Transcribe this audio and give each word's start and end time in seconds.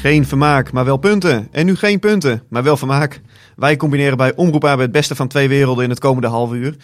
Geen 0.00 0.26
vermaak, 0.26 0.72
maar 0.72 0.84
wel 0.84 0.96
punten. 0.96 1.48
En 1.50 1.66
nu 1.66 1.76
geen 1.76 1.98
punten, 1.98 2.42
maar 2.48 2.62
wel 2.62 2.76
vermaak. 2.76 3.20
Wij 3.56 3.76
combineren 3.76 4.16
bij 4.16 4.34
Omroep 4.36 4.64
AB 4.64 4.78
het 4.78 4.92
beste 4.92 5.14
van 5.14 5.28
twee 5.28 5.48
werelden 5.48 5.84
in 5.84 5.90
het 5.90 5.98
komende 5.98 6.28
half 6.28 6.52
uur. 6.52 6.76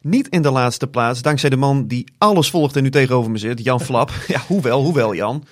Niet 0.00 0.28
in 0.28 0.42
de 0.42 0.50
laatste 0.50 0.86
plaats, 0.86 1.22
dankzij 1.22 1.50
de 1.50 1.56
man 1.56 1.86
die 1.86 2.12
alles 2.18 2.50
volgt 2.50 2.76
en 2.76 2.82
nu 2.82 2.90
tegenover 2.90 3.30
me 3.30 3.38
zit, 3.38 3.64
Jan 3.64 3.80
Flap. 3.80 4.10
Ja, 4.28 4.40
hoewel, 4.46 4.82
hoewel 4.82 5.14
Jan. 5.14 5.44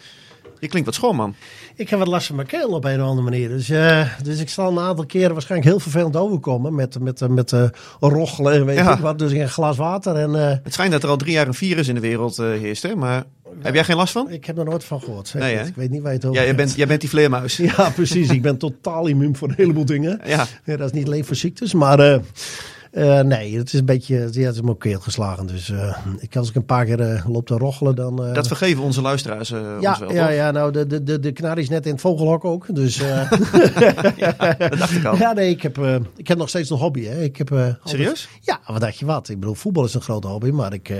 Je 0.60 0.68
klinkt 0.68 0.88
wat 0.88 0.94
schoon, 0.94 1.16
man. 1.16 1.34
Ik 1.74 1.88
heb 1.88 1.98
wat 1.98 2.08
last 2.08 2.26
van 2.26 2.36
mijn 2.36 2.48
keel 2.48 2.68
op 2.68 2.84
een 2.84 3.02
of 3.02 3.08
andere 3.08 3.30
manier. 3.30 3.48
Dus, 3.48 3.70
uh, 3.70 4.08
dus 4.22 4.40
ik 4.40 4.48
zal 4.48 4.70
een 4.70 4.78
aantal 4.78 5.06
keren 5.06 5.32
waarschijnlijk 5.32 5.70
heel 5.70 5.80
vervelend 5.80 6.16
overkomen. 6.16 6.74
Met, 6.74 6.98
met, 7.00 7.20
met, 7.20 7.30
met 7.30 7.52
uh, 7.52 7.64
rochelen 8.00 8.52
en 8.52 8.64
weet 8.64 8.76
ja. 8.76 8.92
ik 8.92 8.98
wat. 8.98 9.18
Dus 9.18 9.32
een 9.32 9.48
glas 9.48 9.76
water. 9.76 10.16
En, 10.16 10.30
uh, 10.30 10.46
het 10.62 10.72
schijnt 10.72 10.92
dat 10.92 11.02
er 11.02 11.08
al 11.08 11.16
drie 11.16 11.32
jaar 11.32 11.46
een 11.46 11.54
virus 11.54 11.88
in 11.88 11.94
de 11.94 12.00
wereld 12.00 12.36
heerst, 12.36 12.82
hè? 12.82 12.94
Maar 12.94 13.24
heb 13.62 13.74
jij 13.74 13.84
geen 13.84 13.96
last 13.96 14.12
van? 14.12 14.30
Ik 14.30 14.44
heb 14.44 14.58
er 14.58 14.64
nooit 14.64 14.84
van 14.84 15.00
gehoord. 15.00 15.34
Nee, 15.34 15.56
ik 15.56 15.74
weet 15.74 15.90
niet 15.90 16.02
waar 16.02 16.12
je 16.12 16.16
het 16.16 16.26
over 16.26 16.40
ja, 16.40 16.46
jij 16.46 16.54
bent, 16.54 16.74
jij 16.74 16.86
bent 16.86 17.00
die 17.00 17.10
vleermuis. 17.10 17.56
Ja, 17.76 17.90
precies. 17.90 18.30
ik 18.30 18.42
ben 18.42 18.56
totaal 18.56 19.06
immuun 19.06 19.36
voor 19.36 19.48
een 19.48 19.54
heleboel 19.56 19.84
dingen. 19.84 20.20
Ja. 20.24 20.46
ja 20.64 20.76
dat 20.76 20.86
is 20.86 20.92
niet 20.92 21.06
alleen 21.06 21.24
voor 21.24 21.36
ziektes, 21.36 21.74
maar... 21.74 22.20
Uh, 22.98 23.20
nee, 23.20 23.56
het 23.56 23.72
is 23.72 23.78
een 23.78 23.84
beetje, 23.84 24.14
ja, 24.16 24.46
het 24.46 24.54
is 24.54 24.60
me 24.60 24.70
ook 24.70 24.80
keel 24.80 25.00
geslagen. 25.00 25.46
Dus 25.46 25.68
uh, 25.68 25.96
ik, 26.18 26.36
als 26.36 26.48
ik 26.48 26.54
een 26.54 26.64
paar 26.64 26.84
keer 26.84 27.00
uh, 27.00 27.26
loop 27.26 27.46
te 27.46 27.54
rochelen, 27.54 27.94
dan... 27.94 28.16
dat 28.32 28.46
vergeven 28.46 28.82
onze 28.82 29.00
luisteraars 29.02 29.48
ja, 29.48 29.90
ons 29.90 29.98
wel, 29.98 30.12
Ja, 30.12 30.28
ja, 30.28 30.50
nou, 30.50 30.72
de, 30.72 30.86
de, 30.86 31.02
de, 31.02 31.20
de 31.20 31.52
is 31.54 31.68
net 31.68 31.86
in 31.86 31.92
het 31.92 32.00
vogelhok 32.00 32.44
ook. 32.44 32.74
Dus, 32.74 32.96
ja, 34.16 34.36
dat 34.58 34.78
dacht 34.78 34.96
ik 34.96 35.04
al. 35.04 35.16
Ja, 35.28 35.32
nee, 35.32 35.50
ik 35.50 35.62
heb, 35.62 35.78
ik 36.16 36.28
heb 36.28 36.38
nog 36.38 36.48
steeds 36.48 36.70
een 36.70 36.76
hobby. 36.76 37.04
Hè. 37.04 37.22
Ik 37.22 37.36
heb, 37.36 37.76
Serieus? 37.84 38.28
Ja, 38.40 38.60
wat 38.66 38.80
dacht 38.80 38.98
je 38.98 39.06
wat? 39.06 39.28
Ik 39.28 39.40
bedoel, 39.40 39.54
voetbal 39.54 39.84
is 39.84 39.94
een 39.94 40.00
grote 40.00 40.26
hobby, 40.26 40.50
maar 40.50 40.72
ik, 40.72 40.92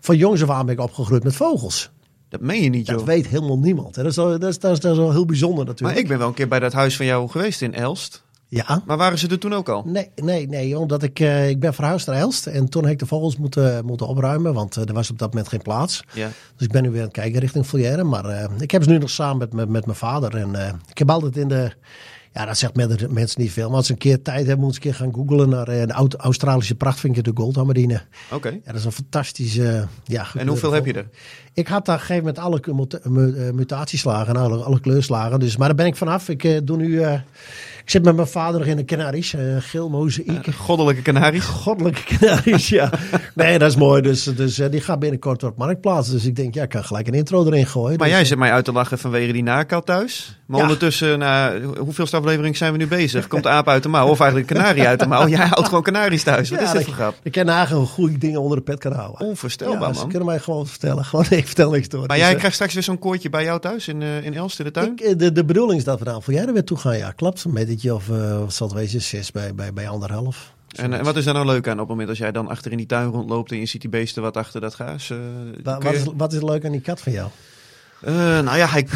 van 0.00 0.16
jongs 0.16 0.42
af 0.42 0.50
aan 0.50 0.66
ben 0.66 0.74
ik 0.74 0.80
opgegroeid 0.80 1.24
met 1.24 1.34
vogels. 1.34 1.90
Dat 2.28 2.40
meen 2.40 2.62
je 2.62 2.68
niet, 2.68 2.86
joh. 2.86 2.96
Dat 2.96 3.06
weet 3.06 3.26
helemaal 3.26 3.58
niemand. 3.58 3.96
Hè. 3.96 4.02
Dat, 4.02 4.10
is, 4.10 4.16
dat, 4.16 4.44
is, 4.44 4.58
dat, 4.58 4.72
is, 4.72 4.80
dat 4.80 4.92
is 4.92 4.98
wel 4.98 5.12
heel 5.12 5.26
bijzonder 5.26 5.64
natuurlijk. 5.64 5.94
Maar 5.94 6.02
ik 6.02 6.08
ben 6.08 6.18
wel 6.18 6.28
een 6.28 6.34
keer 6.34 6.48
bij 6.48 6.58
dat 6.58 6.72
huis 6.72 6.96
van 6.96 7.06
jou 7.06 7.28
geweest 7.28 7.62
in 7.62 7.74
Elst. 7.74 8.24
Ja. 8.48 8.82
Maar 8.86 8.96
waren 8.96 9.18
ze 9.18 9.28
er 9.28 9.38
toen 9.38 9.54
ook 9.54 9.68
al? 9.68 9.82
Nee, 9.86 10.10
nee, 10.14 10.48
nee 10.48 10.78
omdat 10.78 11.02
ik, 11.02 11.20
uh, 11.20 11.48
ik 11.48 11.60
ben 11.60 11.74
verhuisd 11.74 12.06
naar 12.06 12.16
Elst. 12.16 12.46
En 12.46 12.68
toen 12.68 12.82
heb 12.82 12.92
ik 12.92 12.98
de 12.98 13.06
vogels 13.06 13.36
moeten, 13.36 13.84
moeten 13.84 14.06
opruimen, 14.06 14.54
want 14.54 14.76
uh, 14.76 14.88
er 14.88 14.94
was 14.94 15.10
op 15.10 15.18
dat 15.18 15.28
moment 15.28 15.48
geen 15.48 15.62
plaats. 15.62 16.04
Ja. 16.12 16.28
Dus 16.56 16.66
ik 16.66 16.72
ben 16.72 16.82
nu 16.82 16.90
weer 16.90 17.00
aan 17.00 17.06
het 17.06 17.14
kijken 17.14 17.40
richting 17.40 17.66
Volière. 17.66 18.04
Maar 18.04 18.24
uh, 18.24 18.44
ik 18.58 18.70
heb 18.70 18.82
ze 18.82 18.90
nu 18.90 18.98
nog 18.98 19.10
samen 19.10 19.38
met, 19.38 19.52
met, 19.52 19.68
met 19.68 19.86
mijn 19.86 19.98
vader. 19.98 20.36
En 20.36 20.80
ik 20.90 20.98
heb 20.98 21.10
altijd 21.10 21.36
in 21.36 21.48
de... 21.48 21.72
Ja, 22.32 22.44
dat 22.44 22.58
zegt 22.58 22.76
mensen 23.10 23.40
niet 23.40 23.52
veel. 23.52 23.68
Maar 23.68 23.76
als 23.76 23.86
ze 23.86 23.92
een 23.92 23.98
keer 23.98 24.22
tijd 24.22 24.46
hebben, 24.46 24.64
moeten 24.64 24.82
ze 24.82 24.88
een 24.88 24.94
keer 24.94 25.04
gaan 25.04 25.14
googlen 25.14 25.48
naar 25.48 25.64
de 25.64 26.16
Australische 26.16 26.74
prachtvinker, 26.74 27.22
de 27.22 27.30
Goldhammerdine. 27.34 27.94
Oké. 27.94 28.34
Okay. 28.34 28.52
Ja, 28.52 28.72
dat 28.72 28.74
is 28.74 28.84
een 28.84 28.92
fantastische... 28.92 29.86
ja, 30.04 30.26
en 30.34 30.48
hoeveel 30.48 30.72
heb 30.72 30.86
je 30.86 30.92
er? 30.92 31.08
Ik 31.52 31.68
had 31.68 31.86
daar 31.86 31.98
gegeven 31.98 32.24
met 32.24 32.38
alle 32.38 32.60
mutatieslagen 33.52 34.34
en 34.34 34.40
alle, 34.40 34.56
alle 34.56 34.80
kleurslagen. 34.80 35.40
Dus, 35.40 35.56
maar 35.56 35.66
daar 35.66 35.76
ben 35.76 35.86
ik 35.86 35.96
vanaf. 35.96 36.28
Ik 36.28 36.66
doe 36.66 36.76
nu... 36.76 37.02
Ik 37.88 37.94
zit 37.94 38.04
met 38.04 38.16
mijn 38.16 38.28
vader 38.28 38.60
nog 38.60 38.68
in 38.68 38.76
de 38.76 38.84
Canaries, 38.84 39.34
uh, 39.34 39.56
geel 39.58 39.88
mozaïek. 39.88 40.46
Goddelijke 40.54 41.02
Canaries? 41.02 41.44
Goddelijke 41.44 42.16
Canaries, 42.16 42.68
ja. 42.68 42.90
Nee, 43.34 43.58
dat 43.58 43.70
is 43.70 43.76
mooi. 43.76 44.02
Dus, 44.02 44.22
dus 44.24 44.54
die 44.54 44.80
gaat 44.80 44.98
binnenkort 44.98 45.42
op 45.42 45.56
marktplaats. 45.56 46.10
Dus 46.10 46.24
ik 46.24 46.36
denk, 46.36 46.54
ja, 46.54 46.62
ik 46.62 46.68
kan 46.68 46.84
gelijk 46.84 47.06
een 47.06 47.14
intro 47.14 47.46
erin 47.46 47.66
gooien. 47.66 47.98
Maar 47.98 48.06
dus, 48.06 48.16
jij 48.16 48.24
zit 48.24 48.38
mij 48.38 48.52
uit 48.52 48.64
te 48.64 48.72
lachen 48.72 48.98
vanwege 48.98 49.32
die 49.32 49.42
nakat 49.42 49.86
thuis. 49.86 50.37
Maar 50.48 50.58
ja. 50.58 50.64
ondertussen, 50.64 51.18
nou, 51.18 51.64
hoeveel 51.78 52.06
aflevering 52.10 52.56
zijn 52.56 52.72
we 52.72 52.78
nu 52.78 52.86
bezig? 52.86 53.26
Komt 53.26 53.42
de 53.42 53.48
aap 53.48 53.68
uit 53.68 53.82
de 53.82 53.88
mouw 53.88 54.08
of 54.08 54.20
eigenlijk 54.20 54.52
kanarie 54.52 54.86
uit 54.86 55.00
de 55.00 55.06
mouw? 55.06 55.28
Jij 55.28 55.46
houdt 55.46 55.68
gewoon 55.68 55.82
kanaries 55.82 56.22
thuis. 56.22 56.50
Wat 56.50 56.58
ja, 56.58 56.64
is 56.64 56.72
dit 56.72 56.84
voor 56.84 56.94
grap? 56.94 57.14
Ik 57.22 57.32
ken 57.32 57.48
eigenlijk 57.48 57.90
goede 57.90 58.18
dingen 58.18 58.40
onder 58.40 58.56
de 58.56 58.64
pet 58.64 58.78
kan 58.78 58.92
houden. 58.92 59.26
Onvoorstelbaar, 59.26 59.80
ja, 59.80 59.86
man. 59.86 59.94
Ze 59.94 60.06
kunnen 60.06 60.26
mij 60.26 60.38
gewoon 60.38 60.66
vertellen. 60.66 61.04
Gewoon, 61.08 61.24
ik 61.30 61.46
vertel 61.46 61.70
niks 61.70 61.88
door. 61.88 62.06
Maar 62.06 62.16
dus, 62.16 62.26
jij 62.26 62.34
krijgt 62.34 62.54
straks 62.54 62.74
weer 62.74 62.82
zo'n 62.82 62.98
koortje 62.98 63.30
bij 63.30 63.44
jou 63.44 63.60
thuis 63.60 63.88
in, 63.88 64.02
in 64.02 64.34
Elst 64.34 64.58
in 64.58 64.64
de 64.64 64.70
tuin? 64.70 64.92
Ik, 64.96 65.18
de, 65.18 65.32
de 65.32 65.44
bedoeling 65.44 65.78
is 65.78 65.84
dat 65.84 65.98
we 65.98 66.04
daar 66.04 66.22
voor 66.22 66.32
jij 66.32 66.46
er 66.46 66.52
weer 66.52 66.64
toe 66.64 66.78
gaan. 66.78 66.96
Ja, 66.96 67.10
klopt. 67.10 67.44
Een 67.44 67.52
beetje 67.52 67.94
of 67.94 68.08
uh, 68.08 68.38
wat 68.38 68.54
zal 68.54 68.66
het 68.66 68.76
wezen, 68.76 69.02
zes 69.02 69.30
bij, 69.30 69.54
bij, 69.54 69.72
bij 69.72 69.88
anderhalf. 69.88 70.52
En, 70.76 70.92
en 70.92 71.04
wat 71.04 71.16
is 71.16 71.24
daar 71.24 71.34
nou 71.34 71.46
leuk 71.46 71.66
aan 71.66 71.72
op 71.72 71.78
het 71.78 71.88
moment 71.88 72.08
als 72.08 72.18
jij 72.18 72.32
dan 72.32 72.48
achter 72.48 72.70
in 72.70 72.76
die 72.76 72.86
tuin 72.86 73.10
rondloopt 73.10 73.50
en 73.50 73.58
je 73.58 73.66
ziet 73.66 73.80
die 73.80 73.90
beesten 73.90 74.22
wat 74.22 74.36
achter 74.36 74.60
dat 74.60 74.74
gaas? 74.74 75.10
Uh, 75.10 75.18
wat, 75.62 75.82
wat, 75.82 75.94
is, 75.94 76.04
wat 76.16 76.32
is 76.32 76.42
leuk 76.42 76.64
aan 76.64 76.72
die 76.72 76.80
kat 76.80 77.00
van 77.00 77.12
jou? 77.12 77.28
Uh, 78.06 78.14
nou 78.14 78.56
ja, 78.56 78.68
hij, 78.74 78.86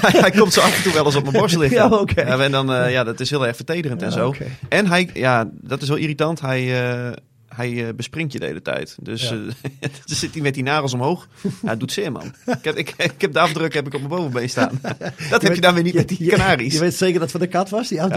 hij 0.00 0.30
komt 0.30 0.52
zo 0.52 0.60
af 0.60 0.76
en 0.76 0.82
toe 0.82 0.92
wel 0.92 1.04
eens 1.04 1.16
op 1.16 1.22
mijn 1.22 1.36
borst 1.36 1.56
liggen. 1.56 1.78
ja, 1.78 1.88
oké. 1.88 2.20
Ja, 2.20 2.38
en 2.38 2.50
dan, 2.50 2.72
uh, 2.72 2.90
ja, 2.92 3.04
dat 3.04 3.20
is 3.20 3.30
heel 3.30 3.46
erg 3.46 3.56
vertederend 3.56 4.00
ja, 4.00 4.06
en 4.06 4.12
zo. 4.12 4.28
Okay. 4.28 4.56
En 4.68 4.86
hij, 4.86 5.10
ja, 5.14 5.48
dat 5.52 5.82
is 5.82 5.88
wel 5.88 5.96
irritant. 5.96 6.40
Hij, 6.40 6.82
uh, 6.92 7.12
hij 7.54 7.94
bespringt 7.94 8.32
je 8.32 8.38
de 8.38 8.46
hele 8.46 8.62
tijd. 8.62 8.96
Dus 9.02 9.28
ja. 9.28 9.36
dan 9.80 10.16
zit 10.16 10.32
hij 10.32 10.42
met 10.42 10.54
die 10.54 10.62
nagels 10.62 10.94
omhoog. 10.94 11.28
Ja, 11.62 11.68
het 11.68 11.80
doet 11.80 11.92
zeer, 11.92 12.12
man. 12.12 12.34
Ik 12.46 12.64
heb, 12.64 12.76
ik, 12.76 12.94
ik 12.96 13.20
heb 13.20 13.32
de 13.32 13.38
afdruk 13.38 13.74
heb 13.74 13.86
ik 13.86 13.94
op 13.94 14.00
mijn 14.00 14.12
bovenbeen 14.12 14.50
staan. 14.50 14.78
Dat 14.82 14.98
je 14.98 15.24
heb 15.30 15.42
weet, 15.42 15.54
je 15.54 15.60
dan 15.60 15.74
weer 15.74 15.82
niet 15.82 15.92
je, 15.92 15.98
met 15.98 16.08
die 16.08 16.28
kanaries. 16.28 16.72
Je, 16.72 16.80
weet 16.80 16.94
zeker 16.94 17.20
dat 17.20 17.22
het 17.22 17.30
van 17.30 17.40
de 17.40 17.46
kat 17.46 17.70
was, 17.70 17.88
die? 17.88 17.98
Ja. 17.98 18.08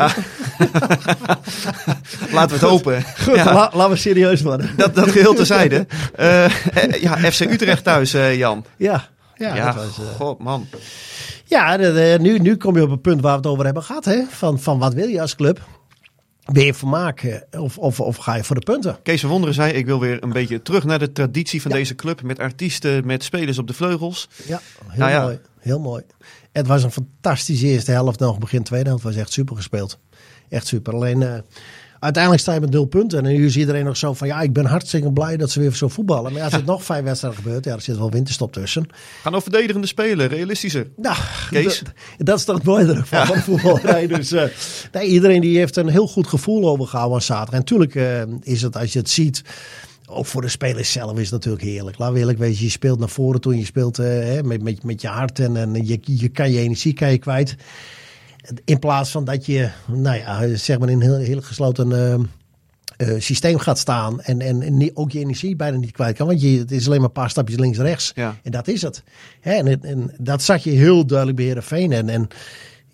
Laten 2.31 2.47
we 2.47 2.53
het 2.53 2.61
hopen. 2.61 3.03
Goed, 3.23 3.35
la, 3.35 3.71
laten 3.73 3.89
we 3.89 3.95
serieus 3.95 4.41
worden. 4.41 4.69
Dat, 4.77 4.95
dat 4.95 5.11
geheel 5.11 5.33
terzijde. 5.33 5.87
Ja, 7.01 7.17
FC 7.17 7.39
Utrecht 7.39 7.83
thuis, 7.83 8.11
Jan. 8.11 8.65
Ja. 8.77 9.11
Ja, 9.43 9.55
ja 9.55 9.75
was, 9.75 9.99
god 10.17 10.39
man. 10.39 10.67
Ja, 11.45 11.75
nu, 12.17 12.39
nu 12.39 12.57
kom 12.57 12.75
je 12.75 12.83
op 12.83 12.89
een 12.89 13.01
punt 13.01 13.21
waar 13.21 13.31
we 13.31 13.37
het 13.37 13.47
over 13.47 13.65
hebben 13.65 13.83
gehad. 13.83 14.05
Hè? 14.05 14.23
Van, 14.29 14.59
van 14.59 14.79
wat 14.79 14.93
wil 14.93 15.07
je 15.07 15.21
als 15.21 15.35
club? 15.35 15.61
Ben 16.51 16.65
je 16.65 16.73
vermaak 16.73 17.45
of, 17.57 17.77
of, 17.77 17.99
of 17.99 18.15
ga 18.15 18.35
je 18.35 18.43
voor 18.43 18.55
de 18.55 18.71
punten? 18.71 18.97
Kees 19.03 19.21
van 19.21 19.29
Wonderen 19.29 19.55
zei, 19.55 19.73
ik 19.73 19.85
wil 19.85 19.99
weer 19.99 20.23
een 20.23 20.31
beetje 20.31 20.61
terug 20.61 20.83
naar 20.83 20.99
de 20.99 21.11
traditie 21.11 21.61
van 21.61 21.71
ja. 21.71 21.77
deze 21.77 21.95
club. 21.95 22.21
Met 22.21 22.39
artiesten, 22.39 23.05
met 23.05 23.23
spelers 23.23 23.57
op 23.57 23.67
de 23.67 23.73
vleugels. 23.73 24.29
Ja, 24.45 24.61
heel 24.87 24.99
nou 24.99 25.11
ja. 25.11 25.21
mooi. 25.21 25.39
Heel 25.59 25.79
mooi. 25.79 26.03
Het 26.51 26.67
was 26.67 26.83
een 26.83 26.91
fantastische 26.91 27.65
eerste 27.65 27.91
helft. 27.91 28.19
Nog 28.19 28.37
begin 28.37 28.63
tweede 28.63 28.89
helft 28.89 29.03
was 29.03 29.15
echt 29.15 29.31
super 29.31 29.55
gespeeld. 29.55 29.99
Echt 30.49 30.67
super. 30.67 30.93
Alleen 30.93 31.21
uh, 31.21 31.33
uiteindelijk 32.03 32.43
sta 32.43 32.53
je 32.53 32.59
met 32.59 32.69
nul 32.69 32.85
punten. 32.85 33.25
En 33.25 33.33
nu 33.33 33.45
is 33.45 33.57
iedereen 33.57 33.85
nog 33.85 33.97
zo 33.97 34.13
van, 34.13 34.27
ja, 34.27 34.41
ik 34.41 34.53
ben 34.53 34.65
hartstikke 34.65 35.11
blij 35.11 35.37
dat 35.37 35.51
ze 35.51 35.59
weer 35.59 35.73
zo 35.73 35.87
voetballen. 35.87 36.33
Maar 36.33 36.41
als 36.41 36.53
het 36.53 36.65
nog 36.73 36.83
vijf 36.83 37.03
wedstrijden 37.03 37.41
gebeurt, 37.41 37.65
ja, 37.65 37.73
er 37.73 37.81
zit 37.81 37.97
wel 37.97 38.11
winterstop 38.11 38.53
tussen. 38.53 38.87
Gaan 39.21 39.35
over 39.35 39.51
verdedigende 39.51 39.87
spelen, 39.87 40.27
realistischer. 40.27 40.87
Nou, 40.95 41.17
Kees. 41.49 41.81
Dat, 42.17 42.37
is 42.39 42.45
toch 42.45 42.55
het 42.55 42.65
mooie 42.65 42.93
ervan 42.93 43.19
ja. 43.19 43.25
van 43.25 43.37
voetballerij. 43.37 44.07
Dus 44.07 44.31
uh, 44.31 44.43
nee, 44.91 45.07
iedereen 45.07 45.41
die 45.41 45.57
heeft 45.57 45.75
een 45.75 45.89
heel 45.89 46.07
goed 46.07 46.27
gevoel 46.27 46.69
overgehouden 46.69 47.15
aan 47.15 47.21
zaterdag. 47.21 47.53
En 47.53 47.59
natuurlijk 47.59 47.95
uh, 47.95 48.21
is 48.41 48.61
het, 48.61 48.77
als 48.77 48.93
je 48.93 48.99
het 48.99 49.09
ziet... 49.09 49.43
Ook 50.05 50.25
voor 50.25 50.41
de 50.41 50.49
spelers 50.49 50.91
zelf 50.91 51.17
is 51.17 51.23
het 51.23 51.31
natuurlijk 51.31 51.63
heerlijk. 51.63 51.97
Laat 51.97 52.13
we 52.13 52.19
eerlijk 52.19 52.37
wezen, 52.37 52.63
je 52.63 52.69
speelt 52.69 52.99
naar 52.99 53.09
voren 53.09 53.41
toe. 53.41 53.57
Je 53.57 53.65
speelt 53.65 53.99
uh, 53.99 54.41
met, 54.41 54.61
met, 54.61 54.83
met 54.83 55.01
je 55.01 55.07
hart 55.07 55.39
en, 55.39 55.57
en 55.57 55.85
je, 55.85 55.99
je 56.03 56.29
kan 56.29 56.51
je 56.51 56.59
energie 56.59 56.93
kan 56.93 57.11
je 57.11 57.17
kwijt. 57.17 57.55
In 58.65 58.79
plaats 58.79 59.11
van 59.11 59.25
dat 59.25 59.45
je, 59.45 59.69
nou 59.87 60.17
ja, 60.17 60.55
zeg 60.55 60.79
maar 60.79 60.89
in 60.89 61.01
een 61.01 61.01
heel, 61.01 61.17
heel 61.17 61.41
gesloten 61.41 61.89
uh, 61.89 62.15
uh, 63.09 63.19
systeem 63.19 63.57
gaat 63.57 63.79
staan. 63.79 64.21
En, 64.21 64.41
en, 64.41 64.61
en, 64.61 64.91
ook 64.93 65.11
je 65.11 65.19
energie 65.19 65.55
bijna 65.55 65.77
niet 65.77 65.91
kwijt 65.91 66.17
kan. 66.17 66.27
Want 66.27 66.41
je, 66.41 66.57
het 66.57 66.71
is 66.71 66.85
alleen 66.85 66.99
maar 66.99 67.07
een 67.07 67.13
paar 67.13 67.29
stapjes 67.29 67.59
links 67.59 67.77
en 67.77 67.83
rechts. 67.83 68.11
Ja. 68.15 68.35
En 68.43 68.51
dat 68.51 68.67
is 68.67 68.81
het. 68.81 69.03
Hè, 69.39 69.53
en, 69.53 69.83
en, 69.83 70.11
dat 70.17 70.41
zag 70.41 70.63
je 70.63 70.71
heel 70.71 71.05
duidelijk 71.05 71.37
bij 71.37 71.45
Heerenveen. 71.45 71.91
En, 71.91 72.09
en 72.09 72.27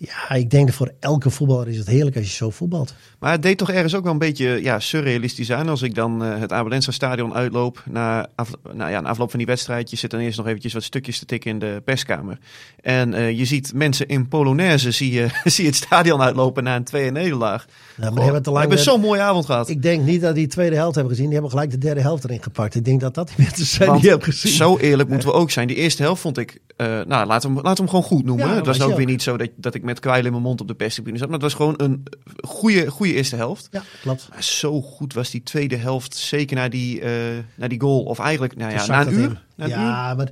Ja, 0.02 0.30
ik 0.30 0.50
denk 0.50 0.66
dat 0.66 0.74
voor 0.74 0.92
elke 1.00 1.30
voetballer 1.30 1.68
is 1.68 1.76
het 1.76 1.86
heerlijk 1.86 2.16
als 2.16 2.26
je 2.26 2.36
zo 2.36 2.50
voetbalt. 2.50 2.94
Maar 3.18 3.32
het 3.32 3.42
deed 3.42 3.58
toch 3.58 3.70
ergens 3.70 3.94
ook 3.94 4.02
wel 4.02 4.12
een 4.12 4.18
beetje 4.18 4.62
ja, 4.62 4.78
surrealistisch 4.78 5.52
aan 5.52 5.68
als 5.68 5.82
ik 5.82 5.94
dan 5.94 6.24
uh, 6.24 6.38
het 6.38 6.52
Abelensa 6.52 6.90
stadion 6.90 7.34
uitloop 7.34 7.82
na, 7.90 8.28
af, 8.34 8.50
nou 8.72 8.90
ja, 8.90 9.00
na 9.00 9.08
afloop 9.08 9.30
van 9.30 9.38
die 9.38 9.48
wedstrijd. 9.48 9.90
Je 9.90 9.96
zit 9.96 10.10
dan 10.10 10.20
eerst 10.20 10.38
nog 10.38 10.46
eventjes 10.46 10.72
wat 10.72 10.82
stukjes 10.82 11.18
te 11.18 11.24
tikken 11.24 11.50
in 11.50 11.58
de 11.58 11.82
perskamer. 11.84 12.38
En 12.80 13.12
uh, 13.12 13.38
je 13.38 13.44
ziet 13.44 13.72
mensen 13.74 14.08
in 14.08 14.28
Polonaise 14.28 14.90
zie 14.90 15.12
je, 15.12 15.26
zie 15.44 15.64
je 15.64 15.70
het 15.70 15.78
stadion 15.78 16.20
uitlopen 16.20 16.64
na 16.64 16.76
een 16.76 16.84
tweede 16.84 17.10
nederlaag. 17.10 17.66
Ja, 17.96 18.10
maar 18.10 18.22
hebben, 18.22 18.42
te 18.42 18.50
lang 18.50 18.60
hebben 18.60 18.84
zo'n 18.84 19.00
mooie 19.00 19.20
avond 19.20 19.46
gehad. 19.46 19.68
Ik 19.68 19.82
denk 19.82 20.04
niet 20.04 20.20
dat 20.20 20.34
die 20.34 20.46
tweede 20.46 20.76
helft 20.76 20.94
hebben 20.94 21.12
gezien. 21.12 21.30
Die 21.30 21.34
hebben 21.34 21.50
gelijk 21.50 21.70
de 21.70 21.78
derde 21.78 22.00
helft 22.00 22.24
erin 22.24 22.42
gepakt. 22.42 22.74
Ik 22.74 22.84
denk 22.84 23.00
dat 23.00 23.14
dat 23.14 23.28
die 23.28 23.36
mensen 23.38 23.66
zijn 23.66 24.00
die 24.00 24.10
hebben 24.10 24.32
gezien. 24.32 24.52
Zo 24.52 24.76
eerlijk 24.76 25.08
moeten 25.08 25.28
we 25.28 25.34
ook 25.34 25.50
zijn. 25.50 25.66
Die 25.66 25.76
eerste 25.76 26.02
helft 26.02 26.20
vond 26.20 26.38
ik, 26.38 26.58
uh, 26.76 26.86
nou 26.86 27.26
laten 27.26 27.54
we, 27.54 27.62
laten 27.62 27.84
we 27.84 27.90
hem 27.90 28.00
gewoon 28.00 28.18
goed 28.18 28.24
noemen. 28.24 28.48
Ja, 28.48 28.62
was 28.62 28.78
was 28.78 28.88
ook 28.88 28.96
weer 28.96 29.06
niet 29.06 29.22
zo 29.22 29.36
dat, 29.36 29.48
dat 29.56 29.74
ik 29.74 29.82
met 29.90 30.00
kwijl 30.00 30.24
in 30.24 30.30
mijn 30.30 30.42
mond 30.42 30.60
op 30.60 30.68
de 30.68 30.74
perstribune 30.74 31.18
zat. 31.18 31.26
Maar 31.28 31.34
het 31.38 31.42
was 31.46 31.54
gewoon 31.54 31.74
een 31.76 32.02
goede, 32.40 32.86
goede 32.90 33.12
eerste 33.14 33.36
helft. 33.36 33.68
Ja, 33.70 33.82
klopt. 34.02 34.28
Maar 34.30 34.42
zo 34.42 34.80
goed 34.82 35.14
was 35.14 35.30
die 35.30 35.42
tweede 35.42 35.76
helft, 35.76 36.16
zeker 36.16 36.56
na 36.56 36.68
die, 36.68 37.00
uh, 37.00 37.08
na 37.54 37.68
die 37.68 37.80
goal. 37.80 38.02
Of 38.02 38.18
eigenlijk, 38.18 38.56
nou 38.56 38.72
ja, 38.72 38.86
na 38.86 39.06
een 39.06 39.12
uur. 39.12 39.42
Na 39.54 39.64
een 39.64 39.70
uur. 39.70 39.76
ja, 39.76 40.14
maar 40.14 40.30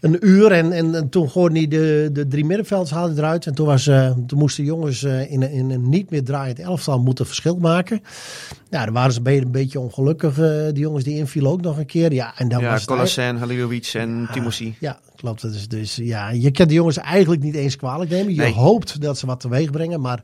een 0.00 0.16
uur 0.20 0.52
en, 0.52 0.72
en, 0.72 0.94
en 0.94 1.08
toen 1.08 1.30
gooide 1.30 1.58
hij 1.58 1.68
de, 1.68 2.10
de 2.12 2.26
drie 2.26 2.44
middenvelders 2.44 2.90
haalde 2.90 3.14
eruit. 3.16 3.46
En 3.46 3.54
toen, 3.54 3.66
was, 3.66 3.86
uh, 3.86 4.10
toen 4.26 4.38
moesten 4.38 4.64
jongens 4.64 5.02
uh, 5.02 5.30
in, 5.30 5.42
een- 5.42 5.50
in 5.50 5.70
een 5.70 5.88
niet 5.88 6.10
meer 6.10 6.24
draaiend 6.24 6.58
elftal 6.58 6.98
moeten 7.00 7.26
verschil 7.26 7.56
maken. 7.56 8.02
Ja, 8.70 8.84
dan 8.84 8.94
waren 8.94 9.12
ze 9.12 9.18
een 9.18 9.24
beetje, 9.24 9.44
een 9.44 9.50
beetje 9.50 9.80
ongelukkig, 9.80 10.38
uh, 10.38 10.64
die 10.64 10.78
jongens 10.78 11.04
die 11.04 11.16
invielen 11.16 11.50
ook 11.50 11.60
nog 11.60 11.78
een 11.78 11.86
keer. 11.86 12.12
Ja, 12.12 12.32
en 12.38 12.48
dan 12.48 12.60
Ja, 12.60 12.80
was 12.86 13.16
Halilovic 13.16 13.90
en 13.94 14.24
Ah, 14.28 14.32
Timothy. 14.32 14.72
Ja, 14.78 14.98
klopt. 15.22 15.42
Dus, 15.42 15.68
dus 15.68 15.96
ja, 15.96 16.30
je 16.30 16.50
kan 16.50 16.68
de 16.68 16.74
jongens 16.74 16.96
eigenlijk 16.96 17.42
niet 17.42 17.54
eens 17.54 17.76
kwalijk 17.76 18.10
nemen. 18.10 18.34
Je 18.34 18.40
Nee. 18.40 18.52
hoopt 18.52 19.00
dat 19.00 19.18
ze 19.18 19.26
wat 19.26 19.40
teweeg 19.40 19.70
brengen, 19.70 20.00
maar 20.00 20.22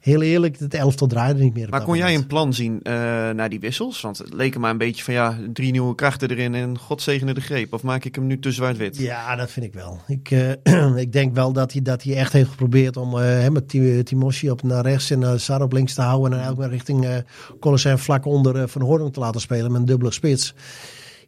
heel 0.00 0.22
eerlijk, 0.22 0.58
het 0.58 0.74
elftal 0.74 1.06
draaide 1.06 1.42
niet 1.42 1.54
meer. 1.54 1.68
Maar 1.68 1.82
kon 1.82 1.96
jij 1.96 2.14
een 2.14 2.26
plan 2.26 2.54
zien 2.54 2.80
uh, 2.82 2.92
naar 3.30 3.48
die 3.48 3.60
wissels? 3.60 4.00
Want 4.00 4.18
het 4.18 4.34
leek 4.34 4.58
maar 4.58 4.70
een 4.70 4.78
beetje 4.78 5.04
van 5.04 5.14
ja, 5.14 5.38
drie 5.52 5.70
nieuwe 5.70 5.94
krachten 5.94 6.30
erin 6.30 6.54
en 6.54 6.78
God 6.78 7.02
zegene 7.02 7.34
de 7.34 7.40
greep. 7.40 7.72
Of 7.72 7.82
maak 7.82 8.04
ik 8.04 8.14
hem 8.14 8.26
nu 8.26 8.38
te 8.38 8.52
zwart-wit? 8.52 8.96
Ja, 8.98 9.36
dat 9.36 9.50
vind 9.50 9.66
ik 9.66 9.74
wel. 9.74 10.00
Ik, 10.06 10.30
uh, 10.30 10.96
ik 11.04 11.12
denk 11.12 11.34
wel 11.34 11.52
dat 11.52 11.72
hij, 11.72 11.82
dat 11.82 12.02
hij 12.02 12.16
echt 12.16 12.32
heeft 12.32 12.50
geprobeerd 12.50 12.96
om 12.96 13.16
uh, 13.16 13.48
met 13.48 13.68
Timosje 14.06 14.50
op 14.50 14.62
naar 14.62 14.84
rechts 14.84 15.10
en 15.10 15.40
Sar 15.40 15.62
op 15.62 15.72
links 15.72 15.94
te 15.94 16.02
houden. 16.02 16.32
En 16.32 16.38
eigenlijk 16.44 16.72
richting 16.72 17.04
uh, 17.04 17.96
vlak 17.96 18.26
onder 18.26 18.68
Van 18.68 18.82
Hoorn 18.82 19.10
te 19.10 19.20
laten 19.20 19.40
spelen 19.40 19.72
met 19.72 19.80
een 19.80 19.86
dubbele 19.86 20.12
spits. 20.12 20.54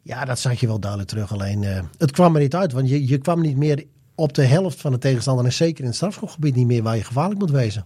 Ja, 0.08 0.24
dat 0.24 0.38
zag 0.38 0.60
je 0.60 0.66
wel 0.66 0.80
duidelijk 0.80 1.10
terug. 1.10 1.32
Alleen 1.32 1.62
uh, 1.62 1.80
het 1.98 2.10
kwam 2.10 2.34
er 2.34 2.40
niet 2.40 2.54
uit, 2.54 2.72
want 2.72 2.88
je, 2.88 3.06
je 3.06 3.18
kwam 3.18 3.40
niet 3.40 3.56
meer 3.56 3.84
op 4.14 4.34
de 4.34 4.42
helft 4.42 4.80
van 4.80 4.92
de 4.92 4.98
tegenstander. 4.98 5.44
En 5.44 5.52
zeker 5.52 5.80
in 5.80 5.86
het 5.86 5.94
strafschopgebied 5.94 6.54
niet 6.54 6.66
meer 6.66 6.82
waar 6.82 6.96
je 6.96 7.04
gevaarlijk 7.04 7.40
moet 7.40 7.50
wezen. 7.50 7.84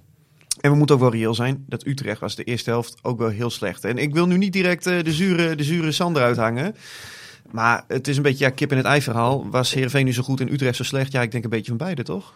En 0.61 0.71
we 0.71 0.77
moeten 0.77 0.95
ook 0.95 1.01
wel 1.01 1.11
reëel 1.11 1.35
zijn. 1.35 1.65
Dat 1.69 1.87
Utrecht 1.87 2.21
was 2.21 2.35
de 2.35 2.45
eerste 2.45 2.71
helft 2.71 2.99
ook 3.03 3.19
wel 3.19 3.29
heel 3.29 3.51
slecht. 3.51 3.85
En 3.85 3.99
ik 3.99 4.15
wil 4.15 4.27
nu 4.27 4.37
niet 4.37 4.53
direct 4.53 4.87
uh, 4.87 5.03
de, 5.03 5.13
zure, 5.13 5.55
de 5.55 5.65
zure 5.65 5.93
Sander 5.93 6.23
uithangen. 6.23 6.75
Maar 7.51 7.85
het 7.89 8.09
is 8.09 8.17
een 8.17 8.23
beetje 8.23 8.45
ja, 8.45 8.51
kip 8.51 8.71
in 8.71 8.77
het 8.77 8.87
ei 8.87 9.03
verhaal. 9.03 9.51
Was 9.51 9.75
Heerenveen 9.75 10.05
nu 10.05 10.13
zo 10.13 10.23
goed 10.23 10.41
en 10.41 10.53
Utrecht 10.53 10.77
zo 10.77 10.85
slecht? 10.85 11.13
Ja, 11.13 11.23
ik 11.23 11.31
denk 11.31 11.45
een 11.45 11.51
beetje 11.51 11.69
van 11.69 11.77
beide, 11.77 12.03
toch? 12.03 12.35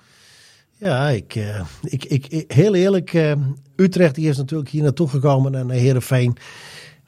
Ja, 0.79 1.09
ik, 1.09 1.35
uh, 1.35 1.61
ik, 1.83 2.05
ik, 2.05 2.45
heel 2.53 2.75
eerlijk. 2.75 3.13
Uh, 3.13 3.33
Utrecht 3.77 4.15
die 4.15 4.29
is 4.29 4.37
natuurlijk 4.37 4.71
hier 4.71 4.83
naartoe 4.83 5.09
gekomen 5.09 5.55
en 5.55 5.71
Heerenveen. 5.71 6.37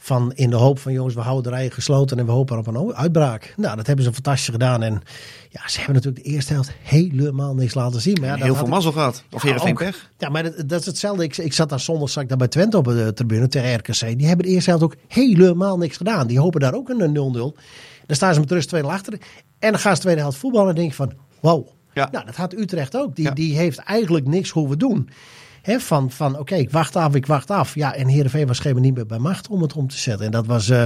Van 0.09 0.33
in 0.35 0.51
de 0.51 0.57
hoop 0.57 0.79
van 0.79 0.93
jongens, 0.93 1.15
we 1.15 1.21
houden 1.21 1.51
de 1.53 1.57
rijen 1.59 1.73
gesloten 1.73 2.19
en 2.19 2.27
we 2.27 2.33
hopen 2.33 2.59
op 2.59 2.67
een 2.67 2.95
uitbraak. 2.95 3.55
Nou, 3.57 3.77
dat 3.77 3.87
hebben 3.87 4.05
ze 4.05 4.13
fantastisch 4.13 4.49
gedaan. 4.49 4.83
En 4.83 5.03
ja, 5.49 5.69
ze 5.69 5.77
hebben 5.77 5.95
natuurlijk 5.95 6.25
de 6.25 6.31
eerste 6.31 6.53
helft 6.53 6.73
helemaal 6.83 7.55
niks 7.55 7.75
laten 7.75 8.01
zien. 8.01 8.17
Maar 8.21 8.39
ja, 8.39 8.45
Heel 8.45 8.55
veel 8.55 8.67
mazzel 8.67 8.93
gehad. 8.93 9.23
Of 9.31 9.43
ja, 9.43 9.49
Heerenveen 9.49 9.75
pech. 9.75 10.11
Ja, 10.19 10.29
maar 10.29 10.43
dat, 10.43 10.69
dat, 10.69 10.81
is 10.81 10.87
hetzelfde. 10.87 11.25
Ik, 11.25 11.37
ik 11.37 11.53
zat 11.53 11.69
daar 11.69 11.81
zondag 11.81 12.11
zat 12.11 12.23
ik 12.23 12.29
daar 12.29 12.39
bij 12.39 12.49
Twente 12.49 12.77
op 12.77 12.85
de 12.85 13.13
tribune 13.15 13.49
tegen 13.49 13.75
RKC. 13.75 14.19
Die 14.19 14.27
hebben 14.27 14.47
de 14.47 14.53
eerste 14.53 14.71
helft 14.71 14.85
ook 14.85 14.97
helemaal 15.09 15.79
niks 15.79 15.97
gedaan. 15.97 16.27
Die 16.27 16.39
hopen 16.41 16.61
daar 16.61 16.75
ook 16.75 16.89
een 16.89 17.17
0-0. 17.17 17.59
Dan 18.07 18.17
staan 18.17 18.35
ze 18.35 18.41
met 18.41 18.51
rust 18.51 18.69
2 18.69 18.83
achter. 18.83 19.13
En 19.59 19.71
dan 19.71 19.81
gaan 19.81 19.91
ze 19.93 19.97
de 19.97 20.03
tweede 20.03 20.21
helft 20.21 20.39
voetballen 20.39 20.69
en 20.69 20.75
denk 20.75 20.89
je 20.89 20.95
van, 20.97 21.13
wow. 21.41 21.67
Ja. 21.93 22.09
Nou, 22.13 22.25
dat 22.27 22.37
had 22.37 22.53
Utrecht 22.53 22.97
ook. 22.97 23.17
Die, 23.17 23.25
Ja. 23.25 23.31
die 23.31 23.57
heeft 23.57 23.79
eigenlijk 23.79 24.27
niks 24.27 24.51
hoeven 24.51 24.79
doen. 24.79 25.09
He, 25.69 25.81
van 25.81 26.11
van 26.11 26.33
oké, 26.33 26.41
okay, 26.41 26.59
ik 26.59 26.71
wacht 26.71 26.97
af, 26.97 27.15
ik 27.15 27.27
wacht 27.27 27.51
af. 27.51 27.75
Ja, 27.75 27.95
en 27.95 28.07
Heerenveen 28.07 28.47
was 28.47 28.59
geen 28.59 28.81
niet 28.81 28.95
meer 28.95 29.07
bij 29.07 29.19
macht 29.19 29.49
om 29.49 29.63
het 29.63 29.73
om 29.73 29.89
te 29.89 29.99
zetten. 29.99 30.27
En 30.27 30.33
dat 30.33 30.47
was, 30.47 30.69
uh, 30.69 30.85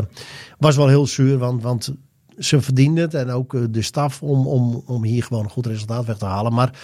was 0.59 0.77
wel 0.77 0.89
heel 0.89 1.07
zuur, 1.07 1.39
want, 1.39 1.63
want 1.63 1.95
ze 2.39 2.61
verdienden 2.61 3.05
het. 3.05 3.15
En 3.15 3.31
ook 3.31 3.53
uh, 3.53 3.65
de 3.71 3.83
staf 3.83 4.23
om, 4.23 4.47
om, 4.47 4.83
om 4.87 5.05
hier 5.05 5.23
gewoon 5.23 5.45
een 5.45 5.51
goed 5.51 5.67
resultaat 5.67 6.05
weg 6.05 6.17
te 6.17 6.25
halen. 6.25 6.53
Maar 6.55 6.79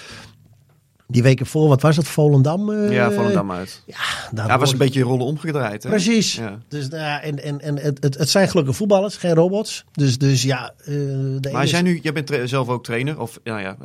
die 1.06 1.22
weken 1.22 1.46
voor, 1.46 1.68
wat 1.68 1.82
was 1.82 1.96
het? 1.96 2.08
Volendam? 2.08 2.70
Uh, 2.70 2.92
ja, 2.92 3.10
Volendam 3.10 3.50
uit. 3.50 3.82
Ja, 3.86 4.30
daar 4.32 4.48
ja, 4.48 4.58
was 4.58 4.72
een 4.72 4.78
beetje 4.78 5.02
rollen 5.02 5.26
omgedraaid. 5.26 5.82
Hè? 5.82 5.88
Precies. 5.88 6.34
Ja. 6.34 6.58
Dus, 6.68 6.88
uh, 6.88 7.24
en 7.24 7.42
en, 7.42 7.60
en 7.60 7.78
het, 7.78 8.02
het, 8.02 8.18
het 8.18 8.28
zijn 8.28 8.48
gelukkig 8.48 8.76
voetballers, 8.76 9.16
geen 9.16 9.34
robots. 9.34 9.84
Dus, 9.92 10.18
dus 10.18 10.42
ja. 10.42 10.74
de 10.84 11.48
maar 11.52 11.66
jij 11.66 11.82
nu, 11.82 11.98
jij 12.02 12.12
bent 12.12 12.32
zelf 12.44 12.68
ook 12.68 12.84
trainer, 12.84 13.20
of 13.20 13.40
nou 13.44 13.60
ja, 13.60 13.76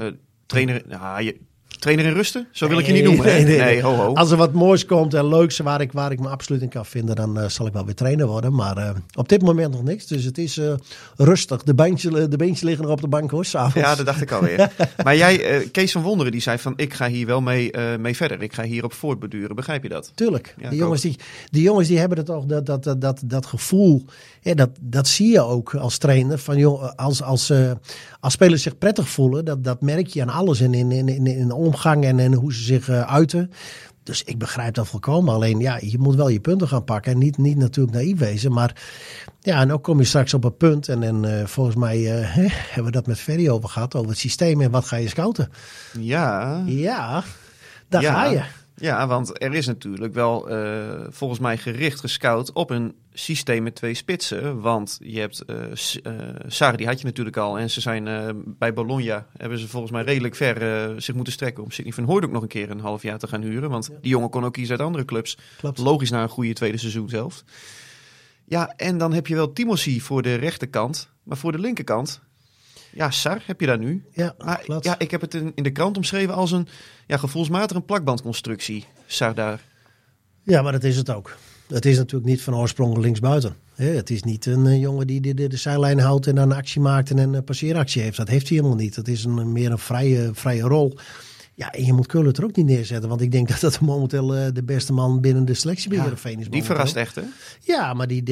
trainer. 0.45 0.83
Ja, 0.87 1.19
je, 1.19 1.39
Trainer 1.83 2.05
in 2.05 2.13
rusten? 2.13 2.47
Zo 2.51 2.67
wil 2.67 2.77
nee, 2.77 2.85
ik 2.85 2.91
je 2.91 3.01
niet 3.01 3.09
noemen. 3.09 3.25
Nee, 3.25 3.43
nee, 3.43 3.57
nee, 3.57 3.81
ho, 3.81 3.95
ho. 3.95 4.13
Als 4.13 4.31
er 4.31 4.37
wat 4.37 4.53
moois 4.53 4.85
komt 4.85 5.13
en 5.13 5.27
leuks 5.27 5.57
waar 5.57 5.81
ik, 5.81 5.91
waar 5.91 6.11
ik 6.11 6.19
me 6.19 6.27
absoluut 6.27 6.61
in 6.61 6.69
kan 6.69 6.85
vinden, 6.85 7.15
dan 7.15 7.39
uh, 7.39 7.47
zal 7.47 7.65
ik 7.65 7.73
wel 7.73 7.85
weer 7.85 7.95
trainer 7.95 8.27
worden. 8.27 8.53
Maar 8.53 8.77
uh, 8.77 8.89
op 9.15 9.29
dit 9.29 9.41
moment 9.41 9.71
nog 9.71 9.83
niks. 9.83 10.07
Dus 10.07 10.23
het 10.23 10.37
is 10.37 10.57
uh, 10.57 10.73
rustig. 11.17 11.63
De 11.63 11.75
beentjes, 11.75 12.11
de 12.29 12.37
beentjes 12.37 12.61
liggen 12.61 12.83
nog 12.83 12.93
op 12.93 13.01
de 13.01 13.07
bank 13.07 13.31
hoor, 13.31 13.45
s'avonds. 13.45 13.87
Ja, 13.87 13.95
dat 13.95 14.05
dacht 14.05 14.21
ik 14.21 14.31
alweer. 14.31 14.71
maar 15.03 15.15
jij, 15.15 15.67
Kees 15.71 15.91
van 15.91 16.01
Wonderen, 16.01 16.31
die 16.31 16.41
zei 16.41 16.57
van 16.57 16.73
ik 16.75 16.93
ga 16.93 17.07
hier 17.07 17.25
wel 17.25 17.41
mee, 17.41 17.71
mee 17.99 18.15
verder. 18.15 18.41
Ik 18.41 18.53
ga 18.53 18.63
hierop 18.63 18.93
voortbeduren. 18.93 19.55
Begrijp 19.55 19.83
je 19.83 19.89
dat? 19.89 20.11
Tuurlijk. 20.15 20.55
Ja, 20.57 20.69
die, 20.69 20.79
jongens 20.79 21.01
die, 21.01 21.17
die 21.49 21.63
jongens 21.63 21.87
die 21.87 21.99
hebben 21.99 22.17
het 22.17 22.25
toch, 22.25 22.45
dat, 22.45 22.65
dat, 22.65 22.83
dat, 22.83 23.01
dat, 23.01 23.21
dat 23.25 23.45
gevoel. 23.45 24.05
Ja, 24.41 24.53
dat, 24.53 24.69
dat 24.81 25.07
zie 25.07 25.31
je 25.31 25.41
ook 25.41 25.75
als 25.75 25.97
trainer. 25.97 26.37
Van, 26.37 26.57
joh, 26.57 26.91
als, 26.95 27.23
als, 27.23 27.53
als 28.19 28.33
spelers 28.33 28.61
zich 28.61 28.77
prettig 28.77 29.09
voelen, 29.09 29.45
dat, 29.45 29.63
dat 29.63 29.81
merk 29.81 30.07
je 30.07 30.21
aan 30.21 30.29
alles. 30.29 30.61
In, 30.61 30.73
in, 30.73 30.91
in, 30.91 31.07
in, 31.07 31.27
in 31.27 31.51
omgang 31.73 32.05
en, 32.05 32.19
en 32.19 32.33
hoe 32.33 32.53
ze 32.53 32.63
zich 32.63 32.87
uh, 32.87 33.01
uiten. 33.01 33.51
Dus 34.03 34.23
ik 34.23 34.37
begrijp 34.37 34.73
dat 34.73 34.87
volkomen. 34.87 35.33
Alleen 35.33 35.59
ja, 35.59 35.77
je 35.81 35.97
moet 35.99 36.15
wel 36.15 36.29
je 36.29 36.39
punten 36.39 36.67
gaan 36.67 36.83
pakken. 36.83 37.11
En 37.11 37.17
niet, 37.17 37.37
niet 37.37 37.57
natuurlijk 37.57 37.95
naïef 37.95 38.17
wezen. 38.17 38.51
Maar 38.51 38.75
ja, 39.39 39.59
en 39.61 39.71
ook 39.71 39.83
kom 39.83 39.99
je 39.99 40.03
straks 40.05 40.33
op 40.33 40.43
een 40.43 40.57
punt. 40.57 40.87
En, 40.89 41.03
en 41.03 41.23
uh, 41.23 41.45
volgens 41.45 41.75
mij 41.75 41.99
uh, 41.99 42.35
hè, 42.35 42.47
hebben 42.73 42.85
we 42.85 42.91
dat 42.91 43.07
met 43.07 43.19
Ferry 43.19 43.49
over 43.49 43.69
gehad. 43.69 43.95
Over 43.95 44.09
het 44.09 44.19
systeem 44.19 44.61
en 44.61 44.71
wat 44.71 44.85
ga 44.85 44.95
je 44.95 45.09
scouten. 45.09 45.49
Ja. 45.99 46.63
Ja, 46.65 47.23
daar 47.89 48.01
ja. 48.01 48.13
ga 48.13 48.25
je. 48.25 48.41
Ja, 48.75 49.07
want 49.07 49.43
er 49.43 49.53
is 49.53 49.65
natuurlijk 49.65 50.13
wel 50.13 50.51
uh, 50.51 51.05
volgens 51.09 51.39
mij 51.39 51.57
gericht 51.57 51.99
gescout 51.99 52.51
op 52.51 52.69
een 52.69 52.95
systeem 53.13 53.63
met 53.63 53.75
twee 53.75 53.93
spitsen. 53.93 54.61
Want 54.61 54.97
je 55.01 55.19
hebt 55.19 55.43
uh, 55.47 55.55
uh, 55.59 56.13
Sarri, 56.47 56.77
die 56.77 56.87
had 56.87 56.99
je 56.99 57.05
natuurlijk 57.05 57.37
al. 57.37 57.59
En 57.59 57.69
ze 57.69 57.81
zijn 57.81 58.07
bij 58.45 58.73
Bologna, 58.73 59.27
hebben 59.37 59.59
ze 59.59 59.67
volgens 59.67 59.91
mij 59.91 60.03
redelijk 60.03 60.35
ver 60.35 61.01
zich 61.01 61.15
moeten 61.15 61.33
strekken 61.33 61.63
om 61.63 61.71
Sidney 61.71 61.93
van 61.93 62.03
Hooyd 62.03 62.25
ook 62.25 62.31
nog 62.31 62.41
een 62.41 62.47
keer 62.47 62.69
een 62.69 62.79
half 62.79 63.01
jaar 63.01 63.19
te 63.19 63.27
gaan 63.27 63.41
huren. 63.41 63.69
Want 63.69 63.87
ja. 63.91 63.97
die 64.01 64.11
jongen 64.11 64.29
kon 64.29 64.45
ook 64.45 64.53
kiezen 64.53 64.77
uit 64.77 64.85
andere 64.85 65.05
clubs. 65.05 65.37
Klopt. 65.57 65.77
Logisch 65.77 66.09
na 66.09 66.23
een 66.23 66.29
goede 66.29 66.53
tweede 66.53 66.77
seizoenshelft. 66.77 67.43
Ja, 68.45 68.73
en 68.75 68.97
dan 68.97 69.13
heb 69.13 69.27
je 69.27 69.35
wel 69.35 69.53
Timothy 69.53 69.99
voor 69.99 70.21
de 70.21 70.35
rechterkant. 70.35 71.11
Maar 71.23 71.37
voor 71.37 71.51
de 71.51 71.59
linkerkant, 71.59 72.21
ja, 72.93 73.11
Sar 73.11 73.43
heb 73.45 73.59
je 73.59 73.65
daar 73.65 73.79
nu. 73.79 74.03
Ja, 74.11 74.35
maar, 74.37 74.59
klopt. 74.59 74.85
ja, 74.85 74.99
ik 74.99 75.11
heb 75.11 75.21
het 75.21 75.33
in, 75.33 75.51
in 75.55 75.63
de 75.63 75.71
krant 75.71 75.97
omschreven 75.97 76.33
als 76.33 76.51
een 76.51 76.67
ja, 77.07 77.17
gevoelsmatig 77.17 77.77
een 77.77 77.85
plakbandconstructie. 77.85 78.85
Sar 79.05 79.35
daar. 79.35 79.61
Ja, 80.43 80.61
maar 80.61 80.71
dat 80.71 80.83
is 80.83 80.97
het 80.97 81.09
ook. 81.09 81.37
Het 81.67 81.85
is 81.85 81.97
natuurlijk 81.97 82.29
niet 82.29 82.41
van 82.41 82.55
oorsprong 82.55 82.97
linksbuiten. 82.97 83.55
Het 83.75 84.09
is 84.09 84.23
niet 84.23 84.45
een 84.45 84.65
uh, 84.65 84.81
jongen 84.81 85.07
die 85.07 85.21
de, 85.21 85.33
de, 85.33 85.47
de, 85.47 85.57
zijlijn 85.57 85.99
houdt 85.99 86.27
en 86.27 86.35
dan 86.35 86.51
een 86.51 86.57
actie 86.57 86.81
maakt 86.81 87.09
en 87.09 87.17
een 87.17 87.33
uh, 87.33 87.39
passeeractie 87.45 88.01
heeft. 88.01 88.17
Dat 88.17 88.27
heeft 88.27 88.47
hij 88.47 88.57
helemaal 88.57 88.77
niet. 88.77 88.95
Het 88.95 89.07
is 89.07 89.23
een, 89.23 89.51
meer 89.51 89.71
een 89.71 89.77
vrije, 89.77 90.29
vrije 90.33 90.61
rol. 90.61 90.97
Ja, 91.55 91.71
en 91.71 91.85
je 91.85 91.93
moet 91.93 92.07
Kullen 92.07 92.33
er 92.33 92.43
ook 92.43 92.55
niet 92.55 92.65
neerzetten. 92.65 93.09
Want 93.09 93.21
ik 93.21 93.31
denk 93.31 93.47
dat 93.47 93.59
dat 93.59 93.79
momenteel 93.79 94.37
uh, 94.37 94.45
de 94.53 94.63
beste 94.63 94.93
man 94.93 95.21
binnen 95.21 95.45
de 95.45 95.53
selectie 95.53 95.89
bij 95.89 95.97
ja, 95.97 96.39
is. 96.39 96.49
Die 96.49 96.63
verrast 96.63 96.95
echt, 96.95 97.15
hè? 97.15 97.21
Ja, 97.59 97.93
maar 97.93 98.07
die, 98.07 98.23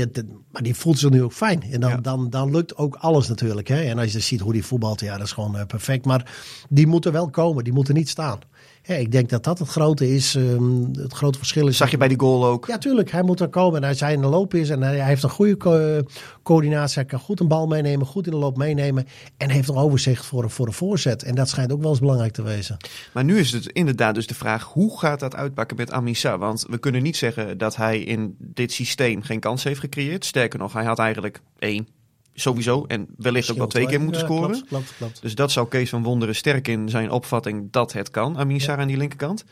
maar 0.52 0.62
die 0.62 0.76
voelt 0.76 1.00
zich 1.00 1.10
nu 1.10 1.24
ook 1.24 1.34
fijn. 1.34 1.64
En 1.64 1.80
dan, 1.80 1.90
ja. 1.90 1.98
dan, 1.98 2.30
dan 2.30 2.52
lukt 2.52 2.78
ook 2.78 2.96
alles 2.96 3.28
natuurlijk. 3.28 3.68
Hè? 3.68 3.82
En 3.82 4.00
als 4.00 4.12
je 4.12 4.20
ziet 4.20 4.40
hoe 4.40 4.54
die 4.54 4.66
voetbalt, 4.66 5.00
ja, 5.00 5.18
dat 5.18 5.26
is 5.26 5.32
gewoon 5.32 5.56
uh, 5.56 5.66
perfect. 5.66 6.06
Maar 6.06 6.32
die 6.70 6.88
moeten 6.88 7.12
wel 7.12 7.30
komen. 7.30 7.64
Die 7.64 7.74
moeten 7.74 7.96
niet 7.96 8.10
staan. 8.10 8.40
Ja, 8.84 8.96
ik 8.96 9.12
denk 9.12 9.30
dat 9.30 9.44
dat 9.44 9.60
het 9.60 9.68
grote 9.68 10.14
is. 10.14 10.36
Um, 10.36 10.90
het 10.94 11.14
grote 11.14 11.38
verschil 11.38 11.68
is. 11.68 11.78
Zag 11.78 11.92
je 11.92 11.98
bij 11.98 12.08
die 12.08 12.20
goal 12.20 12.46
ook? 12.46 12.68
Ja, 12.68 12.78
tuurlijk. 12.78 13.12
Hij 13.12 13.24
moet 13.24 13.40
er 13.40 13.50
komen. 13.50 13.82
En 13.82 13.90
als 13.90 14.00
hij 14.00 14.14
in 14.14 14.22
de 14.22 14.28
loop 14.28 14.54
is 14.54 14.70
en 14.70 14.82
hij 14.82 15.06
heeft 15.06 15.24
een 15.24 15.30
goede 15.30 15.58
co 15.58 16.02
coördinatie. 16.44 16.96
Hij 16.96 17.06
kan 17.06 17.20
goed 17.20 17.40
een 17.40 17.48
bal 17.48 17.68
meenemen, 17.68 18.06
goed 18.06 18.26
in 18.26 18.32
de 18.32 18.38
loop 18.38 18.58
meenemen. 18.58 19.08
En 19.38 19.50
heeft 19.50 19.70
een 19.70 19.76
overzicht 19.76 20.26
voor, 20.26 20.50
voor 20.50 20.66
de 20.66 20.72
voorzet. 20.72 21.24
En 21.24 21.36
dat 21.36 21.50
schijnt 21.50 21.72
ook 21.72 21.82
wel 21.82 21.90
eens 21.90 22.00
belangrijk 22.00 22.34
te 22.34 22.42
wezen. 22.42 22.78
Maar 23.14 23.24
nu 23.24 23.40
is 23.40 23.52
het 23.52 23.66
inderdaad 23.66 24.16
dus 24.16 24.28
de 24.28 24.36
vraag: 24.36 24.64
hoe 24.64 25.00
gaat 25.00 25.20
dat 25.20 25.36
uitpakken 25.36 25.78
met 25.78 25.92
Amisa? 25.92 26.38
Want 26.38 26.66
we 26.70 26.78
kunnen 26.78 27.04
niet 27.04 27.18
zeggen 27.18 27.58
dat 27.58 27.76
hij 27.76 28.00
in 28.00 28.36
dit 28.40 28.72
systeem 28.72 29.22
geen 29.22 29.40
kans 29.40 29.64
heeft 29.64 29.80
gecreëerd. 29.80 30.26
Sterker 30.26 30.60
nog, 30.60 30.74
hij 30.74 30.86
had 30.86 31.00
eigenlijk 31.00 31.42
één, 31.60 31.88
sowieso. 32.34 32.86
En 32.88 33.08
wellicht 33.18 33.52
ook 33.52 33.58
wel 33.58 33.68
twee 33.68 33.86
keer 33.88 34.02
moeten 34.02 34.22
Ja, 34.22 34.28
scoren. 34.28 34.50
Klopt, 34.52 34.68
klopt, 34.68 34.94
klopt. 34.98 35.22
Dus 35.22 35.36
dat 35.36 35.52
zou 35.52 35.68
Kees 35.68 35.90
van 35.90 36.04
Wonderen 36.04 36.36
sterk 36.36 36.68
in 36.68 36.90
zijn 36.90 37.12
opvatting 37.12 37.68
dat 37.72 37.94
het 37.94 38.12
kan. 38.12 38.38
Amin 38.38 38.62
Sarr 38.62 38.80
aan 38.80 38.88
die 38.88 38.98
linkerkant. 38.98 39.44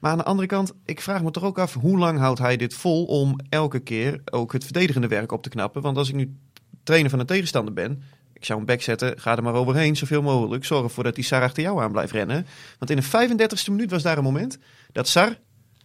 Maar 0.00 0.10
aan 0.10 0.18
de 0.18 0.24
andere 0.24 0.48
kant, 0.48 0.72
ik 0.84 1.00
vraag 1.00 1.22
me 1.22 1.30
toch 1.30 1.44
ook 1.44 1.58
af... 1.58 1.74
hoe 1.74 1.98
lang 1.98 2.18
houdt 2.18 2.38
hij 2.38 2.56
dit 2.56 2.74
vol 2.74 3.04
om 3.04 3.36
elke 3.48 3.78
keer 3.80 4.20
ook 4.30 4.52
het 4.52 4.64
verdedigende 4.64 5.08
werk 5.08 5.32
op 5.32 5.42
te 5.42 5.48
knappen? 5.48 5.82
Want 5.82 5.96
als 5.96 6.08
ik 6.08 6.14
nu 6.14 6.36
trainer 6.82 7.10
van 7.10 7.18
een 7.20 7.26
tegenstander 7.26 7.74
ben... 7.74 8.02
ik 8.32 8.44
zou 8.44 8.58
een 8.60 8.66
back 8.66 8.82
zetten, 8.82 9.20
ga 9.20 9.36
er 9.36 9.42
maar 9.42 9.54
overheen 9.54 9.96
zoveel 9.96 10.22
mogelijk. 10.22 10.64
Zorg 10.64 10.82
ervoor 10.84 11.04
dat 11.04 11.14
die 11.14 11.24
Sar 11.24 11.42
achter 11.42 11.62
jou 11.62 11.82
aan 11.82 11.92
blijft 11.92 12.12
rennen. 12.12 12.46
Want 12.78 12.90
in 12.90 12.96
de 12.96 13.36
35e 13.68 13.70
minuut 13.70 13.90
was 13.90 14.02
daar 14.02 14.18
een 14.18 14.24
moment 14.24 14.58
dat 14.92 15.08
Sar 15.08 15.38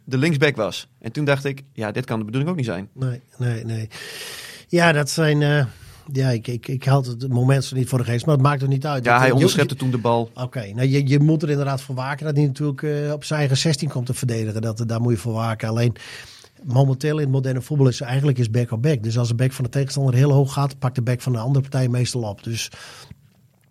de 0.03 0.17
linksback 0.17 0.55
was. 0.55 0.87
En 0.99 1.11
toen 1.11 1.25
dacht 1.25 1.45
ik, 1.45 1.61
ja, 1.73 1.91
dit 1.91 2.05
kan 2.05 2.19
de 2.19 2.25
bedoeling 2.25 2.51
ook 2.51 2.57
niet 2.57 2.65
zijn. 2.67 2.89
Nee, 2.93 3.21
nee, 3.37 3.65
nee. 3.65 3.87
Ja, 4.67 4.91
dat 4.91 5.09
zijn... 5.09 5.41
eh, 5.41 5.65
ja, 6.11 6.29
ik, 6.29 6.47
ik, 6.47 6.67
ik 6.67 6.85
haal 6.85 7.03
het 7.03 7.27
moment 7.27 7.63
zo 7.63 7.75
niet 7.75 7.89
voor 7.89 7.97
de 7.97 8.03
geest, 8.03 8.25
maar 8.25 8.35
het 8.35 8.43
maakt 8.43 8.61
er 8.61 8.67
niet 8.67 8.85
uit. 8.85 9.03
Ja, 9.05 9.09
Dat- 9.11 9.19
hij 9.19 9.27
je- 9.27 9.33
onderschepte 9.33 9.75
toen 9.75 9.91
de 9.91 9.97
bal. 9.97 10.31
Oké, 10.33 10.65
nou 10.73 10.87
je, 10.87 11.07
je 11.07 11.19
moet 11.19 11.43
er 11.43 11.49
inderdaad 11.49 11.81
voor 11.81 11.95
waken 11.95 12.25
dat 12.25 12.35
hij 12.35 12.45
natuurlijk 12.45 12.83
eh, 12.83 13.11
op 13.11 13.23
zijn 13.23 13.39
eigen 13.39 13.57
16 13.57 13.89
komt 13.89 14.05
te 14.05 14.13
verdedigen. 14.13 14.61
Dat, 14.61 14.83
daar 14.87 15.01
moet 15.01 15.13
je 15.13 15.17
voor 15.19 15.33
waken. 15.33 15.69
Alleen 15.69 15.95
momenteel 16.63 17.15
in 17.17 17.23
het 17.23 17.31
moderne 17.31 17.61
voetbal 17.61 17.87
is 17.87 18.01
eigenlijk 18.01 18.37
is 18.37 18.49
back 18.49 18.71
op 18.71 18.81
back. 18.81 19.03
Dus 19.03 19.17
als 19.17 19.27
de 19.27 19.35
back 19.35 19.51
van 19.51 19.63
de 19.63 19.69
tegenstander 19.69 20.13
heel 20.13 20.31
hoog 20.31 20.53
gaat, 20.53 20.79
pakt 20.79 20.95
de 20.95 21.01
back 21.01 21.21
van 21.21 21.31
de 21.31 21.37
andere 21.39 21.61
partij 21.61 21.87
meestal 21.87 22.21
op. 22.21 22.43
Dus 22.43 22.69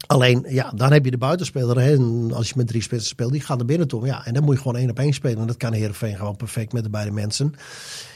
alleen, 0.06 0.44
ja, 0.48 0.72
dan 0.74 0.92
heb 0.92 1.04
je 1.04 1.10
de 1.10 1.18
buitenspeler. 1.18 1.80
Hè, 1.80 1.94
en 1.94 2.32
als 2.32 2.48
je 2.48 2.54
met 2.56 2.66
drie 2.66 2.82
spitsen 2.82 3.08
speelt, 3.08 3.32
die 3.32 3.40
gaat 3.40 3.56
naar 3.56 3.66
binnen 3.66 3.88
toe. 3.88 4.06
Ja, 4.06 4.26
en 4.26 4.34
dan 4.34 4.44
moet 4.44 4.54
je 4.54 4.60
gewoon 4.62 4.76
één 4.76 4.90
op 4.90 4.98
één 4.98 5.12
spelen. 5.12 5.38
En 5.40 5.46
dat 5.46 5.56
kan 5.56 5.72
Heerenveen 5.72 6.16
gewoon 6.16 6.36
perfect 6.36 6.72
met 6.72 6.82
de 6.82 6.90
beide 6.90 7.10
mensen. 7.10 7.54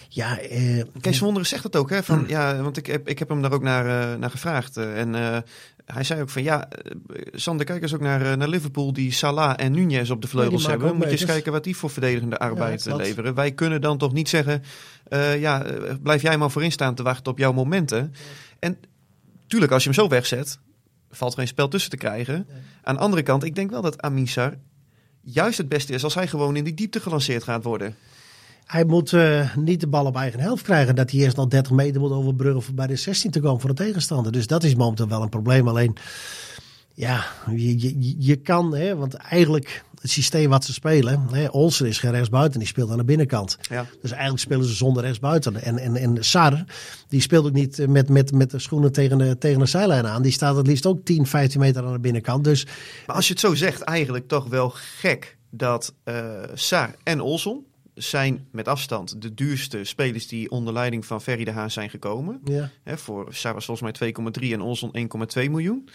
Ja, 0.08 0.38
eh, 0.38 0.82
Kees 1.00 1.18
Wonderen 1.18 1.46
zegt 1.46 1.62
het 1.64 1.76
ook, 1.76 1.90
hè? 1.90 2.02
Van, 2.02 2.24
ja, 2.28 2.62
want 2.62 2.76
ik 2.76 2.86
heb, 2.86 3.08
ik 3.08 3.18
heb 3.18 3.28
hem 3.28 3.42
daar 3.42 3.52
ook 3.52 3.62
naar, 3.62 4.12
eh, 4.12 4.18
naar 4.18 4.30
gevraagd. 4.30 4.76
eh, 4.76 5.00
en 5.00 5.14
hij 5.84 6.04
zei 6.04 6.20
ook 6.20 6.30
van, 6.30 6.42
ja, 6.42 6.68
Sander, 7.32 7.66
kijk 7.66 7.82
eens 7.82 7.94
ook 7.94 8.00
naar, 8.00 8.36
naar 8.36 8.48
Liverpool, 8.48 8.92
die 8.92 9.12
Salah 9.12 9.54
en 9.56 9.72
Nunez 9.72 10.10
op 10.10 10.22
de 10.22 10.28
vleugels 10.28 10.66
hebben. 10.66 10.88
ook 10.88 10.94
Moet 10.94 11.04
je 11.04 11.10
eens 11.10 11.24
kijken 11.24 11.52
wat 11.52 11.64
die 11.64 11.76
voor 11.76 11.90
verdedigende 11.90 12.38
arbeid 12.38 12.84
Ja, 12.84 12.96
leveren. 12.96 13.34
Wij 13.34 13.52
kunnen 13.52 13.80
dan 13.80 13.98
toch 13.98 14.12
niet 14.12 14.28
zeggen, 14.28 14.62
ja, 15.38 15.66
blijf 16.02 16.22
jij 16.22 16.38
maar 16.38 16.50
voorin 16.50 16.72
staan 16.72 16.94
te 16.94 17.02
wachten 17.02 17.32
op 17.32 17.38
jouw 17.38 17.52
momenten. 17.52 18.14
En 18.58 18.78
tuurlijk, 19.46 19.72
als 19.72 19.84
je 19.84 19.90
hem 19.90 19.98
zo 19.98 20.08
wegzet, 20.08 20.58
valt 21.10 21.32
er 21.32 21.38
geen 21.38 21.48
spel 21.48 21.68
tussen 21.68 21.90
te 21.90 21.96
krijgen. 21.96 22.46
Aan 22.82 22.94
de 22.94 23.00
andere 23.00 23.22
kant, 23.22 23.44
ik 23.44 23.54
denk 23.54 23.70
wel 23.70 23.82
dat 23.82 24.02
Amisar 24.02 24.54
juist 25.20 25.58
het 25.58 25.68
beste 25.68 25.92
is 25.92 26.04
als 26.04 26.14
hij 26.14 26.26
gewoon 26.26 26.56
in 26.56 26.64
die 26.64 26.74
diepte 26.74 27.00
gelanceerd 27.00 27.42
gaat 27.42 27.64
worden. 27.64 27.94
Hij 28.66 28.84
moet 28.84 29.12
eh, 29.12 29.56
niet 29.56 29.80
de 29.80 29.86
bal 29.86 30.06
op 30.06 30.16
eigen 30.16 30.40
helft 30.40 30.62
krijgen. 30.62 30.94
Dat 30.94 31.10
hij 31.10 31.20
eerst 31.20 31.36
nog 31.36 31.48
30 31.48 31.72
meter 31.72 32.00
moet 32.00 32.10
overbruggen 32.10 32.68
om 32.68 32.74
bij 32.74 32.86
de 32.86 32.96
16 32.96 33.30
te 33.30 33.40
komen 33.40 33.60
voor 33.60 33.74
de 33.74 33.84
tegenstander. 33.84 34.32
Dus 34.32 34.46
dat 34.46 34.64
is 34.64 34.74
momenteel 34.74 35.08
wel 35.08 35.22
een 35.22 35.28
probleem. 35.28 35.68
Alleen, 35.68 35.96
ja, 36.94 37.24
je, 37.54 37.80
je, 37.80 38.14
je 38.18 38.36
kan, 38.36 38.74
hè, 38.74 38.96
want 38.96 39.14
eigenlijk 39.14 39.84
het 40.00 40.10
systeem 40.10 40.50
wat 40.50 40.64
ze 40.64 40.72
spelen. 40.72 41.26
Hè, 41.30 41.48
Olsen 41.50 41.86
is 41.86 41.98
geen 41.98 42.10
rechtsbuiten, 42.10 42.58
die 42.58 42.68
speelt 42.68 42.90
aan 42.90 42.96
de 42.96 43.04
binnenkant. 43.04 43.58
Ja. 43.60 43.86
Dus 44.02 44.10
eigenlijk 44.10 44.42
spelen 44.42 44.64
ze 44.64 44.74
zonder 44.74 45.02
rechtsbuiten. 45.02 45.62
En, 45.62 45.78
en, 45.78 45.96
en 45.96 46.24
Sar, 46.24 46.64
die 47.08 47.20
speelt 47.20 47.46
ook 47.46 47.52
niet 47.52 47.86
met, 47.88 48.08
met, 48.08 48.32
met 48.32 48.50
de 48.50 48.58
schoenen 48.58 48.92
tegen 48.92 49.18
de, 49.18 49.38
tegen 49.38 49.58
de 49.58 49.66
zijlijn 49.66 50.06
aan. 50.06 50.22
Die 50.22 50.32
staat 50.32 50.56
het 50.56 50.66
liefst 50.66 50.86
ook 50.86 51.04
10, 51.04 51.26
15 51.26 51.60
meter 51.60 51.84
aan 51.84 51.92
de 51.92 51.98
binnenkant. 51.98 52.44
Dus 52.44 52.66
Maar 53.06 53.16
als 53.16 53.26
je 53.26 53.32
het 53.32 53.42
zo 53.42 53.54
zegt, 53.54 53.80
eigenlijk 53.80 54.28
toch 54.28 54.46
wel 54.46 54.72
gek 54.74 55.36
dat 55.50 55.94
eh 56.04 56.42
Sar 56.54 56.94
en 57.02 57.20
Olson 57.20 57.64
zijn 57.96 58.46
met 58.50 58.68
afstand 58.68 59.22
de 59.22 59.34
duurste 59.34 59.84
spelers 59.84 60.26
die 60.26 60.50
onder 60.50 60.72
leiding 60.72 61.06
van 61.06 61.22
Ferry 61.22 61.44
de 61.44 61.50
Haan 61.50 61.70
zijn 61.70 61.90
gekomen. 61.90 62.40
ja, 62.44 62.70
Hè, 62.82 62.98
voor 62.98 63.34
Sar 63.34 63.54
was 63.54 63.64
volgens 63.64 63.98
mij 64.00 64.12
2,3 64.42 64.52
en 64.52 64.60
Olson 64.60 64.90
1,2 65.38 65.50
miljoen. 65.50 65.88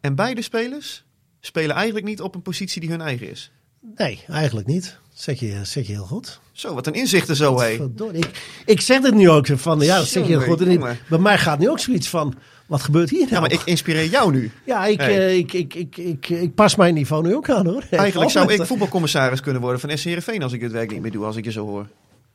En 0.00 0.14
beide 0.14 0.42
spelers 0.42 1.04
spelen 1.40 1.76
eigenlijk 1.76 2.06
niet 2.06 2.20
op 2.20 2.34
een 2.34 2.42
positie 2.42 2.80
die 2.80 2.90
hun 2.90 3.00
eigen 3.00 3.30
is. 3.30 3.52
nee, 3.96 4.24
eigenlijk 4.26 4.66
niet. 4.66 4.98
Zeg 5.14 5.40
je, 5.40 5.60
zeg 5.64 5.86
je 5.86 5.92
heel 5.92 6.04
goed. 6.04 6.40
Zo, 6.52 6.74
wat 6.74 6.86
een 6.86 6.92
inzichten 6.94 7.36
zo, 7.36 7.60
hé. 7.60 7.88
Ik, 8.12 8.62
ik 8.66 8.80
zeg 8.80 9.02
het 9.02 9.14
nu 9.14 9.30
ook 9.30 9.46
van, 9.46 9.80
ja, 9.80 9.98
dat 9.98 10.06
zeg 10.06 10.22
je 10.22 10.28
heel 10.38 10.40
goed. 10.40 10.60
En 10.60 10.98
bij 11.08 11.18
mij 11.18 11.38
gaat 11.38 11.58
nu 11.58 11.70
ook 11.70 11.78
zoiets 11.78 12.08
van, 12.08 12.34
wat 12.68 12.82
gebeurt 12.82 13.10
hier 13.10 13.20
nou? 13.20 13.32
Ja, 13.34 13.40
maar 13.40 13.52
ik 13.52 13.60
inspireer 13.64 14.04
jou 14.06 14.32
nu. 14.32 14.50
ja, 14.64 14.86
ik, 14.86 15.00
Hey. 15.00 15.16
eh, 15.18 15.36
ik, 15.36 15.52
ik, 15.52 15.74
ik, 15.74 15.96
ik, 15.96 16.28
ik 16.28 16.54
pas 16.54 16.76
mijn 16.76 16.94
niveau 16.94 17.22
nu 17.26 17.34
ook 17.34 17.50
aan 17.50 17.66
hoor. 17.66 17.82
Eigenlijk 17.90 18.30
zou 18.30 18.52
ik 18.52 18.62
voetbalcommissaris 18.66 19.40
kunnen 19.40 19.62
worden 19.62 19.80
van 19.80 19.98
SC 19.98 20.04
Heerenveen 20.04 20.42
als 20.42 20.52
ik 20.52 20.60
het 20.60 20.72
werk 20.72 20.90
niet 20.90 21.00
meer 21.02 21.10
doe, 21.10 21.24
als 21.24 21.36
ik 21.36 21.44
je 21.44 21.52
zo 21.52 21.66
hoor. 21.66 21.86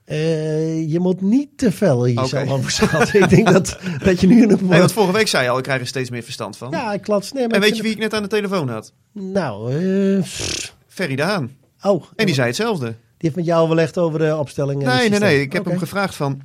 Eh, 0.06 0.92
je 0.92 1.00
moet 1.00 1.22
niet 1.22 1.50
te 1.58 1.72
fel 1.72 2.06
in 2.06 2.13
jezelf 2.13 2.44
Oké. 2.44 2.52
overschatten. 2.54 3.20
ik 3.24 3.30
denk 3.30 3.52
dat, 3.52 3.78
dat 4.04 4.22
je 4.22 4.28
nu 4.28 4.48
het 4.48 4.62
Nee, 4.62 4.80
want 4.80 4.92
vorige 4.92 5.13
week 5.13 5.28
zei 5.28 5.44
je 5.44 5.50
al, 5.50 5.58
ik 5.58 5.63
krijg 5.63 5.80
er 5.82 5.88
steeds 5.88 6.10
meer 6.10 6.24
verstand 6.24 6.58
van. 6.58 6.72
Ja, 6.72 6.94
ik 6.94 7.02
klopt. 7.02 7.34
Nee, 7.34 7.48
maar 7.48 7.56
en 7.56 7.62
weet 7.62 7.75
je 7.78 7.84
wie 7.84 7.92
ik 7.92 7.98
net 7.98 8.13
aan 8.13 8.22
de 8.22 8.28
telefoon 8.30 8.70
had? 8.70 8.94
Nou, 9.12 9.74
pff. 10.22 10.75
Ferry 10.88 11.16
de 11.16 11.22
Haan. 11.24 11.52
oh. 11.82 12.04
En 12.16 12.25
die 12.25 12.36
zei 12.36 12.48
hetzelfde. 12.48 12.86
Die 12.86 12.96
heeft 13.18 13.36
met 13.36 13.46
jou 13.46 13.63
overlegd 13.63 13.98
over 13.98 14.20
de 14.20 14.36
opstelling. 14.38 14.84
en 14.84 14.90
het 14.90 15.00
Nee, 15.00 15.10
nee, 15.10 15.20
nee. 15.20 15.42
Ik 15.42 15.54
heb 15.54 15.66
hem 15.66 15.78
gevraagd 15.78 16.16
van... 16.16 16.42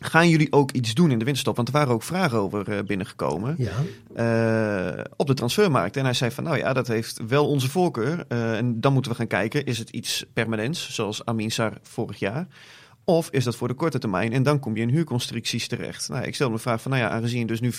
Gaan 0.00 0.28
jullie 0.28 0.52
ook 0.52 0.70
iets 0.70 0.94
doen 0.94 1.10
in 1.10 1.18
de 1.18 1.24
winterstop? 1.24 1.56
Want 1.56 1.68
er 1.68 1.74
waren 1.74 1.94
ook 1.94 2.02
vragen 2.02 2.38
over 2.38 2.72
eh, 2.72 2.84
binnengekomen. 2.84 3.54
Ja, 3.58 3.72
eh, 4.14 5.04
op 5.16 5.26
de 5.26 5.34
transfermarkt. 5.34 5.96
En 5.96 6.04
hij 6.04 6.12
zei 6.12 6.30
van, 6.30 6.44
nou 6.44 6.56
ja, 6.56 6.72
dat 6.72 6.86
heeft 6.86 7.20
wel 7.28 7.48
onze 7.48 7.70
voorkeur. 7.70 8.24
Eh, 8.28 8.56
en 8.56 8.80
dan 8.80 8.92
moeten 8.92 9.10
we 9.10 9.16
gaan 9.16 9.26
kijken, 9.26 9.64
is 9.64 9.78
het 9.78 9.90
iets 9.90 10.24
permanents, 10.32 10.94
zoals 10.94 11.24
Amin 11.24 11.50
Sar 11.50 11.72
vorig 11.82 12.18
jaar? 12.18 12.46
Of 13.08 13.28
is 13.30 13.44
dat 13.44 13.56
voor 13.56 13.68
de 13.68 13.74
korte 13.74 13.98
termijn? 13.98 14.32
En 14.32 14.42
dan 14.42 14.58
kom 14.58 14.76
je 14.76 14.82
in 14.82 14.88
huurconstructies 14.88 15.68
terecht. 15.68 16.08
Nou, 16.08 16.24
ik 16.24 16.34
stel 16.34 16.48
me 16.48 16.54
de 16.54 16.62
vraag 16.62 16.82
van, 16.82 16.90
nou 16.90 17.02
ja, 17.02 17.10
aangezien 17.10 17.46
dus 17.46 17.60
nu 17.60 17.72
4-3-3... 17.72 17.76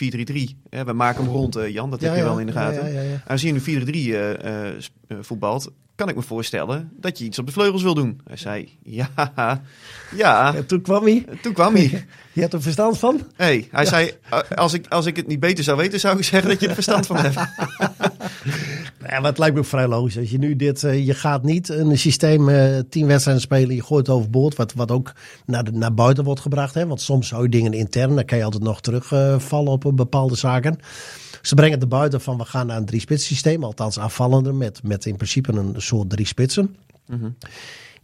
Hè, 0.69 0.84
we 0.84 0.93
maken 0.93 1.24
hem 1.24 1.34
rond, 1.34 1.55
eh, 1.55 1.69
Jan, 1.69 1.89
dat 1.89 2.01
heb 2.01 2.12
je 2.12 2.17
ja. 2.17 2.24
wel 2.24 2.39
in 2.39 2.46
de 2.46 2.51
gaten. 2.51 2.93
Ja. 2.93 3.22
Aangezien 3.25 3.53
je 3.53 3.62
nu 3.65 3.86
4-3 3.86 3.91
eh, 3.91 4.67
eh, 4.67 4.75
eh, 5.07 5.17
voetbalt, 5.22 5.72
kan 5.98 6.10
ik 6.10 6.15
me 6.15 6.22
voorstellen 6.22 6.91
dat 7.00 7.17
je 7.17 7.25
iets 7.25 7.39
op 7.39 7.46
de 7.46 7.51
vleugels 7.51 7.84
wil 7.84 7.93
doen. 7.93 8.22
Hij 8.27 8.38
zei, 8.38 8.77
ja, 8.84 9.10
ja. 10.15 10.55
En 10.55 10.65
toen 10.65 10.81
kwam 10.81 11.03
hij. 11.03 11.25
Toen 11.41 11.53
kwam 11.53 11.75
hij. 11.75 12.05
Je 12.34 12.41
hebt 12.41 12.53
er 12.53 12.62
verstand 12.62 12.98
van? 12.98 13.22
Hey, 13.36 13.67
hij 13.72 13.86
zei, 13.86 14.12
"Uh, 14.34 14.39
als 14.55 14.74
ik, 14.74 14.88
als 14.88 15.05
ik 15.05 15.15
het 15.15 15.27
niet 15.27 15.39
beter 15.39 15.63
zou 15.63 15.77
weten, 15.77 16.00
zou 16.00 16.17
ik 16.17 16.24
zeggen 16.24 16.50
dat 16.50 16.60
je 16.60 16.67
er 16.67 16.74
verstand 16.74 17.05
van 17.05 17.17
hebt. 17.17 17.38
Ja, 19.00 19.20
maar 19.20 19.30
het 19.30 19.38
lijkt 19.38 19.54
me 19.54 19.60
ook 19.60 19.68
vrij 19.68 19.88
logisch. 19.88 20.18
Als 20.18 20.30
je 20.30 20.38
nu 20.38 20.56
dit, 20.56 20.84
eh, 20.84 21.06
je 21.06 21.13
gaat 21.13 21.44
niet 21.44 21.70
een 21.70 21.98
systeem 21.98 22.50
eh 22.50 22.80
tien 22.89 23.08
wedstrijden 23.08 23.44
spelen, 23.44 23.75
je 23.75 23.84
gooit 23.84 24.08
het 24.08 24.16
overboord, 24.16 24.56
wat, 24.56 24.74
wat 24.74 24.92
ook 24.92 25.13
naar, 25.46 25.63
naar 25.72 25.94
buiten 25.94 26.24
wordt 26.24 26.42
gebracht. 26.42 26.74
Hè? 26.74 26.88
Want 26.88 27.01
soms 27.01 27.32
hou 27.32 27.44
je 27.44 27.50
dingen 27.50 27.74
intern, 27.74 28.16
dan 28.16 28.25
kan 28.25 28.38
je 28.38 28.44
altijd 28.44 28.63
nog 28.63 28.82
terugvallen 28.82 29.72
op 29.72 29.84
een 29.84 29.96
bepaalde 29.96 30.36
zaken. 30.36 30.80
Ze 31.42 31.56
brengen 31.56 31.74
het 31.74 31.84
er 31.84 31.88
buiten 31.88 32.22
van 32.22 32.38
we 32.38 32.46
gaan 32.46 32.68
naar 32.68 32.77
een 32.77 32.86
drie-spits 32.86 33.25
systeem, 33.25 33.63
althans 33.63 34.00
aanvallender, 34.00 34.56
met, 34.56 34.84
met 34.84 35.06
in 35.06 35.16
principe 35.16 35.51
een 35.51 35.74
soort 35.77 36.10
drie 36.10 36.25
spitsen. 36.25 36.75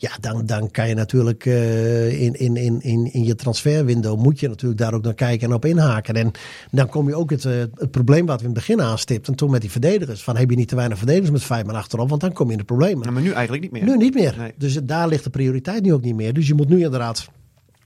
Ja, 0.03 0.11
dan, 0.19 0.45
dan 0.45 0.71
kan 0.71 0.87
je 0.87 0.95
natuurlijk 0.95 1.45
eh, 1.45 2.21
in, 2.21 2.33
in, 2.33 2.55
in, 2.55 2.81
in, 2.81 3.13
in 3.13 3.23
je 3.23 3.35
transferwindow 3.35 4.19
moet 4.19 4.39
je 4.39 4.47
natuurlijk 4.47 4.81
daar 4.81 4.93
ook 4.93 5.03
naar 5.03 5.13
kijken 5.13 5.47
en 5.47 5.53
op 5.53 5.65
inhaken. 5.65 6.15
En 6.15 6.31
dan 6.71 6.89
kom 6.89 7.07
je 7.07 7.15
ook 7.15 7.29
het, 7.29 7.45
eh, 7.45 7.53
het 7.75 7.91
probleem 7.91 8.25
wat 8.25 8.41
we 8.41 8.47
in 8.47 8.53
het 8.53 8.65
begin 8.65 8.81
aanstipten, 8.81 9.35
toen 9.35 9.51
met 9.51 9.61
die 9.61 9.71
verdedigers. 9.71 10.23
Van 10.23 10.37
heb 10.37 10.49
je 10.49 10.55
niet 10.55 10.67
te 10.67 10.75
weinig 10.75 10.97
verdedigers 10.97 11.31
met 11.31 11.43
vijf 11.43 11.65
man 11.65 11.75
achterop, 11.75 12.09
want 12.09 12.21
dan 12.21 12.33
kom 12.33 12.45
je 12.45 12.51
in 12.51 12.57
de 12.57 12.63
problemen. 12.63 13.13
maar 13.13 13.21
nu 13.21 13.31
eigenlijk 13.31 13.63
niet 13.63 13.71
meer. 13.71 13.83
Nu 13.83 13.97
niet 13.97 14.13
meer. 14.13 14.35
Nee. 14.37 14.53
Dus 14.57 14.79
daar 14.83 15.07
ligt 15.07 15.23
de 15.23 15.29
prioriteit 15.29 15.83
nu 15.83 15.93
ook 15.93 16.03
niet 16.03 16.15
meer. 16.15 16.33
Dus 16.33 16.47
je 16.47 16.53
moet 16.53 16.69
nu 16.69 16.83
inderdaad 16.83 17.29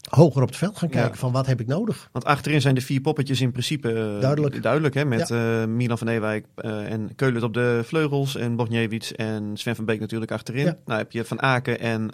hoger 0.10 0.42
op 0.42 0.48
het 0.48 0.58
veld 0.58 0.78
gaan 0.78 0.90
kijken 0.90 1.12
Ja. 1.12 1.18
van 1.18 1.32
wat 1.32 1.46
heb 1.46 1.60
ik 1.60 1.68
nodig. 1.68 2.10
Want 2.12 2.26
achterin 2.26 2.62
zijn 2.62 2.76
de 2.76 2.82
vier 2.82 3.02
poppetjes 3.02 3.42
in 3.42 3.52
principe 3.52 3.90
eh, 3.90 4.22
Duidelijk. 4.22 4.62
duidelijk 4.62 4.94
hè? 4.96 5.06
Met 5.06 5.32
eh, 5.32 5.66
Milan 5.66 5.98
van 5.98 6.08
Ewijk 6.08 6.46
eh, 6.56 6.92
en 6.92 7.16
Keulen 7.16 7.44
op 7.44 7.54
de 7.54 7.82
vleugels 7.84 8.36
en 8.36 8.56
Bogniewicz 8.56 9.12
en 9.12 9.52
Sven 9.54 9.76
van 9.76 9.86
Beek 9.86 10.00
natuurlijk 10.00 10.32
achterin. 10.32 10.66
Ja. 10.66 10.78
Nou 10.86 11.00
heb 11.00 11.12
je 11.12 11.26
Van 11.26 11.42
Aken 11.42 11.80
en. 11.80 12.10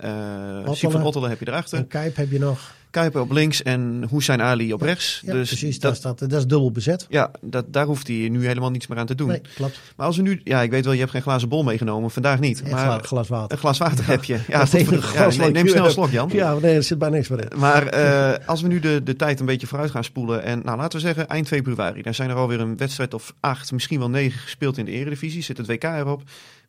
Siem 0.72 0.92
van 0.92 1.04
Ottelen 1.04 1.30
heb 1.30 1.40
je 1.40 1.48
erachter. 1.48 1.78
En 1.78 1.88
Kuip 1.88 2.16
heb 2.16 2.32
je 2.32 2.40
nog. 2.40 2.74
Kuiper 2.94 3.22
op 3.22 3.32
links 3.32 3.62
en 3.64 4.08
Hussein 4.12 4.42
Ali 4.42 4.74
op 4.74 4.82
rechts. 4.82 5.22
Ja, 5.26 5.32
dus 5.34 5.48
precies. 5.48 5.80
dat, 5.80 6.02
Dat, 6.02 6.20
dat, 6.20 6.30
dat 6.30 6.40
is 6.40 6.48
dubbel 6.48 6.72
bezet. 6.72 7.06
ja, 7.10 7.32
dat, 7.42 7.66
daar 7.74 7.86
hoeft 7.86 8.08
hij 8.08 8.30
nu 8.30 8.46
helemaal 8.48 8.72
niets 8.72 8.88
meer 8.88 8.98
aan 8.98 9.06
te 9.06 9.16
doen. 9.16 9.28
Nee, 9.28 9.42
klopt. 9.56 9.80
Maar 9.96 10.06
als 10.06 10.16
we 10.16 10.22
nu, 10.22 10.42
ja, 10.44 10.62
ik 10.62 10.72
weet 10.72 10.84
wel, 10.84 10.94
je 10.94 11.00
hebt 11.00 11.12
geen 11.12 11.22
glazen 11.22 11.50
bol 11.50 11.64
meegenomen, 11.64 12.12
vandaag 12.12 12.40
niet. 12.40 12.62
Een 12.64 12.70
maar 12.72 12.86
gla- 12.86 12.98
glas 13.00 13.28
water. 13.28 13.52
een 13.52 13.58
glas 13.58 13.78
water 13.78 14.08
heb 14.08 14.24
je. 14.24 14.40
Ja, 14.48 14.66
goed 14.66 14.84
voor 14.86 14.94
een 14.94 15.02
glas 15.02 15.38
neem, 15.38 15.68
snel 15.68 15.86
een 15.86 15.92
slok, 15.92 16.10
Jan. 16.12 16.30
Ja, 16.34 16.54
nee, 16.54 16.76
er 16.76 16.84
zit 16.84 16.98
bij 16.98 17.10
niks 17.10 17.28
meer 17.28 17.52
in. 17.52 17.60
Maar 17.60 17.88
eh, 17.88 18.48
als 18.48 18.62
we 18.62 18.68
nu 18.68 18.80
de, 18.80 19.02
de 19.04 19.16
tijd 19.16 19.40
een 19.40 19.46
beetje 19.46 19.68
vooruit 19.68 19.92
gaan 19.92 20.04
spoelen. 20.04 20.44
En 20.44 20.62
nou, 20.64 20.78
laten 20.78 21.00
we 21.00 21.06
zeggen 21.06 21.28
eind 21.28 21.48
februari. 21.48 22.02
Dan 22.02 22.14
zijn 22.14 22.30
er 22.30 22.36
alweer 22.36 22.60
een 22.60 22.78
wedstrijd 22.78 23.14
of 23.14 23.34
acht, 23.40 23.72
misschien 23.72 24.00
wel 24.00 24.10
negen 24.10 24.40
gespeeld 24.40 24.78
in 24.78 24.86
de 24.86 24.92
Eredivisie. 24.92 25.42
Zit 25.44 25.58
het 25.58 25.68
WK 25.68 25.84
erop. 25.84 26.22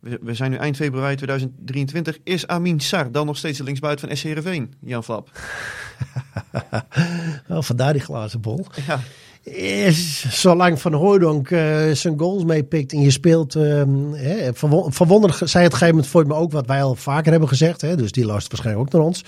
We, 0.05 0.19
we 0.23 0.35
zijn 0.35 0.51
nu 0.51 0.57
eind 0.57 0.77
februari 0.77 1.15
2023. 1.17 2.19
Is 2.25 2.47
Amin 2.47 2.81
Sar 2.81 3.13
dan 3.13 3.27
nog 3.27 3.37
steeds 3.37 3.59
de 3.59 3.65
linksbuiten 3.65 4.09
van 4.09 4.17
SC 4.17 4.25
Heerenveen, 4.25 4.75
Jan 4.81 5.05
Flap? 5.05 5.31
Oh, 7.49 7.63
vandaar 7.63 7.93
die 7.93 8.03
glazen 8.03 8.41
bol. 8.41 8.67
Ja. 8.87 9.01
Is, 9.53 10.25
zolang 10.41 10.81
Van 10.81 10.93
Hooydonk 10.93 11.51
eh, 11.51 11.91
zijn 11.91 12.19
goals 12.19 12.45
meepikt 12.45 12.93
en 12.93 13.01
je 13.01 13.11
speelt... 13.11 13.55
ehm 13.55 14.13
hè, 14.13 14.55
verwon- 14.55 14.93
verwonderlijk 14.93 15.49
zei 15.49 15.65
het 15.65 15.73
op 15.73 15.81
een 15.81 15.87
gegeven 15.87 15.89
moment 15.89 16.07
voor 16.07 16.27
me 16.27 16.35
ook 16.35 16.53
wat 16.53 16.67
wij 16.67 16.83
al 16.83 16.95
vaker 16.95 17.31
hebben 17.31 17.49
gezegd. 17.49 17.81
Hè, 17.81 17.97
dus 17.97 18.13
die 18.13 18.25
luistert 18.25 18.53
waarschijnlijk 18.53 18.87
ook 18.87 18.93
naar 18.93 19.07
ons. 19.07 19.25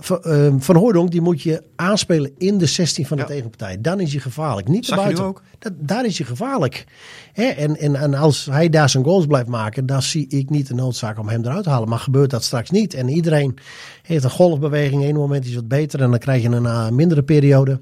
Van, 0.00 0.20
uh, 0.24 0.54
van 0.58 0.76
Hooydonk, 0.76 1.10
die 1.10 1.20
moet 1.20 1.42
je 1.42 1.62
aanspelen 1.76 2.30
in 2.36 2.58
de 2.58 2.66
16 2.66 3.06
van 3.06 3.16
de 3.16 3.22
Ja. 3.22 3.28
tegenpartij. 3.28 3.80
Dan 3.80 4.00
is 4.00 4.12
je 4.12 4.20
gevaarlijk. 4.20 4.68
Niet 4.68 4.86
Zag 4.86 4.98
buiten. 4.98 5.24
ook? 5.24 5.42
Dat, 5.58 5.72
daar 5.76 6.04
is 6.04 6.18
je 6.18 6.24
gevaarlijk. 6.24 6.84
Hè? 7.32 7.44
En, 7.44 7.76
en, 7.76 7.94
en 7.94 8.14
als 8.14 8.46
hij 8.50 8.68
daar 8.68 8.88
zijn 8.88 9.04
goals 9.04 9.26
blijft 9.26 9.48
maken, 9.48 9.86
dan 9.86 10.02
zie 10.02 10.26
ik 10.28 10.50
niet 10.50 10.66
de 10.66 10.74
noodzaak 10.74 11.18
om 11.18 11.28
hem 11.28 11.44
eruit 11.44 11.62
te 11.64 11.70
halen. 11.70 11.88
Maar 11.88 11.98
gebeurt 11.98 12.30
dat 12.30 12.44
straks 12.44 12.70
niet. 12.70 12.94
En 12.94 13.08
iedereen 13.08 13.58
heeft 14.02 14.24
een 14.24 14.30
golfbeweging. 14.30 15.02
Eén 15.04 15.14
moment 15.14 15.44
is 15.44 15.54
wat 15.54 15.68
beter 15.68 16.00
en 16.02 16.10
dan 16.10 16.18
krijg 16.18 16.42
je 16.42 16.48
een 16.48 16.62
uh, 16.62 16.88
mindere 16.88 17.22
periode. 17.22 17.78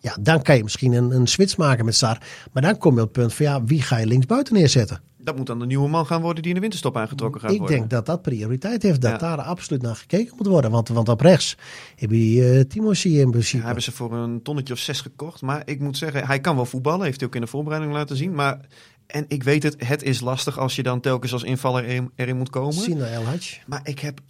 Ja, 0.00 0.16
dan 0.20 0.42
kan 0.42 0.56
je 0.56 0.62
misschien 0.62 0.92
een, 0.92 1.10
een 1.10 1.26
switch 1.26 1.56
maken 1.56 1.84
met 1.84 1.94
Sar. 1.94 2.18
Maar 2.52 2.62
dan 2.62 2.78
kom 2.78 2.94
je 2.94 3.00
op 3.00 3.06
het 3.06 3.16
punt 3.16 3.34
van 3.34 3.46
ja, 3.46 3.64
wie 3.64 3.82
ga 3.82 3.96
je 3.98 4.06
linksbuiten 4.06 4.54
neerzetten? 4.54 5.00
Dat 5.22 5.36
moet 5.36 5.46
dan 5.46 5.58
de 5.58 5.66
nieuwe 5.66 5.88
man 5.88 6.06
gaan 6.06 6.20
worden 6.20 6.38
die 6.42 6.48
in 6.48 6.54
de 6.54 6.60
winterstop 6.60 6.96
aangetrokken 6.96 7.40
gaat 7.40 7.50
Ik 7.50 7.58
worden. 7.58 7.76
denk 7.76 7.90
dat 7.90 8.06
dat 8.06 8.22
prioriteit 8.22 8.82
heeft. 8.82 9.00
Dat 9.00 9.10
Ja. 9.10 9.18
daar 9.18 9.40
absoluut 9.40 9.82
naar 9.82 9.96
gekeken 9.96 10.34
moet 10.36 10.46
worden. 10.46 10.70
Want, 10.70 10.88
want 10.88 11.08
op 11.08 11.20
rechts 11.20 11.56
heb 11.96 12.10
je 12.10 12.66
uh, 13.06 13.18
in 13.20 13.30
principe. 13.30 13.56
Ja, 13.56 13.64
hebben 13.64 13.82
ze 13.82 13.92
voor 13.92 14.12
een 14.12 14.42
tonnetje 14.42 14.72
of 14.72 14.78
zes 14.78 15.00
gekocht. 15.00 15.42
Maar 15.42 15.62
ik 15.64 15.80
moet 15.80 15.96
zeggen, 15.96 16.26
hij 16.26 16.40
kan 16.40 16.56
wel 16.56 16.66
voetballen. 16.66 17.04
Heeft 17.04 17.18
hij 17.20 17.28
ook 17.28 17.34
in 17.34 17.40
de 17.40 17.46
voorbereiding 17.46 17.92
laten 17.92 18.16
zien. 18.16 18.34
Maar, 18.34 18.60
en 19.06 19.24
ik 19.28 19.42
weet 19.42 19.62
het, 19.62 19.74
het 19.86 20.02
is 20.02 20.20
lastig 20.20 20.58
als 20.58 20.76
je 20.76 20.82
dan 20.82 21.00
telkens 21.00 21.32
als 21.32 21.42
invaller 21.42 21.84
erin, 21.84 22.10
erin 22.14 22.36
moet 22.36 22.50
komen. 22.50 22.72
Sina 22.72 23.06
El. 23.06 23.22
Maar 23.66 23.80
ik 23.82 23.98
heb 23.98 24.20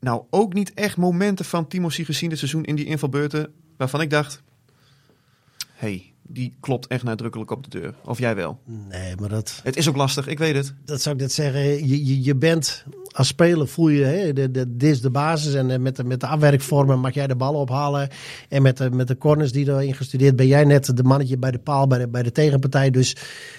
nou 0.00 0.22
ook 0.30 0.52
niet 0.54 0.74
echt 0.74 0.96
momenten 0.96 1.44
van 1.44 1.68
Timothy 1.68 2.04
gezien 2.04 2.28
dit 2.28 2.38
seizoen 2.38 2.64
in 2.64 2.76
die 2.76 2.84
invalbeurten. 2.84 3.52
Waarvan 3.76 4.00
ik 4.00 4.10
dacht, 4.10 4.42
hey, 5.72 6.09
die 6.32 6.54
klopt 6.60 6.86
echt 6.86 7.02
nadrukkelijk 7.02 7.50
op 7.50 7.70
de 7.70 7.78
deur. 7.80 7.94
Of 8.04 8.18
jij 8.18 8.34
wel. 8.34 8.58
Nee, 8.64 9.16
maar 9.16 9.28
dat, 9.28 9.60
Het 9.62 9.76
is 9.76 9.88
ook 9.88 9.96
lastig, 9.96 10.26
ik 10.26 10.38
weet 10.38 10.54
het. 10.54 10.74
dat 10.84 11.02
zou 11.02 11.14
ik 11.14 11.20
net 11.20 11.32
zeggen. 11.32 11.60
Je, 11.88 12.06
je, 12.06 12.22
je 12.22 12.36
bent 12.36 12.84
als 13.12 13.26
speler 13.26 13.68
voel 13.68 13.88
je, 13.88 14.04
hè, 14.04 14.32
de, 14.32 14.50
de, 14.50 14.76
dit 14.76 14.90
is 14.90 15.00
de 15.00 15.10
basis. 15.10 15.54
En 15.54 15.70
eh, 15.70 15.78
met 15.78 15.96
de, 15.96 16.04
met 16.04 16.20
de 16.20 16.26
afwerkvormen 16.26 16.98
mag 16.98 17.14
jij 17.14 17.26
de 17.26 17.36
ballen 17.36 17.60
ophalen. 17.60 18.08
En 18.48 18.62
met 18.62 18.76
de, 18.76 18.90
met 18.90 19.08
de 19.08 19.18
corners 19.18 19.52
die 19.52 19.68
erin 19.68 19.94
gestudeerd 19.94 20.36
ben 20.36 20.46
jij 20.46 20.64
net 20.64 20.96
de 20.96 21.02
mannetje 21.02 21.38
bij 21.38 21.50
de 21.50 21.58
paal, 21.58 21.86
bij 21.86 21.98
de, 21.98 22.08
bij 22.08 22.22
de 22.22 22.32
tegenpartij. 22.32 22.90
Dus 22.90 23.16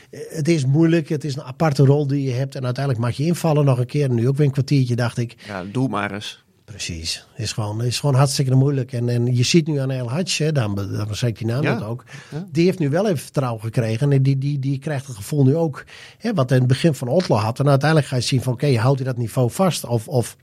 eh, 0.09 0.19
het 0.29 0.47
is 0.47 0.65
moeilijk. 0.65 1.09
Het 1.09 1.23
is 1.23 1.35
een 1.35 1.43
aparte 1.43 1.85
rol 1.85 2.07
die 2.07 2.23
je 2.23 2.31
hebt. 2.31 2.55
En 2.55 2.65
uiteindelijk 2.65 3.05
mag 3.05 3.17
je 3.17 3.25
invallen 3.25 3.65
nog 3.65 3.79
een 3.79 3.85
keer. 3.85 4.09
Nu 4.09 4.27
ook 4.27 4.37
weer 4.37 4.45
een 4.45 4.51
kwartiertje, 4.51 4.95
dacht 4.95 5.17
ik. 5.17 5.35
Ja, 5.47 5.63
doe 5.71 5.89
maar 5.89 6.11
eens. 6.13 6.43
Precies. 6.71 7.25
Is 7.35 7.51
gewoon, 7.53 7.83
is 7.83 7.99
gewoon 7.99 8.15
hartstikke 8.15 8.55
moeilijk. 8.55 8.93
En, 8.93 9.09
en 9.09 9.35
je 9.35 9.43
ziet 9.43 9.67
nu 9.67 9.77
aan 9.77 9.91
El 9.91 10.09
Hadj, 10.09 10.43
hè, 10.43 10.51
dan, 10.51 10.75
dan 10.75 11.15
zeg 11.15 11.29
ik 11.29 11.37
die 11.37 11.47
naam 11.47 11.63
Ja. 11.63 11.73
net 11.73 11.83
ook. 11.83 12.03
Ja. 12.31 12.45
Die 12.51 12.65
heeft 12.65 12.79
nu 12.79 12.89
wel 12.89 13.05
even 13.05 13.17
vertrouwen 13.17 13.61
gekregen. 13.61 14.11
En 14.11 14.23
die, 14.23 14.37
die, 14.37 14.59
die 14.59 14.79
krijgt 14.79 15.07
het 15.07 15.15
gevoel 15.15 15.43
nu 15.43 15.55
ook. 15.55 15.83
Hè, 16.17 16.33
wat 16.33 16.51
in 16.51 16.57
het 16.57 16.67
begin 16.67 16.93
van 16.93 17.07
Otlo 17.07 17.35
had. 17.35 17.59
En 17.59 17.69
uiteindelijk 17.69 18.09
ga 18.09 18.15
je 18.15 18.21
zien 18.21 18.41
van 18.41 18.53
oké, 18.53 18.77
houdt 18.77 18.99
hij 18.99 19.07
dat 19.07 19.17
niveau 19.17 19.51
vast? 19.51 19.85
Of, 19.85 20.07
of 20.07 20.37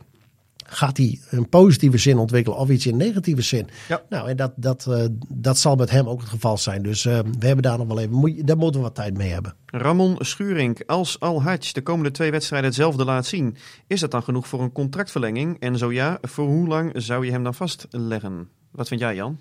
gaat 0.70 0.96
hij 0.96 1.20
een 1.30 1.48
positieve 1.48 1.98
zin 1.98 2.18
ontwikkelen 2.18 2.58
of 2.58 2.68
iets 2.68 2.86
in 2.86 2.96
negatieve 2.96 3.42
zin? 3.42 3.68
Ja. 3.88 4.02
Nou, 4.08 4.28
en 4.28 4.36
dat, 4.36 4.52
dat, 4.56 4.86
eh, 4.86 5.04
dat 5.28 5.58
zal 5.58 5.76
met 5.76 5.90
hem 5.90 6.08
ook 6.08 6.20
het 6.20 6.28
geval 6.28 6.58
zijn. 6.58 6.82
Dus 6.82 7.04
eh, 7.04 7.18
we 7.38 7.46
hebben 7.46 7.62
daar 7.62 7.78
nog 7.78 7.86
wel 7.86 7.98
even, 7.98 8.14
moet, 8.14 8.46
daar 8.46 8.56
moeten 8.56 8.80
we 8.80 8.86
wat 8.86 8.94
tijd 8.94 9.16
mee 9.16 9.30
hebben. 9.30 9.54
Ramon 9.66 10.16
Schuring, 10.18 10.86
als 10.86 11.20
Al 11.20 11.42
Hadj 11.42 11.72
de 11.72 11.82
komende 11.82 12.10
twee 12.10 12.30
wedstrijden 12.30 12.68
hetzelfde 12.68 13.04
laat 13.04 13.26
zien, 13.26 13.56
is 13.86 14.00
dat 14.00 14.10
dan 14.10 14.22
genoeg 14.22 14.48
voor 14.48 14.62
een 14.62 14.72
contractverlenging? 14.72 15.60
En 15.60 15.78
zo 15.78 15.92
ja, 15.92 16.18
voor 16.22 16.46
hoe 16.46 16.68
lang 16.68 16.92
zou 16.94 17.24
je 17.24 17.30
hem 17.30 17.42
dan 17.42 17.54
vastleggen? 17.54 18.48
Wat 18.70 18.88
vind 18.88 19.00
jij, 19.00 19.14
Jan? 19.14 19.38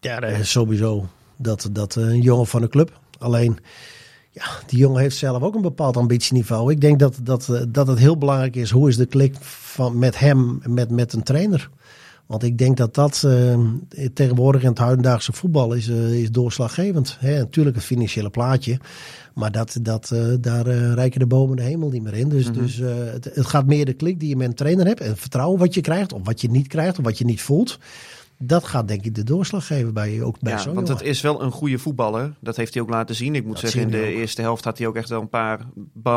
Ja, 0.00 0.20
dat 0.20 0.30
is 0.30 0.50
sowieso 0.50 1.08
dat, 1.36 1.68
dat 1.72 1.96
eh, 1.96 2.02
een 2.02 2.20
jongen 2.20 2.46
van 2.46 2.60
de 2.60 2.68
club. 2.68 3.00
Alleen, 3.18 3.58
ja, 4.36 4.44
die 4.66 4.78
jongen 4.78 5.00
heeft 5.00 5.16
zelf 5.16 5.42
ook 5.42 5.54
een 5.54 5.62
bepaald 5.62 5.96
ambitieniveau. 5.96 6.72
Ik 6.72 6.80
denk 6.80 6.98
dat, 6.98 7.18
dat, 7.22 7.48
eh, 7.48 7.60
dat 7.68 7.86
het 7.86 7.98
heel 7.98 8.18
belangrijk 8.18 8.56
is. 8.56 8.70
Hoe 8.70 8.88
is 8.88 8.96
de 8.96 9.06
klik 9.06 9.34
van, 9.40 9.98
met 9.98 10.18
hem, 10.18 10.60
met, 10.64 10.90
met 10.90 11.12
een 11.12 11.22
trainer? 11.22 11.70
Want 12.26 12.42
ik 12.42 12.58
denk 12.58 12.76
dat 12.76 12.94
dat 12.94 13.22
eh, 13.26 13.58
tegenwoordig 14.14 14.62
in 14.62 14.68
het 14.68 14.78
huidendaagse 14.78 15.32
voetbal 15.32 15.72
is, 15.72 15.88
eh, 15.88 16.20
is 16.22 16.30
doorslaggevend. 16.30 17.16
Hè, 17.20 17.38
natuurlijk 17.38 17.76
het 17.76 17.84
financiële 17.84 18.30
plaatje. 18.30 18.78
Maar 19.34 19.52
dat, 19.52 19.78
dat, 19.82 20.14
daar 20.40 20.66
rijken 20.94 21.20
de 21.20 21.26
bomen 21.26 21.56
de 21.56 21.62
hemel 21.62 21.88
niet 21.88 22.02
meer 22.02 22.14
in. 22.14 22.28
Dus, 22.28 22.52
dus 22.52 22.80
eh, 22.80 22.88
het, 22.94 23.24
het 23.24 23.46
gaat 23.46 23.66
meer 23.66 23.84
de 23.84 23.92
klik 23.92 24.20
die 24.20 24.28
je 24.28 24.36
met 24.36 24.48
een 24.48 24.54
trainer 24.54 24.86
hebt. 24.86 25.00
En 25.00 25.08
het 25.08 25.20
vertrouwen 25.20 25.58
wat 25.58 25.74
je 25.74 25.80
krijgt. 25.80 26.12
Of 26.12 26.20
wat 26.24 26.40
je 26.40 26.50
niet 26.50 26.66
krijgt. 26.66 26.98
Of 26.98 27.04
wat 27.04 27.18
je 27.18 27.24
niet 27.24 27.40
voelt. 27.40 27.78
Dat 28.38 28.64
gaat 28.64 28.88
denk 28.88 29.04
ik 29.04 29.14
de 29.14 29.22
doorslag 29.24 29.66
geven 29.66 29.94
bij, 29.94 30.22
ook 30.22 30.40
bij 30.40 30.52
Ja, 30.52 30.58
zo'n 30.58 30.74
want 30.74 30.86
jongen. 30.86 31.02
het 31.02 31.10
is 31.12 31.20
wel 31.20 31.42
een 31.42 31.50
goede 31.50 31.78
voetballer. 31.78 32.34
Dat 32.40 32.56
heeft 32.56 32.74
hij 32.74 32.82
ook 32.82 32.88
laten 32.90 33.14
zien. 33.14 33.34
Ik 33.34 33.44
moet 33.44 33.52
Dat 33.52 33.60
zeggen, 33.70 33.80
in 33.80 33.90
de 33.90 33.98
ook. 33.98 34.04
eerste 34.14 34.40
helft 34.40 34.64
had 34.64 34.78
hij 34.78 34.86
ook 34.86 34.96
echt 34.96 35.08
wel 35.08 35.20
een 35.20 35.28
paar 35.28 35.60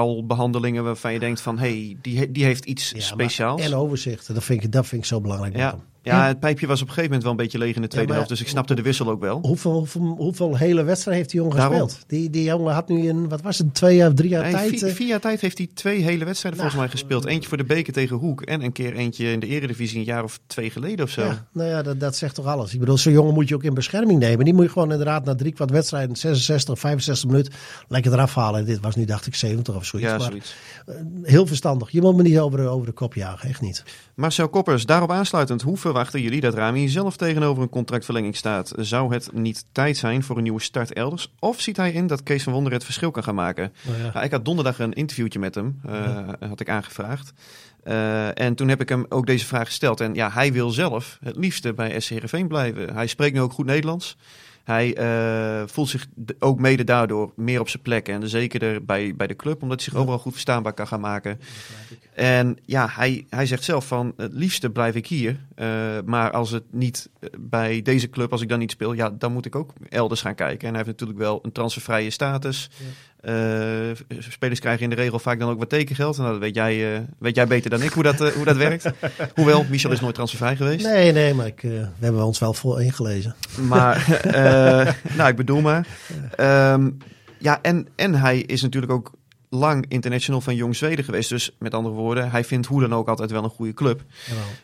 balbehandelingen 0.03 0.83
waarvan 0.83 1.13
je 1.13 1.19
denkt 1.19 1.41
van, 1.41 1.59
hé, 1.59 1.67
hey, 1.85 1.97
die, 2.01 2.31
die 2.31 2.43
heeft 2.43 2.65
iets 2.65 2.91
Ja, 2.91 2.99
speciaals. 3.01 3.61
En 3.61 3.73
overzicht. 3.73 4.33
Dat 4.33 4.43
vind 4.43 4.63
ik, 4.63 4.71
dat 4.71 4.87
vind 4.87 5.01
ik 5.01 5.07
zo 5.07 5.21
belangrijk. 5.21 5.55
ja. 5.55 5.77
Ja, 6.01 6.27
het 6.27 6.39
pijpje 6.39 6.67
was 6.67 6.81
op 6.81 6.87
een 6.87 6.93
gegeven 6.93 7.03
moment 7.03 7.23
wel 7.23 7.31
een 7.31 7.37
beetje 7.37 7.57
leeg 7.57 7.75
in 7.75 7.81
de 7.81 7.87
tweede 7.87 8.13
helft. 8.13 8.29
Dus 8.29 8.41
ik 8.41 8.47
snapte 8.47 8.73
de 8.75 8.81
wissel 8.81 9.09
ook 9.09 9.19
wel. 9.19 9.39
Hoeveel, 9.41 9.71
hoeveel, 9.73 10.01
hoeveel 10.17 10.57
hele 10.57 10.83
wedstrijden 10.83 11.21
heeft 11.23 11.29
die 11.31 11.41
jongen 11.41 11.57
Daarom. 11.57 11.79
gespeeld? 11.81 12.03
Die, 12.09 12.29
die 12.29 12.43
jongen 12.43 12.73
had 12.73 12.87
nu 12.89 13.07
in, 13.07 13.29
wat 13.29 13.41
was 13.41 13.57
het, 13.57 13.73
twee 13.73 13.95
jaar, 13.95 14.13
drie 14.13 14.29
jaar 14.29 14.43
Nee, 14.43 14.51
tijd? 14.51 14.69
vier, 14.69 14.87
eh, 14.87 14.93
vier 14.95 15.07
jaar 15.07 15.19
tijd 15.19 15.41
heeft 15.41 15.57
hij 15.57 15.67
twee 15.73 16.01
hele 16.01 16.25
wedstrijden 16.25 16.59
Nou. 16.59 16.71
volgens 16.71 16.75
mij 16.75 16.87
gespeeld. 16.89 17.25
Eentje 17.25 17.49
voor 17.49 17.57
de 17.57 17.63
beker 17.63 17.93
tegen 17.93 18.15
Hoek 18.15 18.41
en 18.41 18.63
een 18.63 18.71
keer 18.71 18.93
eentje 18.95 19.31
in 19.31 19.39
de 19.39 19.47
eredivisie 19.47 19.97
een 19.99 20.05
jaar 20.05 20.23
of 20.23 20.39
twee 20.47 20.69
geleden 20.69 21.05
of 21.05 21.11
zo. 21.11 21.21
Ja, 21.21 21.47
nou 21.53 21.69
ja, 21.69 21.81
dat, 21.81 21.99
dat 21.99 22.15
zegt 22.15 22.35
toch 22.35 22.45
alles. 22.45 22.73
Ik 22.73 22.79
bedoel, 22.79 22.97
zo'n 22.97 23.13
jongen 23.13 23.33
moet 23.33 23.47
je 23.49 23.55
ook 23.55 23.63
in 23.63 23.73
bescherming 23.73 24.19
nemen. 24.19 24.45
Die 24.45 24.53
moet 24.53 24.63
je 24.63 24.69
gewoon 24.71 24.91
inderdaad 24.91 25.25
na 25.25 25.35
drie 25.35 25.51
kwart 25.53 25.71
wedstrijden, 25.71 26.15
66, 26.15 26.79
65 26.79 27.29
minuten, 27.29 27.53
lekker 27.87 28.13
eraf 28.13 28.35
halen. 28.35 28.65
Dit 28.65 28.79
was 28.79 28.95
nu, 28.95 29.05
dacht 29.05 29.27
ik, 29.27 29.35
70 29.35 29.75
of 29.75 29.85
zoiets. 29.85 30.09
Ja, 30.09 30.17
maar 30.17 30.27
zoiets. 30.27 30.55
heel 31.23 31.47
verstandig. 31.47 31.89
Je 31.91 32.01
moet 32.01 32.15
me 32.15 32.21
niet 32.23 32.39
over 32.39 32.59
de, 32.59 32.67
over 32.67 32.85
de 32.85 32.93
kop 32.93 33.13
jagen, 33.13 33.49
echt 33.49 33.61
niet. 33.61 33.83
Marcel 34.15 34.49
Koppers, 34.49 34.85
daarop 34.85 35.11
aansluitend, 35.11 35.61
hoe 35.61 35.77
verwachten 35.89 36.21
jullie 36.21 36.41
dat 36.41 36.53
Rami 36.53 36.87
zelf 36.87 37.17
tegenover 37.17 37.63
een 37.63 37.69
contractverlenging 37.69 38.35
staat? 38.35 38.73
Zou 38.75 39.13
het 39.13 39.33
niet 39.33 39.65
tijd 39.71 39.97
zijn 39.97 40.23
voor 40.23 40.37
een 40.37 40.43
nieuwe 40.43 40.61
start 40.61 40.93
elders? 40.93 41.33
Of 41.39 41.61
ziet 41.61 41.77
hij 41.77 41.91
in 41.91 42.07
dat 42.07 42.23
Kees 42.23 42.43
van 42.43 42.53
Wonder 42.53 42.73
het 42.73 42.83
verschil 42.83 43.11
kan 43.11 43.23
gaan 43.23 43.35
maken? 43.35 43.73
Nou 43.81 43.97
ja. 43.97 44.11
Nou, 44.13 44.25
ik 44.25 44.31
had 44.31 44.45
donderdag 44.45 44.79
een 44.79 44.93
interviewtje 44.93 45.39
met 45.39 45.55
hem, 45.55 45.79
eh, 45.85 46.27
had 46.49 46.59
ik 46.59 46.69
aangevraagd. 46.69 47.33
Eh, 47.83 48.39
en 48.39 48.55
toen 48.55 48.67
heb 48.67 48.81
ik 48.81 48.89
hem 48.89 49.05
ook 49.09 49.25
deze 49.25 49.45
vraag 49.45 49.65
gesteld. 49.65 49.99
En 49.99 50.13
ja, 50.13 50.29
hij 50.31 50.53
wil 50.53 50.69
zelf 50.69 51.17
het 51.23 51.35
liefste 51.35 51.73
bij 51.73 51.99
SC 51.99 52.09
Heerenveen 52.09 52.47
blijven. 52.47 52.93
Hij 52.93 53.07
spreekt 53.07 53.33
nu 53.33 53.41
ook 53.41 53.53
goed 53.53 53.65
Nederlands. 53.65 54.17
Hij 54.69 54.95
eh, 54.95 55.67
voelt 55.67 55.89
zich 55.89 56.07
ook 56.39 56.59
mede 56.59 56.83
daardoor 56.83 57.31
meer 57.35 57.59
op 57.59 57.69
zijn 57.69 57.83
plek. 57.83 58.07
En 58.07 58.29
zeker 58.29 58.85
bij, 58.85 59.15
bij 59.15 59.27
de 59.27 59.35
club, 59.35 59.61
omdat 59.61 59.79
hij 59.79 59.89
zich 59.89 59.99
overal 59.99 60.19
goed 60.19 60.31
verstaanbaar 60.31 60.73
kan 60.73 60.87
gaan 60.87 60.99
maken. 60.99 61.39
En 62.13 62.57
ja, 62.65 62.87
hij, 62.91 63.25
hij 63.29 63.45
zegt 63.45 63.63
zelf 63.63 63.87
van 63.87 64.13
het 64.17 64.33
liefste 64.33 64.69
blijf 64.69 64.95
ik 64.95 65.07
hier. 65.07 65.39
Eh, 65.55 65.67
maar 66.05 66.31
als 66.31 66.51
het 66.51 66.63
niet 66.71 67.09
eh, 67.19 67.29
bij 67.39 67.81
deze 67.81 68.09
club, 68.09 68.31
als 68.31 68.41
ik 68.41 68.49
dan 68.49 68.59
niet 68.59 68.71
speel, 68.71 68.93
ja, 68.93 69.09
dan 69.09 69.33
moet 69.33 69.45
ik 69.45 69.55
ook 69.55 69.73
elders 69.89 70.21
gaan 70.21 70.35
kijken. 70.35 70.67
En 70.67 70.73
hij 70.73 70.83
heeft 70.83 70.99
natuurlijk 70.99 71.19
wel 71.19 71.39
een 71.41 71.51
transfervrije 71.51 72.09
status. 72.09 72.69
Eh, 73.19 74.17
spelers 74.19 74.59
krijgen 74.59 74.83
in 74.83 74.89
de 74.89 74.95
regel 74.95 75.19
vaak 75.19 75.39
dan 75.39 75.49
ook 75.49 75.59
wat 75.59 75.69
tekengeld. 75.69 76.17
En 76.17 76.23
dat 76.23 76.37
weet 76.37 76.55
jij, 76.55 76.95
eh, 76.95 77.01
weet 77.17 77.35
jij 77.35 77.47
beter 77.47 77.69
dan 77.69 77.81
ik 77.81 77.91
hoe 77.91 78.03
dat, 78.03 78.21
eh, 78.21 78.31
hoe 78.31 78.45
dat 78.45 78.57
werkt. 78.67 78.91
Hoewel, 79.35 79.65
Michel 79.69 79.91
is 79.91 79.99
nooit 79.99 80.15
transfervrij 80.15 80.55
geweest. 80.55 80.85
Nee, 80.85 81.11
nee, 81.11 81.33
maar 81.33 81.45
ik, 81.45 81.61
we 81.61 81.87
hebben 81.99 82.23
ons 82.23 82.39
wel 82.39 82.53
voor 82.53 82.81
ingelezen. 82.81 83.35
Maar, 83.67 84.21
nou, 85.17 85.29
ik 85.29 85.35
bedoel 85.35 85.61
maar. 85.61 85.87
Ehm, 86.35 86.89
ja, 87.39 87.61
en, 87.61 87.87
en 87.95 88.15
hij 88.15 88.39
is 88.39 88.61
natuurlijk 88.61 88.91
ook 88.91 89.11
lang 89.49 89.85
international 89.87 90.41
van 90.41 90.55
Jong 90.55 90.75
Zweden 90.75 91.05
geweest. 91.05 91.29
Dus 91.29 91.55
met 91.59 91.73
andere 91.73 91.95
woorden, 91.95 92.31
hij 92.31 92.43
vindt 92.43 92.67
hoe 92.67 92.81
dan 92.81 92.93
ook 92.93 93.07
altijd 93.07 93.31
wel 93.31 93.43
een 93.43 93.49
goede 93.49 93.73
club. 93.73 94.03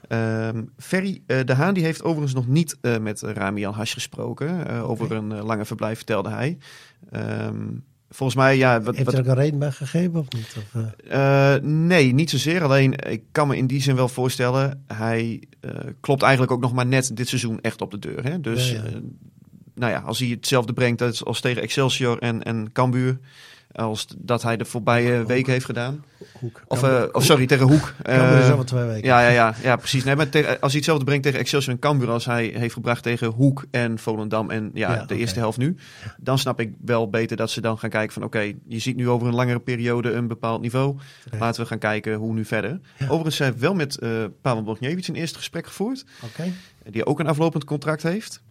Ehm 0.08 0.64
Ferry 0.78 1.22
de 1.26 1.54
Haan 1.54 1.74
die 1.74 1.84
heeft 1.84 2.04
overigens 2.04 2.34
nog 2.34 2.48
niet 2.48 2.78
eh, 2.82 2.98
met 2.98 3.22
Rami 3.22 3.66
Al 3.66 3.76
Hash 3.76 3.94
gesproken. 3.94 4.82
over 4.82 5.12
een 5.12 5.44
lange 5.44 5.66
verblijf, 5.66 5.98
vertelde 5.98 6.30
hij. 6.30 6.58
Ehm, 7.12 7.68
volgens 8.16 8.38
mij, 8.38 8.58
ja... 8.58 8.82
Wat, 8.82 8.96
Heeft 8.96 9.14
er 9.14 9.20
ook 9.20 9.26
een 9.26 9.34
reden 9.34 9.60
bij 9.60 9.72
gegeven 9.72 10.20
of 10.20 10.26
niet? 10.30 10.56
Of, 10.58 10.82
eh, 11.08 11.56
eh, 11.56 11.64
nee, 11.64 12.14
niet 12.14 12.30
zozeer. 12.30 12.64
Alleen, 12.64 12.94
ik 13.10 13.24
kan 13.32 13.48
me 13.48 13.58
in 13.58 13.68
die 13.68 13.82
zin 13.82 13.96
wel 13.96 14.08
voorstellen... 14.08 14.84
hij 14.88 15.44
eh, 15.60 15.72
klopt 16.00 16.22
eigenlijk 16.22 16.52
ook 16.52 16.62
nog 16.62 16.74
maar 16.74 16.86
net 16.86 17.16
dit 17.16 17.28
seizoen 17.28 17.62
echt 17.62 17.82
op 17.82 17.92
de 17.92 18.00
deur. 18.00 18.24
Hè? 18.24 18.42
Dus, 18.42 18.72
Ja, 18.72 18.84
ja. 18.84 19.00
nou 19.74 19.92
ja, 19.92 20.00
als 20.00 20.20
hij 20.20 20.28
hetzelfde 20.28 20.74
brengt 20.74 21.02
als, 21.02 21.26
als 21.26 21.42
tegen 21.42 21.62
Excelsior 21.62 22.20
en, 22.20 22.44
en 22.44 22.72
Cambuur... 22.72 23.20
als 23.76 24.08
dat 24.18 24.44
hij 24.44 24.58
de 24.58 24.66
voorbije 24.66 25.26
week 25.26 25.48
heeft 25.48 25.66
gedaan. 25.66 26.04
Hoek. 26.40 26.62
Of, 26.68 26.84
eh, 26.84 27.04
of 27.12 27.24
sorry, 27.24 27.46
tegen 27.46 27.68
Hoek. 27.68 27.94
Cambuur 28.04 28.38
is 28.38 28.48
Eh, 28.50 28.60
twee 28.60 28.84
weken. 28.84 29.08
ja, 29.08 29.22
ja, 29.22 29.30
ja, 29.30 29.56
ja, 29.64 29.76
precies. 29.76 30.04
Nee, 30.04 30.16
maar 30.16 30.30
tegen- 30.30 30.50
als 30.50 30.60
hij 30.72 30.76
hetzelfde 30.76 31.06
brengt 31.06 31.24
tegen 31.24 31.40
Excelsior 31.40 31.74
en 31.74 31.80
Cambuur 31.80 32.10
als 32.10 32.26
hij 32.26 32.46
heeft 32.56 32.74
gebracht 32.74 33.04
tegen 33.04 33.28
Hoek 33.28 33.66
en 33.72 34.00
Volendam 34.00 34.50
en 34.50 34.72
ja, 34.74 34.94
Ja, 34.94 35.06
de 35.06 35.18
eerste 35.18 35.40
helft 35.40 35.58
nu, 35.58 35.76
dan 36.18 36.38
snap 36.38 36.60
ik 36.60 36.74
wel 36.86 37.10
beter 37.10 37.38
dat 37.38 37.52
ze 37.52 37.62
dan 37.62 37.78
gaan 37.78 37.90
kijken 37.90 38.14
van 38.14 38.24
oké, 38.24 38.40
je 38.68 38.80
ziet 38.80 38.96
nu 38.96 39.10
over 39.10 39.28
een 39.28 39.36
langere 39.36 39.60
periode 39.60 40.12
een 40.12 40.28
bepaald 40.28 40.62
niveau. 40.62 40.98
Laten 41.40 41.62
we 41.62 41.68
gaan 41.68 41.80
kijken 41.80 42.14
hoe 42.16 42.34
nu 42.34 42.46
verder. 42.46 42.80
Overigens 43.04 43.36
zijn 43.36 43.54
we 43.54 43.60
wel 43.60 43.74
met 43.74 43.98
eh 43.98 44.10
Pavel 44.42 44.64
Bogniewicz 44.64 45.08
een 45.08 45.16
eerste 45.16 45.38
gesprek 45.38 45.68
gevoerd, 45.68 46.06
Oké. 46.24 46.52
die 46.90 47.06
ook 47.06 47.20
een 47.20 47.28
aflopend 47.28 47.64
contract 47.64 48.04
heeft. 48.04 48.42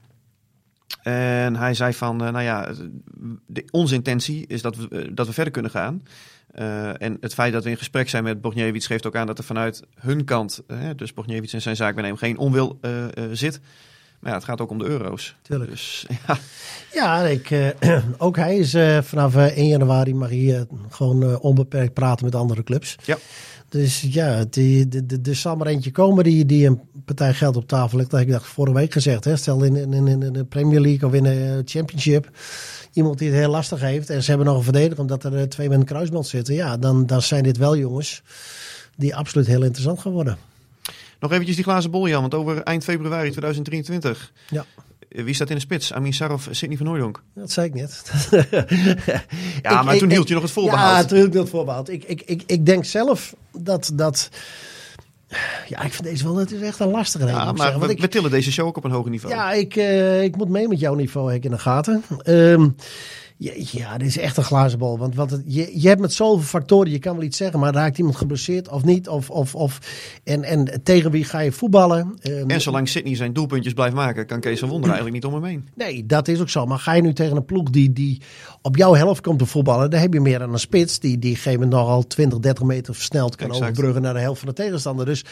En 1.03 1.57
hij 1.57 1.75
zei 1.75 1.94
van, 1.94 2.16
nou 2.16 2.42
ja, 2.42 2.73
de, 3.47 3.64
onze 3.70 3.94
intentie 3.94 4.47
is 4.47 4.62
dat 4.62 4.77
we, 4.77 5.14
dat 5.14 5.27
we 5.27 5.33
verder 5.33 5.53
kunnen 5.53 5.70
gaan. 5.70 6.03
Uh, 6.55 7.03
en 7.03 7.16
het 7.20 7.35
feit 7.35 7.53
dat 7.53 7.64
we 7.64 7.70
in 7.70 7.77
gesprek 7.77 8.09
zijn 8.09 8.25
met 8.25 8.40
Bogniewicz 8.40 8.87
geeft 8.87 9.07
ook 9.07 9.16
aan 9.16 9.27
dat 9.27 9.38
er 9.38 9.44
vanuit 9.44 9.83
hun 9.94 10.25
kant, 10.25 10.62
dus 10.97 11.14
Bogniewicz 11.14 11.55
en 11.55 11.62
zijn 11.62 11.77
zaakbenemer, 11.77 12.18
geen 12.18 12.38
onwil 12.38 12.79
uh, 12.83 13.05
zit. 13.33 13.61
Maar 14.20 14.31
ja, 14.31 14.38
het 14.38 14.47
gaat 14.47 14.61
ook 14.61 14.70
om 14.70 14.79
de 14.79 14.85
euro's. 14.85 15.37
Tuurlijk. 15.42 15.70
Dus, 15.70 16.07
ja, 16.27 16.37
ja 16.92 17.23
ik, 17.23 17.75
ook 18.18 18.37
hij 18.37 18.57
is 18.57 18.77
vanaf 19.07 19.37
1 19.37 19.66
januari 19.66 20.14
mag 20.14 20.29
hij 20.29 20.66
gewoon 20.90 21.40
onbeperkt 21.40 21.94
praten 21.94 22.25
met 22.25 22.35
andere 22.35 22.62
clubs. 22.62 22.97
Ja. 23.05 23.18
Dus 23.74 24.00
ja, 24.00 24.44
die, 24.50 24.88
de, 24.88 25.06
de, 25.06 25.20
de 25.20 25.34
zal 25.34 25.56
maar 25.56 25.66
eentje 25.66 25.90
komen 25.90 26.24
die, 26.24 26.46
die 26.46 26.66
een 26.66 26.80
partij 27.04 27.34
geld 27.34 27.56
op 27.56 27.68
tafel 27.68 27.96
legt. 27.96 28.10
Dat 28.10 28.18
heb 28.18 28.28
ik 28.28 28.34
dacht 28.34 28.46
vorige 28.46 28.76
week 28.76 28.92
gezegd. 28.92 29.24
Hè? 29.24 29.37
Stel 29.37 29.62
in, 29.62 29.76
in, 29.76 30.08
in 30.08 30.32
de 30.32 30.44
Premier 30.44 30.80
League 30.80 31.08
of 31.08 31.14
in 31.14 31.22
de 31.22 31.62
Championship 31.64 32.30
iemand 32.92 33.18
die 33.18 33.28
het 33.28 33.38
heel 33.38 33.50
lastig 33.50 33.80
heeft. 33.80 34.10
En 34.10 34.22
ze 34.22 34.28
hebben 34.28 34.46
nog 34.46 34.56
een 34.56 34.62
verdediger 34.62 35.00
omdat 35.00 35.24
er 35.24 35.48
twee 35.48 35.68
met 35.68 35.78
een 35.78 35.84
kruisband 35.84 36.26
zitten. 36.26 36.54
Ja, 36.54 36.76
dan, 36.76 37.06
dan 37.06 37.22
zijn 37.22 37.42
dit 37.42 37.56
wel 37.56 37.76
jongens 37.76 38.22
die 38.96 39.16
absoluut 39.16 39.46
heel 39.46 39.62
interessant 39.62 40.00
gaan 40.00 40.12
worden. 40.12 40.38
Nog 41.20 41.32
eventjes 41.32 41.56
die 41.56 41.64
glazen 41.64 41.90
bol, 41.90 42.08
Jan. 42.08 42.20
Want 42.20 42.34
over 42.34 42.62
eind 42.62 42.84
februari 42.84 43.30
2023. 43.30 44.32
Ja. 44.50 44.64
Wie 45.22 45.35
staat 45.35 45.48
in 45.48 45.55
de 45.55 45.61
spits? 45.61 45.92
Amin 45.92 46.12
Sar 46.12 46.33
of 46.33 46.48
Sidney 46.50 46.77
van 46.77 46.87
Hooydonk? 46.87 47.22
Dat 47.35 47.53
zei 47.53 47.66
ik 47.66 47.74
net. 47.74 48.03
ja, 49.62 49.83
maar 49.83 49.96
toen 49.96 50.11
hield 50.11 50.29
je 50.29 50.35
nog 50.35 50.42
het 50.42 50.53
voorbehoud. 50.53 50.96
Ja, 50.96 51.05
toen 51.05 51.18
hield 51.18 51.35
ik 51.35 51.40
het 51.40 51.48
voorbehoud. 51.48 51.88
Ik, 51.88 52.05
ik, 52.05 52.22
ik, 52.22 52.42
ik 52.46 52.66
denk 52.66 52.85
zelf 52.85 53.35
dat... 53.53 53.90
dat 53.94 54.31
ja, 55.68 55.83
ik 55.83 55.92
vind 55.92 56.05
deze 56.05 56.24
wel, 56.24 56.37
het 56.37 56.53
is 56.53 56.61
echt 56.61 56.81
een 56.81 56.90
lastige. 56.90 57.27
Ja, 57.27 57.53
maar 57.53 57.81
we, 57.81 57.88
ik, 57.88 58.00
we, 58.00 58.09
tillen 58.09 58.31
deze 58.31 58.53
show 58.53 58.66
ook 58.66 58.77
op 58.77 58.85
een 58.85 58.90
hoger 58.90 59.11
niveau. 59.11 59.35
Ja, 59.35 59.53
ik, 59.53 59.77
uh, 59.77 60.22
ik 60.22 60.37
moet 60.37 60.48
mee 60.48 60.68
met 60.68 60.81
jouw 60.81 60.94
niveau 60.94 61.35
in 61.35 61.50
de 61.50 61.59
gaten. 61.59 62.05
Um, 62.27 62.77
ja, 63.37 63.99
dit 63.99 64.09
is 64.09 64.18
echt 64.18 64.37
een 64.37 64.44
glazen 64.44 64.79
bal. 64.79 64.99
Want, 64.99 65.14
want 65.14 65.42
je, 65.47 65.81
je 65.81 65.88
hebt 65.88 66.01
met 66.01 66.12
zoveel 66.12 66.44
factoren, 66.44 66.90
je 66.90 66.99
kan 66.99 67.14
wel 67.14 67.25
iets 67.25 67.37
zeggen, 67.37 67.61
maar 67.61 67.73
raakt 67.73 67.99
iemand 67.99 68.16
geblesseerd 68.16 68.68
of 68.68 68.85
niet? 68.85 69.09
Of, 69.09 69.31
of, 69.31 69.55
of, 69.55 69.79
en, 70.25 70.44
en 70.44 70.83
tegen 70.83 71.11
wie 71.11 71.25
ga 71.25 71.38
je 71.38 71.53
voetballen? 71.53 72.18
Um, 72.23 72.51
en 72.51 72.61
zolang 72.61 72.88
Sydney 72.88 73.16
zijn 73.16 73.33
doelpuntjes 73.33 73.73
blijft 73.73 73.94
maken, 73.94 74.27
kan 74.27 74.40
Kees 74.40 74.59
van 74.61 74.68
Wonder 74.68 74.90
eigenlijk 74.90 75.25
niet 75.25 75.33
om 75.33 75.42
hem 75.42 75.51
heen. 75.51 75.68
Nee, 75.75 76.07
dat 76.07 76.29
is 76.29 76.40
ook 76.40 76.49
zo. 76.49 76.66
Maar 76.66 76.79
ga 76.79 76.92
je 76.92 77.03
nu 77.03 77.12
tegen 77.12 77.37
een 77.37 77.44
ploeg 77.44 77.70
die, 77.70 77.92
die 77.92 78.20
op 78.62 78.77
jouw 78.77 78.94
helft 78.94 79.20
komt 79.20 79.38
te 79.38 79.47
voetballen, 79.47 79.90
dan 79.90 80.01
heb 80.01 80.12
je 80.12 80.20
meer 80.20 80.38
dan 80.38 80.53
een 80.53 80.59
spits 80.59 80.99
die, 80.99 81.18
die 81.18 81.37
gegeven 81.37 81.68
nogal 81.68 82.07
20, 82.07 82.38
30 82.38 82.64
meter 82.64 82.94
versneld 82.94 83.37
kan 83.37 83.47
exact. 83.47 83.70
overbruggen 83.70 84.03
naar 84.03 84.14
de 84.14 84.20
helft 84.20 84.38
van 84.38 84.49
de 84.49 84.55
tegenstander. 84.55 85.07
Dus 85.07 85.25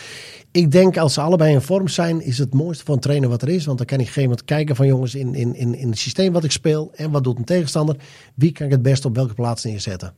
ik 0.51 0.71
denk 0.71 0.97
als 0.97 1.15
ze 1.15 1.21
allebei 1.21 1.53
in 1.53 1.61
vorm 1.61 1.89
zijn, 1.89 2.21
is 2.21 2.39
het 2.39 2.55
mooiste 2.55 2.85
voor 2.85 2.95
een 2.95 3.01
trainer 3.01 3.29
wat 3.29 3.43
er 3.43 3.49
is. 3.49 3.65
Want 3.65 3.79
dan 3.79 3.87
kan 3.87 3.99
hij 3.99 4.07
op 4.07 4.17
een 4.17 4.23
gegeven 4.23 4.23
moment 4.23 4.45
kijken 4.45 4.77
van 4.77 4.87
jongens 4.87 5.15
in, 5.15 5.35
in, 5.35 5.55
in, 5.55 5.75
in 5.75 5.89
het 5.89 5.99
systeem 5.99 6.33
wat 6.33 6.45
ik 6.45 6.53
speel 6.53 6.91
en 6.95 7.11
wat 7.11 7.25
doet 7.25 7.39
een 7.39 7.45
tegenstander. 7.45 7.92
Wie 8.35 8.53
kan 8.53 8.67
ik 8.67 8.73
het 8.73 8.83
best 8.83 9.05
op 9.05 9.17
welke 9.17 9.35
plaats 9.35 9.65
neerzetten? 9.65 10.15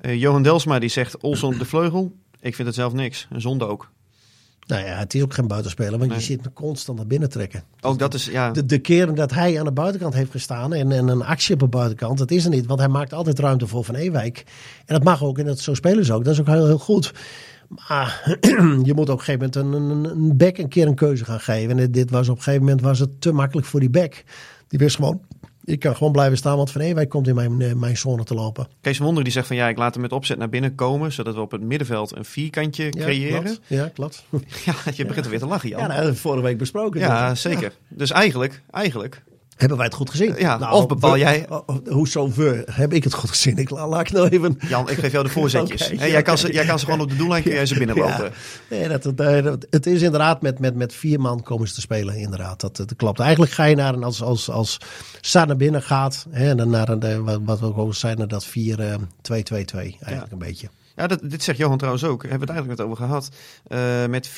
Uh, 0.00 0.20
Johan 0.20 0.42
Delsma 0.42 0.78
die 0.78 0.88
zegt 0.88 1.18
Olson 1.18 1.58
de 1.58 1.64
vleugel. 1.64 2.12
Ik 2.40 2.54
vind 2.54 2.68
het 2.68 2.76
zelf 2.76 2.92
niks. 2.92 3.26
Een 3.30 3.40
zonde 3.40 3.66
ook. 3.66 3.90
Nou 4.68 4.84
ja, 4.84 4.98
het 4.98 5.14
is 5.14 5.22
ook 5.22 5.34
geen 5.34 5.46
buitenspeler, 5.46 5.98
want 5.98 6.14
je 6.14 6.20
zit 6.20 6.44
me 6.44 6.52
constant 6.52 6.98
naar 6.98 7.06
binnen 7.06 7.28
trekken. 7.28 7.62
Ook 7.80 7.98
dat 7.98 8.14
is, 8.14 8.26
ja. 8.26 8.50
De, 8.50 8.66
de 8.66 8.78
keren 8.78 9.14
dat 9.14 9.30
hij 9.30 9.58
aan 9.58 9.64
de 9.64 9.72
buitenkant 9.72 10.14
heeft 10.14 10.30
gestaan 10.30 10.72
en, 10.74 10.92
en 10.92 11.08
een 11.08 11.24
actie 11.24 11.54
op 11.54 11.60
de 11.60 11.68
buitenkant, 11.68 12.18
dat 12.18 12.30
is 12.30 12.44
er 12.44 12.50
niet. 12.50 12.66
Want 12.66 12.80
hij 12.80 12.88
maakt 12.88 13.12
altijd 13.12 13.38
ruimte 13.38 13.66
voor 13.66 13.84
Van 13.84 13.94
Ewijk. 13.94 14.44
En 14.86 14.94
dat 14.94 15.04
mag 15.04 15.24
ook, 15.24 15.38
en 15.38 15.44
dat, 15.44 15.58
zo 15.58 15.74
spelen 15.74 16.04
ze 16.04 16.12
ook. 16.12 16.24
Dat 16.24 16.32
is 16.32 16.40
ook 16.40 16.46
heel, 16.46 16.66
heel 16.66 16.78
goed. 16.78 17.12
Maar 17.68 18.38
je 18.88 18.92
moet 18.94 19.08
op 19.08 19.18
een 19.18 19.24
gegeven 19.24 19.50
moment 19.54 19.56
een, 19.56 19.72
een, 19.72 20.04
een 20.04 20.36
back 20.36 20.58
een 20.58 20.68
keer 20.68 20.86
een 20.86 20.94
keuze 20.94 21.24
gaan 21.24 21.40
geven. 21.40 21.78
En 21.78 21.90
dit 21.90 22.10
was 22.10 22.28
op 22.28 22.36
een 22.36 22.42
gegeven 22.42 22.64
moment 22.64 22.82
was 22.82 22.98
het 22.98 23.20
te 23.20 23.32
makkelijk 23.32 23.66
voor 23.66 23.80
die 23.80 23.90
back. 23.90 24.24
Die 24.68 24.78
wist 24.78 24.96
gewoon, 24.96 25.20
ik 25.68 25.80
kan 25.80 25.96
gewoon 25.96 26.12
blijven 26.12 26.36
staan, 26.36 26.56
want 26.56 26.70
Van 26.70 26.80
Ewijk 26.80 27.08
komt 27.08 27.28
in 27.28 27.34
mijn, 27.34 27.60
eh, 27.60 27.72
mijn 27.72 27.96
zone 27.96 28.24
te 28.24 28.34
lopen. 28.34 28.68
Kees 28.80 28.98
Wonder 28.98 29.24
die 29.24 29.32
zegt 29.32 29.46
van 29.46 29.56
ja, 29.56 29.68
ik 29.68 29.78
laat 29.78 29.92
hem 29.92 30.02
met 30.02 30.12
opzet 30.12 30.38
naar 30.38 30.48
binnen 30.48 30.74
komen, 30.74 31.12
zodat 31.12 31.34
we 31.34 31.40
op 31.40 31.50
het 31.50 31.60
middenveld 31.60 32.16
een 32.16 32.24
vierkantje 32.24 32.90
creëren. 32.90 33.56
Ja, 33.66 33.90
klopt. 33.94 34.24
Ja, 34.64 34.74
je 34.94 35.06
begint 35.06 35.24
er 35.24 35.30
weer 35.30 35.40
te 35.40 35.46
lachen, 35.46 35.68
Jan. 35.68 35.80
Ja, 35.80 35.86
nou, 35.86 35.96
dat 35.96 36.04
hebben 36.04 36.22
we 36.22 36.28
vorige 36.28 36.42
week 36.42 36.58
besproken. 36.58 37.00
Ja, 37.00 37.34
zeker. 37.34 37.72
Dus 37.88 38.10
eigenlijk, 38.10 38.62
eigenlijk 38.70 39.22
hebben 39.58 39.76
wij 39.76 39.86
het 39.86 39.94
goed 39.94 40.10
gezien? 40.10 40.34
Ja, 40.38 40.58
nou, 40.58 40.74
of 40.74 40.86
bepaal 40.86 41.18
jij... 41.18 41.46
Hoezo 41.88 42.32
we? 42.34 42.64
Heb 42.70 42.92
ik 42.92 43.04
het 43.04 43.14
goed 43.14 43.30
gezien? 43.30 43.56
Ik 43.56 43.70
laat 43.70 44.00
ik 44.00 44.10
nou 44.10 44.28
even... 44.28 44.58
Jan, 44.68 44.90
ik 44.90 44.98
geef 44.98 45.12
jou 45.12 45.24
de 45.24 45.30
voorzetjes. 45.38 45.92
okay, 45.92 46.10
jij, 46.10 46.22
kan 46.22 46.38
ze, 46.38 46.52
jij 46.52 46.64
kan 46.64 46.78
ze 46.78 46.84
gewoon 46.84 47.00
op 47.00 47.08
de 47.08 47.16
doellijn 47.16 47.42
kun 47.42 47.52
jij 47.52 47.66
ze 47.66 47.78
binnenlopen. 47.78 48.24
Ja. 48.24 48.30
Nee, 48.70 48.88
dat, 48.88 49.16
dat, 49.16 49.66
het 49.70 49.86
is 49.86 50.02
inderdaad 50.02 50.42
met, 50.42 50.58
met, 50.58 50.74
met 50.74 50.94
vier 50.94 51.20
man 51.20 51.42
komen 51.42 51.68
ze 51.68 51.74
te 51.74 51.80
spelen. 51.80 52.16
Inderdaad, 52.16 52.60
dat, 52.60 52.76
dat 52.76 52.96
klopt. 52.96 53.20
Eigenlijk 53.20 53.52
ga 53.52 53.64
je 53.64 53.76
naar 53.76 53.94
een, 53.94 54.04
als, 54.04 54.22
als, 54.22 54.50
als 54.50 54.78
naar 55.32 55.56
binnen 55.56 55.82
gaat. 55.82 56.26
Hè, 56.30 56.48
en 56.48 56.56
dan 56.56 56.70
naar 56.70 56.88
een, 56.88 57.24
wat, 57.24 57.40
wat 57.44 57.60
we 57.60 57.74
ook 57.74 57.94
zijn, 57.94 58.18
naar 58.18 58.28
dat 58.28 58.46
4-2-2-2 58.46 58.52
eigenlijk 58.52 60.08
ja. 60.08 60.26
een 60.30 60.38
beetje. 60.38 60.68
Ja, 60.98 61.06
dat, 61.06 61.20
dit 61.22 61.42
zegt 61.42 61.58
Johan 61.58 61.76
trouwens 61.76 62.04
ook. 62.04 62.22
Hebben 62.22 62.46
we 62.46 62.52
het 62.52 62.54
eigenlijk 62.54 62.78
net 62.78 62.88
over 62.88 63.04
gehad. 63.04 63.28
Uh, 63.68 64.06
met 64.06 64.28
4-3-3 64.28 64.32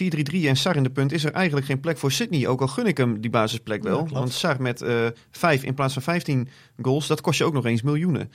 en 0.47 0.57
Sar 0.57 0.77
in 0.77 0.83
de 0.83 0.91
punt 0.91 1.13
is 1.13 1.25
er 1.25 1.33
eigenlijk 1.33 1.67
geen 1.67 1.81
plek 1.81 1.99
voor 1.99 2.13
Sydney. 2.13 2.49
Ook 2.49 2.61
al 2.61 2.67
gun 2.67 2.87
ik 2.87 2.97
hem 2.97 3.21
die 3.21 3.31
basisplek 3.31 3.83
wel. 3.83 4.07
Ja, 4.07 4.13
want 4.13 4.33
Sar 4.33 4.63
met 4.63 4.83
uh, 4.83 5.07
eh, 5.07 5.13
5 5.31 5.63
in 5.63 5.75
plaats 5.75 5.93
van 5.93 6.03
15 6.03 6.49
goals, 6.83 7.07
dat 7.07 7.21
kost 7.21 7.39
je 7.39 7.45
ook 7.45 7.53
nog 7.53 7.65
eens 7.65 7.83
miljoenen. 7.83 8.33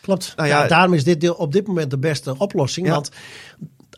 Klopt. 0.00 0.32
Nou 0.36 0.48
ja, 0.48 0.62
ja, 0.62 0.68
daarom 0.68 0.94
is 0.94 1.04
dit 1.04 1.36
op 1.36 1.52
dit 1.52 1.66
moment 1.66 1.90
de 1.90 1.98
beste 1.98 2.38
oplossing. 2.38 2.88
Want 2.88 3.10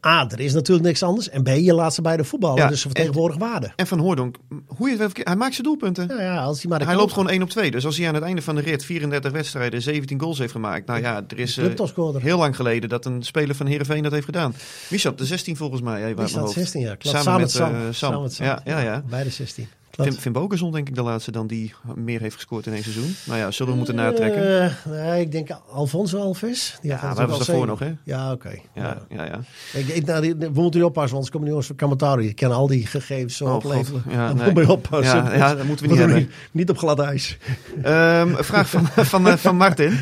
A, 0.06 0.30
er 0.30 0.40
is 0.40 0.52
natuurlijk 0.52 0.86
niks 0.86 1.02
anders. 1.02 1.28
En 1.28 1.42
B, 1.42 1.48
je 1.48 1.74
laat 1.74 1.94
ze 1.94 2.02
bij 2.02 2.16
de 2.16 2.24
voetballen. 2.24 2.62
Ja, 2.62 2.68
dus 2.68 2.80
ze 2.80 2.86
vertegenwoordigen 2.88 3.42
waarde. 3.42 3.72
En 3.76 3.86
Van 3.86 3.98
Hoordonk, 3.98 4.36
hoe 4.66 4.90
je 4.90 4.96
het 4.96 5.20
hij 5.22 5.36
maakt 5.36 5.52
zijn 5.52 5.66
doelpunten. 5.66 6.08
Ja, 6.08 6.22
ja, 6.22 6.42
als 6.42 6.62
hij 6.62 6.70
maar 6.70 6.86
hij 6.86 6.96
loopt 6.96 7.12
gewoon 7.12 7.30
1 7.30 7.42
op 7.42 7.50
2. 7.50 7.70
Dus 7.70 7.84
als 7.86 7.96
hij 7.96 8.08
aan 8.08 8.14
het 8.14 8.22
einde 8.22 8.42
van 8.42 8.54
de 8.54 8.60
rit 8.60 8.84
34 8.84 9.32
wedstrijden 9.32 9.82
17 9.82 10.20
goals 10.20 10.38
heeft 10.38 10.52
gemaakt. 10.52 10.86
Nou 10.86 11.00
ja, 11.00 11.24
er 11.28 11.38
is 11.38 11.58
uh, 11.58 11.74
heel 12.18 12.38
lang 12.38 12.56
geleden 12.56 12.88
dat 12.88 13.04
een 13.04 13.22
speler 13.22 13.54
van 13.54 13.66
Heerenveen 13.66 14.02
dat 14.02 14.12
heeft 14.12 14.24
gedaan. 14.24 14.54
Wie 14.88 15.14
de 15.14 15.26
16 15.26 15.56
volgens 15.56 15.80
mij? 15.80 16.14
Zat 16.24 16.52
16 16.52 16.80
jaar? 16.80 16.96
Samen, 16.98 17.22
Samen, 17.22 17.40
met, 17.40 17.50
Sam. 17.50 17.74
Uh, 17.74 17.80
Sam. 17.80 17.92
Samen 17.92 18.22
met 18.22 18.32
Sam. 18.32 18.46
Ja, 18.46 18.60
ja, 18.64 18.80
ja. 18.80 19.02
Beide 19.08 19.30
16. 19.30 19.68
Finn, 20.04 20.12
Finn 20.12 20.32
Bokerson 20.32 20.72
denk 20.72 20.88
ik 20.88 20.94
de 20.94 21.02
laatste 21.02 21.30
dan 21.30 21.46
die 21.46 21.74
meer 21.94 22.20
heeft 22.20 22.34
gescoord 22.34 22.66
in 22.66 22.72
één 22.72 22.82
seizoen. 22.82 23.14
Nou 23.26 23.38
ja, 23.38 23.50
zullen 23.50 23.72
we 23.72 23.78
moeten 23.78 23.94
natrekken? 23.94 24.42
Uh, 24.42 24.92
nee, 24.92 25.20
ik 25.20 25.32
denk 25.32 25.48
Alfonso 25.70 26.18
Alves. 26.18 26.78
Die 26.80 26.90
ja, 26.90 27.00
we 27.00 27.06
hebben 27.06 27.36
ze 27.36 27.44
daarvoor 27.44 27.66
nog 27.66 27.78
hè? 27.78 27.92
Ja, 28.02 28.32
oké. 28.32 28.46
Okay. 28.46 28.62
Ja, 28.74 28.98
ja, 29.08 29.24
ja. 29.24 29.40
Ik, 29.72 29.88
ik, 29.88 30.06
nou, 30.06 30.20
die, 30.20 30.36
we 30.36 30.60
moeten 30.60 30.80
nu 30.80 30.86
oppassen, 30.86 31.16
want 31.16 31.30
komen 31.30 31.48
nu 31.48 31.54
onze 31.54 31.74
commentaar. 31.74 32.22
Je 32.22 32.34
kan 32.34 32.52
al 32.52 32.66
die 32.66 32.86
gegevens 32.86 33.36
zo 33.36 33.44
oh, 33.44 33.54
opleveren. 33.54 34.02
Ja, 34.08 34.26
dan 34.26 34.36
nee. 34.36 34.52
moet 34.52 34.62
je 34.64 34.72
oppassen. 34.72 35.24
Ja, 35.24 35.34
ja, 35.34 35.54
dat 35.54 35.66
moeten 35.66 35.86
we 35.86 35.90
niet 35.90 36.00
hebben. 36.00 36.30
Niet, 36.50 36.70
op 36.70 36.78
glad 36.78 36.98
ijs. 36.98 37.38
Um, 37.76 38.36
vraag 38.36 38.68
van, 38.70 38.86
van, 39.12 39.26
uh, 39.26 39.36
van 39.36 39.56
Martin. 39.56 39.92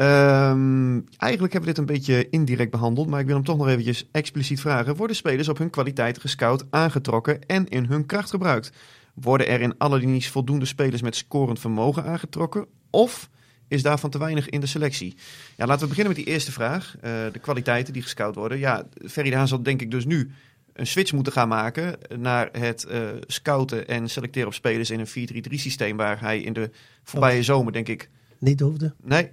Um, 0.00 1.04
eigenlijk 1.16 1.52
hebben 1.52 1.60
we 1.70 1.74
dit 1.74 1.78
een 1.78 1.94
beetje 1.94 2.28
indirect 2.28 2.70
behandeld, 2.70 3.08
maar 3.08 3.20
ik 3.20 3.26
wil 3.26 3.34
hem 3.34 3.44
toch 3.44 3.56
nog 3.56 3.68
eventjes 3.68 4.08
expliciet 4.12 4.60
vragen. 4.60 4.96
Worden 4.96 5.16
spelers 5.16 5.48
op 5.48 5.58
hun 5.58 5.70
kwaliteit 5.70 6.18
gescout, 6.18 6.64
aangetrokken 6.70 7.46
en 7.46 7.68
in 7.68 7.84
hun 7.84 8.06
kracht 8.06 8.30
gebruikt? 8.30 8.72
Worden 9.20 9.46
er 9.46 9.60
in 9.60 9.78
alle 9.78 9.98
linies 9.98 10.28
voldoende 10.28 10.64
spelers 10.64 11.02
met 11.02 11.16
scorend 11.16 11.60
vermogen 11.60 12.04
aangetrokken? 12.04 12.66
Of 12.90 13.30
is 13.68 13.82
daarvan 13.82 14.10
te 14.10 14.18
weinig 14.18 14.48
in 14.48 14.60
de 14.60 14.66
selectie? 14.66 15.16
Ja, 15.56 15.66
laten 15.66 15.82
we 15.82 15.88
beginnen 15.88 16.14
met 16.14 16.24
die 16.24 16.32
eerste 16.32 16.52
vraag. 16.52 16.96
Uh, 16.96 17.02
de 17.32 17.38
kwaliteiten 17.38 17.92
die 17.92 18.02
gescout 18.02 18.34
worden. 18.34 18.58
Ja, 18.58 18.86
Ferry 19.06 19.30
de 19.30 19.36
Haan 19.36 19.48
zal 19.48 19.62
denk 19.62 19.82
ik 19.82 19.90
dus 19.90 20.04
nu 20.04 20.30
een 20.72 20.86
switch 20.86 21.12
moeten 21.12 21.32
gaan 21.32 21.48
maken 21.48 21.98
naar 22.18 22.48
het 22.52 22.86
uh, 22.90 23.00
scouten 23.26 23.88
en 23.88 24.08
selecteren 24.08 24.48
op 24.48 24.54
spelers 24.54 24.90
in 24.90 25.00
een 25.00 25.50
4-3-3 25.50 25.54
systeem 25.54 25.96
waar 25.96 26.20
hij 26.20 26.40
in 26.40 26.52
de 26.52 26.70
voorbije 27.02 27.42
zomer 27.42 27.72
denk 27.72 27.88
ik... 27.88 28.08
Niet 28.38 28.60
hoefde. 28.60 28.94
Nee. 29.02 29.30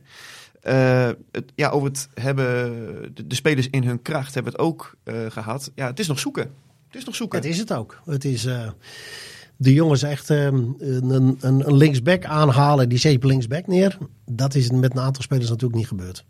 Uh, 0.67 1.09
het, 1.31 1.51
ja, 1.55 1.69
over 1.69 1.87
het 1.87 2.09
hebben, 2.13 2.45
de, 3.15 3.27
de, 3.27 3.35
spelers 3.35 3.69
in 3.69 3.83
hun 3.83 4.01
kracht 4.01 4.33
hebben 4.33 4.51
het 4.51 4.61
ook 4.61 4.95
gehad. 5.29 5.71
Ja, 5.75 5.87
het 5.87 5.99
is 5.99 6.07
nog 6.07 6.19
zoeken. 6.19 6.53
Het 6.87 6.95
is 6.95 7.03
nog 7.03 7.15
zoeken. 7.15 7.39
Het 7.39 7.47
is 7.47 7.57
het 7.57 7.73
ook. 7.73 8.01
Het 8.05 8.25
is 8.25 8.47
de 9.63 9.73
jongens 9.73 10.03
echt 10.03 10.29
um, 10.29 10.75
een, 10.79 11.09
een, 11.09 11.37
een, 11.39 11.75
linksback 11.75 12.25
aanhalen, 12.25 12.89
die 12.89 13.09
je 13.09 13.17
linksback 13.21 13.67
neer. 13.67 13.97
Dat 14.25 14.55
is 14.55 14.71
met 14.71 14.91
een 14.91 14.99
aantal 14.99 15.23
spelers 15.23 15.49
natuurlijk 15.49 15.75
niet 15.75 15.87
gebeurd. 15.87 16.25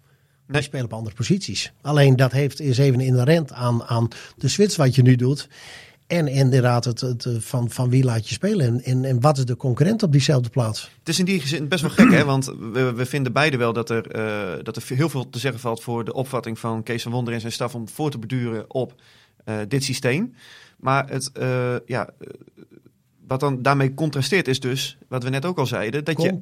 Die 0.47 0.61
spelen 0.61 0.85
op 0.85 0.93
andere 0.93 1.15
posities. 1.15 1.73
Alleen 1.81 2.15
dat 2.15 2.31
heeft, 2.31 2.59
is 2.59 2.77
even 2.77 2.99
inherent 2.99 3.51
aan, 3.51 3.83
aan 3.83 4.07
de 4.37 4.47
switch 4.47 4.75
wat 4.75 4.95
je 4.95 5.01
nu 5.01 5.15
doet. 5.15 5.47
En 6.07 6.27
inderdaad, 6.27 6.85
het, 6.85 7.01
het, 7.01 7.27
van, 7.39 7.69
van 7.69 7.89
wie 7.89 8.03
laat 8.03 8.27
je 8.27 8.33
spelen 8.33 8.65
en, 8.65 8.83
en, 8.83 9.05
en 9.05 9.21
wat 9.21 9.37
is 9.37 9.45
de 9.45 9.55
concurrent 9.55 10.03
op 10.03 10.11
diezelfde 10.11 10.49
plaats? 10.49 10.91
Het 10.99 11.09
is 11.09 11.19
in 11.19 11.25
die 11.25 11.47
zin 11.47 11.67
best 11.67 11.81
wel 11.81 11.91
gek, 11.91 12.11
hè? 12.11 12.25
want 12.25 12.45
we, 12.45 12.93
we 12.93 13.05
vinden 13.05 13.33
beide 13.33 13.57
wel 13.57 13.73
dat 13.73 13.89
er, 13.89 14.15
uh, 14.15 14.63
dat 14.63 14.75
er 14.75 14.83
heel 14.87 15.09
veel 15.09 15.29
te 15.29 15.39
zeggen 15.39 15.59
valt 15.59 15.83
voor 15.83 16.05
de 16.05 16.13
opvatting 16.13 16.59
van 16.59 16.83
Kees 16.83 17.03
van 17.03 17.11
Wonder 17.11 17.33
en 17.33 17.39
zijn 17.39 17.51
staf 17.51 17.75
om 17.75 17.89
voor 17.89 18.11
te 18.11 18.19
beduren 18.19 18.65
op 18.73 19.01
uh, 19.45 19.55
dit 19.67 19.83
systeem. 19.83 20.33
Maar 20.77 21.09
het, 21.09 21.31
uh, 21.39 21.75
ja, 21.85 22.09
wat 23.27 23.39
dan 23.39 23.61
daarmee 23.61 23.93
contrasteert 23.93 24.47
is 24.47 24.59
dus, 24.59 24.97
wat 25.07 25.23
we 25.23 25.29
net 25.29 25.45
ook 25.45 25.57
al 25.57 25.65
zeiden, 25.65 26.03
dat 26.03 26.21
je 26.21 26.39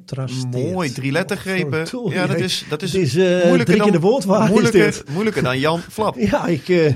mooi 0.50 0.92
drie 0.92 1.12
lettergrepen. 1.12 1.86
Ja, 2.10 2.26
dat 2.26 2.38
is, 2.38 2.64
dat 2.68 2.82
is, 2.82 2.94
is 2.94 3.16
uh, 3.16 3.44
moeilijker 3.44 3.76
dan, 3.76 3.90
de 3.90 4.48
moeilijker, 4.48 5.02
moeilijker 5.10 5.42
dan 5.42 5.58
Jan 5.58 5.80
Flap. 5.90 6.16
Ja, 6.18 6.46
ik, 6.46 6.68
uh, 6.68 6.94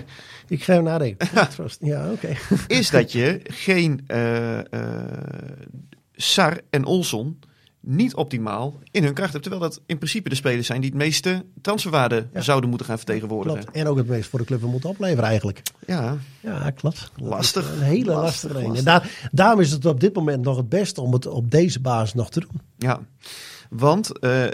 ik 0.49 0.65
ga 0.65 0.81
nadenken. 0.81 1.29
ja, 1.81 2.11
oké. 2.11 2.13
Okay. 2.13 2.37
Is 2.67 2.91
dat 2.91 3.13
je 3.13 3.41
geen 3.45 4.05
uh, 4.09 4.59
Sar 6.13 6.61
en 6.71 6.85
Olson 6.85 7.39
niet 7.89 8.15
optimaal 8.15 8.79
in 8.91 9.05
hun 9.05 9.15
kracht 9.15 9.33
hebben. 9.33 9.51
Terwijl 9.51 9.71
dat 9.73 9.81
in 9.87 9.97
principe 9.97 10.29
de 10.29 10.35
spelers 10.35 10.67
zijn 10.67 10.81
die 10.81 10.91
het 10.91 10.99
meeste 10.99 11.45
transferwaarde 11.61 12.27
Ja. 12.33 12.41
zouden 12.41 12.69
moeten 12.69 12.87
gaan 12.87 12.97
vertegenwoordigen. 12.97 13.61
Klopt. 13.61 13.77
En 13.77 13.87
ook 13.87 13.97
het 13.97 14.07
meest 14.09 14.29
voor 14.29 14.39
de 14.39 14.45
club 14.45 14.61
moeten 14.63 14.91
opleveren 14.91 15.25
eigenlijk. 15.25 15.63
Ja, 15.87 16.17
Ja, 16.41 16.71
klopt. 16.71 17.11
Lastig. 17.17 17.71
Een 17.73 17.81
hele 17.83 18.13
Lastig, 18.13 18.23
lastige. 18.53 18.59
En 18.59 18.67
lastig. 18.67 18.85
daar, 18.85 19.29
daarom 19.33 19.61
is 19.61 19.71
het 19.71 19.85
op 19.87 20.01
dit 20.01 20.15
moment 20.15 20.45
nog 20.45 20.57
het 20.57 20.69
beste 20.69 21.01
om 21.01 21.13
het 21.13 21.27
op 21.27 21.51
deze 21.51 21.81
basis 21.81 22.15
nog 22.15 22.31
te 22.31 22.41
doen. 22.41 22.61
ja. 22.77 23.01
Want 23.71 24.19
eh, 24.19 24.45
eh, 24.45 24.51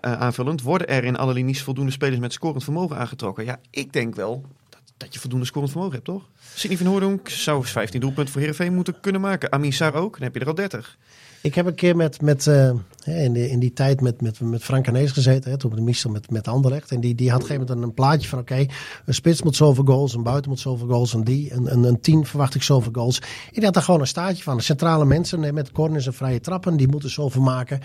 aanvullend 0.00 0.62
worden 0.62 0.88
er 0.88 1.04
in 1.04 1.16
alle 1.16 1.32
linies 1.32 1.62
voldoende 1.62 1.90
spelers 1.92 2.18
met 2.20 2.32
scorend 2.32 2.64
vermogen 2.64 2.96
aangetrokken. 2.96 3.44
Ja, 3.44 3.58
ik 3.70 3.92
denk 3.92 4.14
wel 4.14 4.44
dat, 4.68 4.80
dat 4.96 5.14
je 5.14 5.20
voldoende 5.20 5.46
scorend 5.46 5.70
vermogen 5.70 5.94
hebt, 5.94 6.04
toch? 6.06 6.28
Sidney 6.54 6.78
van 6.78 6.86
Hoordonk 6.86 7.28
zou 7.28 7.60
eens 7.60 7.70
15 7.70 8.00
doelpunten 8.00 8.32
voor 8.32 8.40
Heerenveen 8.40 8.74
moeten 8.74 9.00
kunnen 9.00 9.20
maken. 9.20 9.52
Amin 9.52 9.72
Sarr 9.72 9.94
ook, 9.94 10.12
dan 10.12 10.22
heb 10.22 10.34
je 10.34 10.40
er 10.40 10.46
al 10.46 10.54
30. 10.54 10.98
Ik 11.44 11.54
heb 11.54 11.66
een 11.66 11.74
keer 11.74 11.96
met, 11.96 12.20
met, 12.20 12.46
eh, 12.46 12.70
in, 13.04 13.32
de, 13.32 13.50
in 13.50 13.58
die 13.58 13.72
tijd 13.72 14.00
met, 14.00 14.20
met, 14.20 14.40
met 14.40 14.64
Frank 14.64 14.84
Canees 14.84 15.12
gezeten, 15.12 15.50
hè, 15.50 15.56
toen 15.56 15.70
op 15.70 15.76
de 15.76 15.82
Michel 15.82 16.10
met, 16.10 16.30
met 16.30 16.48
Anderlecht. 16.48 16.90
En 16.90 17.00
die, 17.00 17.14
die 17.14 17.30
had 17.30 17.42
op 17.42 17.42
een 17.42 17.50
gegeven 17.50 17.74
moment 17.74 17.88
een 17.88 17.94
plaatje 17.94 18.28
van 18.28 18.38
oké, 18.38 18.66
een 19.04 19.14
spits 19.14 19.42
moet 19.42 19.56
zoveel 19.56 19.84
goals, 19.84 20.14
een 20.14 20.22
buiten 20.22 20.50
moet 20.50 20.60
zoveel 20.60 20.88
goals, 20.88 21.12
een 21.12 21.24
die, 21.24 21.52
een, 21.52 21.72
een, 21.72 21.84
een 21.84 22.00
team 22.00 22.26
verwacht 22.26 22.54
ik 22.54 22.62
zoveel 22.62 22.92
goals. 22.92 23.18
En 23.18 23.26
die 23.52 23.64
had 23.64 23.74
daar 23.74 23.82
gewoon 23.82 24.00
een 24.00 24.06
staartje 24.06 24.42
van. 24.42 24.56
De 24.56 24.62
centrale 24.62 25.04
mensen 25.04 25.54
met 25.54 25.72
corners 25.72 26.06
en 26.06 26.14
vrije 26.14 26.40
trappen, 26.40 26.76
die 26.76 26.88
moeten 26.88 27.10
zoveel 27.10 27.42
maken. 27.42 27.80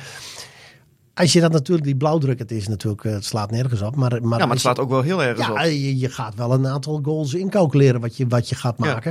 Als 1.14 1.34
je 1.34 1.42
dat 1.42 1.52
natuurlijk, 1.52 1.88
die 1.88 1.98
blauwdruk, 1.98 2.40
het 2.40 2.52
is 2.52 2.68
natuurlijk, 2.68 3.04
eh, 3.04 3.12
het 3.12 3.26
slaat 3.26 3.52
nergens 3.52 3.82
op. 3.82 3.96
Maar, 3.96 4.10
maar, 4.24 4.40
Ja, 4.40 4.46
maar 4.46 4.54
het 4.54 4.60
slaat 4.60 4.80
ook 4.80 4.90
wel 4.90 5.02
heel 5.02 5.24
erg 5.24 5.38
ja, 5.38 5.52
op. 5.52 5.58
je, 5.58 5.98
je 5.98 6.10
gaat 6.10 6.36
wel 6.36 6.54
een 6.54 6.68
aantal 6.68 7.00
goals 7.04 7.34
incalculeren 7.34 8.02
wat 8.02 8.18
je, 8.18 8.28
wat 8.28 8.50
je 8.50 8.56
gaat 8.56 8.76
Ja. 8.78 9.02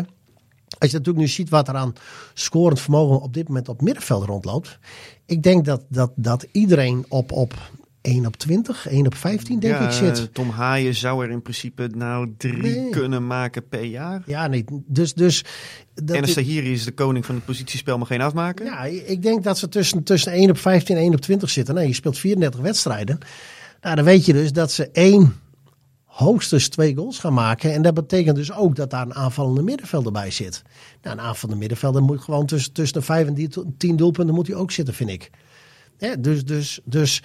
Als 0.79 0.91
je 0.91 0.97
natuurlijk 0.97 1.25
nu 1.25 1.31
ziet 1.31 1.49
wat 1.49 1.69
er 1.69 1.75
aan 1.75 1.93
scorend 2.35 2.81
vermogen 2.81 3.21
op 3.21 3.35
dit 3.35 3.49
moment 3.49 3.69
op 3.69 3.81
middenveld 3.81 4.25
rondloopt. 4.25 4.79
Ik 5.27 5.43
denk 5.43 5.65
dat, 5.65 5.83
dat, 5.89 6.13
dat 6.15 6.47
iedereen 6.53 7.05
op, 7.09 7.33
op 7.33 7.55
1 8.01 8.27
op 8.27 8.37
20, 8.37 8.89
1 8.89 9.07
op 9.07 9.15
15 9.15 9.59
denk 9.59 9.75
Ja, 9.75 9.87
ik 9.87 9.93
zit. 9.93 10.35
Tom 10.35 10.51
Haaien 10.51 10.95
zou 10.95 11.25
er 11.25 11.31
in 11.31 11.43
principe 11.43 11.91
nou 11.95 12.35
drie 12.37 12.63
Nee. 12.63 12.91
kunnen 12.91 13.27
maken 13.27 13.69
per 13.69 13.85
jaar. 13.85 14.23
Ja, 14.27 14.47
nee, 14.47 14.65
dus... 14.87 15.15
dus 15.15 15.45
dat 15.95 16.17
en 16.17 16.35
Tahiri 16.35 16.73
is 16.73 16.85
de 16.85 16.93
koning 16.93 17.27
van 17.27 17.35
het 17.35 17.45
positiespel, 17.45 17.99
mag 17.99 18.09
geen 18.09 18.21
afmaken. 18.21 18.65
Ja, 18.65 18.85
ik 18.85 19.23
denk 19.23 19.45
dat 19.45 19.59
ze 19.59 19.69
tussen, 19.69 20.03
tussen 20.03 20.33
1 20.33 20.51
op 20.51 20.59
15 20.59 20.97
en 20.97 21.03
1 21.03 21.13
op 21.15 21.21
20 21.21 21.51
zitten. 21.51 21.75
Nou, 21.75 21.87
je 21.87 21.95
speelt 21.95 22.19
34 22.19 22.61
wedstrijden. 22.61 23.19
Nou, 23.81 23.97
dan 23.97 24.05
weet 24.05 24.25
je 24.27 24.33
dus 24.33 24.53
dat 24.53 24.73
ze 24.73 24.91
één, 24.91 25.41
hoogstens 26.19 26.69
twee 26.69 26.95
goals 26.95 27.19
gaan 27.19 27.33
maken. 27.33 27.73
En 27.73 27.83
dat 27.83 27.95
betekent 27.95 28.37
dus 28.37 28.53
ook 28.53 28.77
dat 28.77 28.91
daar 28.91 29.03
een 29.03 29.15
aanvallende 29.15 29.63
middenvelder 29.63 30.13
bij 30.13 30.31
zit. 30.31 30.63
Nou, 31.03 31.17
een 31.17 31.23
aanvallende 31.23 31.61
middenvelder 31.61 32.03
moet 32.03 32.21
gewoon 32.21 32.47
tussen, 32.47 32.73
tussen 32.73 32.99
de 32.99 33.05
5 33.05 33.27
en 33.27 33.35
die- 33.35 33.49
10 33.77 33.97
doelpunten 33.97 34.35
moet 34.35 34.47
hij 34.47 34.57
ook 34.57 34.71
zitten, 34.71 34.95
vind 34.95 35.11
ik. 35.11 35.31
Dus, 36.19 36.45
dus, 36.45 36.81
dus 36.85 37.23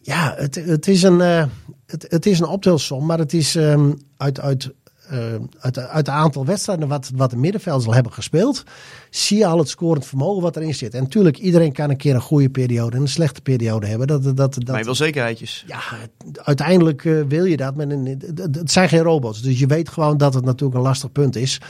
ja, 0.00 0.34
het, 0.36 0.54
het, 0.54 0.88
is 0.88 1.02
een, 1.02 1.20
eh, 1.20 1.44
het, 1.86 2.06
het 2.08 2.26
is 2.26 2.38
een 2.40 2.46
optelsom, 2.46 3.06
maar 3.06 3.18
het 3.18 3.32
is 3.32 3.56
ehm, 3.56 3.92
uit, 4.16 4.40
uit, 4.40 4.72
eh, 5.08 5.18
uit, 5.60 5.78
uit 5.78 5.96
het 5.96 6.08
aantal 6.08 6.44
wedstrijden 6.44 6.88
wat, 6.88 7.10
wat 7.14 7.30
de 7.30 7.36
middenvelders 7.36 7.86
al 7.86 7.94
hebben 7.94 8.12
gespeeld, 8.12 8.62
zie 9.10 9.38
je 9.38 9.46
al 9.46 9.58
het 9.58 9.68
scorend 9.68 10.06
vermogen 10.06 10.42
wat 10.42 10.56
erin 10.56 10.74
zit. 10.74 10.94
En 10.94 11.02
natuurlijk, 11.02 11.38
iedereen 11.38 11.72
kan 11.72 11.90
een 11.90 11.96
keer 11.96 12.14
een 12.14 12.20
goede 12.20 12.50
periode 12.50 12.96
en 12.96 13.02
een 13.02 13.08
slechte 13.08 13.40
periode 13.40 13.86
hebben. 13.86 14.06
Dat, 14.06 14.22
dat, 14.22 14.36
dat, 14.36 14.66
Maar 14.66 14.78
je 14.78 14.84
wil 14.84 14.94
zekerheidjes. 14.94 15.64
ja, 15.66 15.80
uiteindelijk 16.42 17.04
eh, 17.04 17.20
wil 17.28 17.44
je 17.44 17.56
dat. 17.56 17.74
Met 17.76 17.90
een, 17.90 18.06
het- 18.34 18.70
zijn 18.70 18.88
geen 18.88 19.02
robots. 19.02 19.42
Dus 19.42 19.58
je 19.58 19.66
weet 19.66 19.88
gewoon 19.88 20.16
dat 20.16 20.34
het 20.34 20.44
natuurlijk 20.44 20.78
een 20.78 20.84
lastig 20.84 21.12
punt 21.12 21.36
is. 21.36 21.60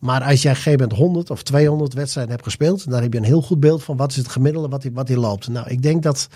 Maar 0.00 0.22
als 0.22 0.42
jij 0.42 0.50
op 0.50 0.56
een 0.56 0.62
gegeven 0.62 0.80
moment 0.88 0.98
100 1.06 1.30
of 1.30 1.42
200 1.42 1.94
wedstrijden 1.94 2.32
hebt 2.32 2.44
gespeeld. 2.44 2.90
Dan 2.90 3.02
heb 3.02 3.12
je 3.12 3.18
een 3.18 3.24
heel 3.24 3.42
goed 3.42 3.60
beeld 3.60 3.82
van 3.82 3.96
wat 3.96 4.10
is 4.10 4.16
het 4.16 4.28
gemiddelde 4.28 4.68
wat 4.68 4.82
hij 4.82 4.92
wat 4.92 5.06
die 5.06 5.18
loopt. 5.18 5.48
Nou, 5.48 5.68
ik 5.68 5.82
denk 5.82 6.02
dat 6.02 6.28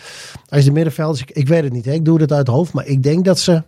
als 0.49 0.61
je 0.61 0.67
de 0.67 0.73
middenvelders. 0.73 1.21
Ik, 1.21 1.31
ik 1.31 1.49
weet 1.49 1.63
het 1.65 1.73
niet, 1.73 1.85
hè, 1.85 1.93
ik 1.93 2.05
doe 2.05 2.21
het 2.21 2.31
uit 2.33 2.47
het 2.47 2.57
hoofd. 2.57 2.73
Maar 2.73 2.87
ik 2.87 3.03
denk 3.03 3.25
dat 3.25 3.39
ze 3.39 3.63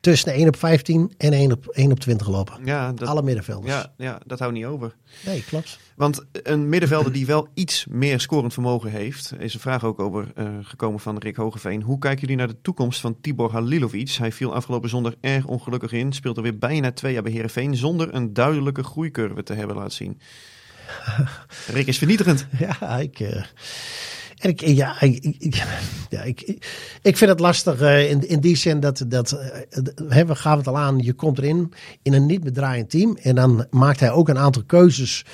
tussen 0.00 0.28
de 0.28 0.34
1 0.38 0.48
op 0.48 0.56
15 0.56 1.12
en 1.18 1.32
1 1.32 1.52
op, 1.52 1.66
1 1.66 1.90
op 1.90 2.00
20 2.00 2.28
lopen. 2.28 2.54
Ja, 2.64 2.92
dat, 2.92 3.08
Alle 3.08 3.22
middenvelders. 3.22 3.72
ja, 3.74 3.92
ja, 3.96 4.20
dat 4.26 4.38
houdt 4.38 4.54
niet 4.54 4.64
over. 4.64 4.94
Nee, 5.24 5.44
klopt. 5.44 5.78
Want 5.96 6.24
een 6.32 6.68
middenvelder 6.68 7.12
die 7.12 7.26
wel 7.26 7.48
iets 7.54 7.86
meer 7.88 8.20
scorend 8.20 8.52
vermogen 8.52 8.90
heeft, 8.90 9.32
is 9.38 9.54
een 9.54 9.60
vraag 9.60 9.84
ook 9.84 10.00
over 10.00 10.32
eh, 10.34 10.48
gekomen 10.62 11.00
van 11.00 11.18
Rick 11.18 11.36
Hogeveen. 11.36 11.82
Hoe 11.82 11.98
kijken 11.98 12.20
jullie 12.20 12.36
naar 12.36 12.46
de 12.48 12.60
toekomst 12.62 13.00
van 13.00 13.20
Tibor 13.20 13.52
Halilovic? 13.52 14.10
Hij 14.10 14.32
viel 14.32 14.54
afgelopen 14.54 14.88
zondag 14.88 15.14
erg 15.20 15.44
ongelukkig 15.46 15.92
in, 15.92 16.12
speelt 16.12 16.36
er 16.36 16.42
weer 16.42 16.58
bijna 16.58 16.92
twee 16.92 17.12
jaar 17.12 17.22
bij 17.22 17.32
Heerenveen 17.32 17.76
zonder 17.76 18.14
een 18.14 18.32
duidelijke 18.32 18.82
groeicurve 18.82 19.42
te 19.42 19.54
hebben 19.54 19.76
laten 19.76 19.92
zien. 19.92 20.20
Rick 21.74 21.86
is 21.86 21.98
vernietigend. 21.98 22.46
Ja, 22.58 22.98
ik. 22.98 23.20
eh, 23.20 23.44
en 24.40 24.48
ik, 24.50 24.60
ja, 24.60 25.00
ik, 25.00 25.24
ik- 25.38 25.54
ja, 26.10 26.22
ik, 26.22 26.40
ik, 27.02 27.16
vind 27.16 27.30
het 27.30 27.40
lastig 27.40 27.80
eh, 27.80 28.10
in, 28.10 28.28
in 28.28 28.40
die 28.40 28.56
zin 28.56 28.80
dat, 28.80 29.04
dat 29.06 29.32
eh, 29.32 30.24
we 30.26 30.34
gaven 30.34 30.58
het 30.58 30.68
al 30.68 30.78
aan, 30.78 30.98
je 30.98 31.12
komt 31.12 31.38
erin 31.38 31.72
in 32.02 32.12
een 32.12 32.26
niet 32.26 32.42
bedraaiend 32.44 32.90
team 32.90 33.16
en 33.22 33.34
dan 33.34 33.66
maakt 33.70 34.00
hij 34.00 34.10
ook 34.10 34.28
een 34.28 34.38
aantal 34.38 34.62
keuzes. 34.66 35.24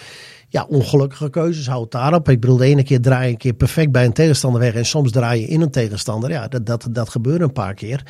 Ja, 0.49 0.65
ongelukkige 0.69 1.31
keuzes, 1.31 1.67
hou 1.67 1.83
het 1.83 1.91
daarop. 1.91 2.29
Ik 2.29 2.41
bedoel, 2.41 2.57
de 2.57 2.65
ene 2.65 2.83
keer 2.83 3.01
draai 3.01 3.25
je 3.27 3.31
een 3.33 3.37
keer 3.39 3.53
perfect 3.53 3.93
bij 3.93 4.05
een 4.05 4.13
tegenstander 4.13 4.61
weg 4.61 4.75
en 4.75 4.87
soms 4.87 5.11
draai 5.13 5.41
je 5.41 5.47
in 5.47 5.61
een 5.61 5.71
tegenstander. 5.71 6.31
Ja, 6.31 6.49
dat, 6.49 6.67
dat, 6.67 6.87
dat 6.91 7.09
gebeurt 7.09 7.41
een 7.41 7.53
paar 7.53 7.75
keer. 7.75 8.03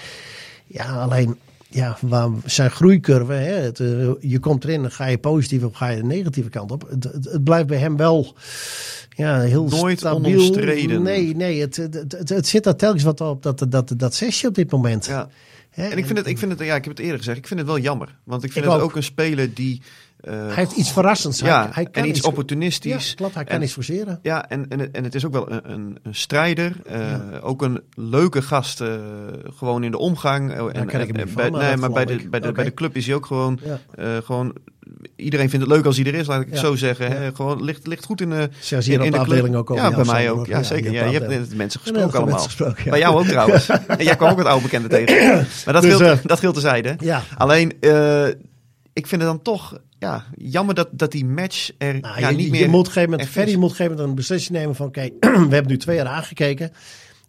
Ja, 0.67 0.85
alleen 1.03 1.37
ja, 1.77 1.97
waar 2.01 2.29
zijn 2.45 2.71
groeicurve, 2.71 3.33
hè, 3.33 3.55
het, 3.55 3.81
eh, 3.81 4.11
je 4.21 4.39
komt 4.39 4.65
erin, 4.65 4.83
dan 4.83 4.91
ga 4.91 5.07
je 5.07 5.19
positief 5.19 5.63
of 5.65 5.75
ga 5.75 5.89
je 5.89 5.97
de 5.97 6.05
negatieve 6.07 6.49
kant 6.49 6.71
op. 6.71 6.87
Het, 6.89 7.05
het, 7.05 7.25
het 7.25 7.45
blijft 7.45 7.67
bij 7.67 7.79
hem 7.79 7.97
wel 7.97 8.35
ja, 9.11 9.41
heel 9.41 9.65
Nooit 9.69 9.99
stabiel. 9.99 10.33
onomstreden. 10.33 11.03
Nee, 11.03 11.37
nee, 11.37 11.61
het, 11.61 11.77
het, 11.77 12.29
het, 12.29 12.47
zit 12.47 12.67
er 12.67 12.77
telkens 12.77 13.03
wat 13.03 13.21
op, 13.21 13.43
dat, 13.43 13.67
dat, 13.69 13.93
dat 13.97 14.15
zesje 14.15 14.47
op 14.49 14.55
dit 14.55 14.71
moment. 14.71 15.07
Ja. 15.07 15.29
Hè, 15.71 15.89
En 15.89 15.99
ik 15.99 16.07
vind 16.07 16.19
het, 16.19 16.27
ik 16.27 16.39
vind 16.39 16.51
het, 16.53 16.61
ja, 16.61 16.75
ik 16.75 16.85
heb 16.85 16.97
het 16.97 17.03
eerder 17.05 17.19
gezegd, 17.19 17.39
ik 17.39 17.47
vind 17.47 17.61
het 17.61 17.69
wel 17.69 17.79
jammer. 17.79 18.17
Want 18.25 18.45
ik 18.45 18.53
vind 18.53 18.65
Ik 18.65 18.71
het 18.71 18.81
ook. 18.81 18.87
ook 18.89 18.97
een 18.97 19.03
speler 19.03 19.55
die... 19.55 19.83
eh, 20.27 20.33
Hij 20.47 20.55
heeft 20.55 20.73
iets 20.73 20.93
verrassends. 20.93 21.41
ja, 21.41 21.63
hij, 21.63 21.71
hij 21.73 21.85
kan 21.85 22.03
en 22.03 22.09
iets 22.09 22.21
Ja, 22.21 22.29
opportunistisch. 22.29 23.15
klopt, 23.15 23.35
hij 23.35 23.45
kan 23.45 23.57
En- 23.57 23.63
iets 23.63 23.73
forceren. 23.73 24.19
Ja, 24.23 24.49
en, 24.49 24.69
en, 24.69 24.79
het- 24.81 24.91
en 24.91 25.05
het 25.05 25.15
is 25.15 25.25
ook 25.27 25.33
wel 25.33 25.51
een, 25.53 25.61
een, 25.73 25.99
een 26.03 26.15
strijder. 26.15 26.73
eh, 26.87 27.15
Ook 27.41 27.63
een 27.63 27.81
leuke 27.95 28.43
gast, 28.43 28.81
eh, 28.81 28.89
gewoon 29.57 29.85
in 29.85 29.91
de 29.91 29.99
omgang. 29.99 30.53
Eh, 30.53 30.59
en, 30.59 30.87
ken 30.87 31.01
ik 31.01 31.07
hem 31.07 31.17
en- 31.17 31.25
niet 31.27 31.35
bij, 31.35 31.45
van, 31.45 31.53
maar 31.53 31.63
nee, 31.63 31.77
maar 31.77 31.91
bij 31.91 32.05
de, 32.05 32.29
bij, 32.29 32.41
de, 32.41 32.53
bij 32.53 32.65
de 32.65 32.75
club 32.75 32.97
is 32.97 33.07
hij 33.07 33.15
ook 33.15 33.27
gewoon, 33.27 33.59
Ja. 33.97 34.21
gewoon... 34.25 34.55
Iedereen 35.17 35.51
vindt 35.51 35.67
het 35.67 35.75
leuk 35.75 35.85
als 35.87 35.97
hij 35.97 36.07
er 36.07 36.15
is, 36.15 36.27
laat 36.27 36.41
ik 36.41 36.47
het 36.47 36.55
Ja. 36.55 36.61
zo 36.61 36.75
zeggen. 36.77 37.09
Ja. 37.09 37.15
Hè? 37.15 37.35
Gewoon 37.35 37.65
ligt, 37.65 37.87
ligt 37.87 38.05
goed 38.05 38.21
in 38.21 38.31
de, 38.31 38.49
Zelfs 38.61 38.87
hier 38.87 38.95
in, 38.95 39.01
de 39.03 39.09
club. 39.11 39.21
afdeling 39.21 39.55
ook 39.57 39.71
over 39.71 39.85
Ja, 39.85 39.91
bij 39.95 40.05
mij 40.05 40.31
ook. 40.31 40.47
Ja, 40.47 40.57
Ja, 40.57 40.63
zeker. 40.63 40.93
Ja, 40.93 41.05
je 41.05 41.13
hebt 41.19 41.29
net 41.29 41.55
mensen 41.55 41.81
Ja, 41.85 41.91
gesproken 41.91 42.03
allemaal. 42.19 42.25
mensen 42.27 42.45
gesproken, 42.51 42.85
ja. 42.85 42.91
Bij 42.91 42.99
jou 42.99 43.19
ook 43.19 43.27
trouwens. 43.27 43.69
en 43.87 44.05
jij 44.05 44.17
kwam 44.17 44.31
ook 44.31 44.37
wat 44.37 44.47
oude 44.47 44.63
bekenden 44.63 44.91
tegen. 44.91 45.35
Maar 45.65 45.75
dat, 45.75 45.83
Dus, 45.83 45.97
geldt, 45.97 46.29
dat 46.29 46.39
geldt 46.41 46.55
tezijde. 46.57 46.95
Ja. 46.99 47.23
Alleen, 47.37 47.69
ik 48.93 49.07
vind 49.07 49.21
het 49.23 49.31
dan 49.31 49.43
toch 49.43 49.79
ja, 49.99 50.25
jammer 50.37 50.75
dat, 50.75 50.89
dat 50.93 51.13
die 51.13 51.25
match 51.25 51.71
er 51.79 52.01
Nou, 52.01 52.21
ja, 52.21 52.29
je, 52.29 52.37
niet 52.37 52.45
je 52.45 52.51
meer... 52.51 52.69
moet 52.69 52.79
op 52.79 52.87
een 52.87 52.93
gegeven 52.93 53.11
moment, 53.11 53.29
Ferry 53.29 53.49
is. 53.49 53.55
moet 53.57 53.65
op 53.65 53.71
een 53.71 53.77
gegeven 53.77 53.97
moment 53.97 54.11
een 54.11 54.23
beslissing 54.23 54.59
nemen 54.59 54.75
van, 54.75 54.87
oké, 54.87 55.09
we 55.49 55.55
hebben 55.55 55.67
nu 55.67 55.77
twee 55.77 55.97
jaar 55.97 56.07
aangekeken. 56.07 56.73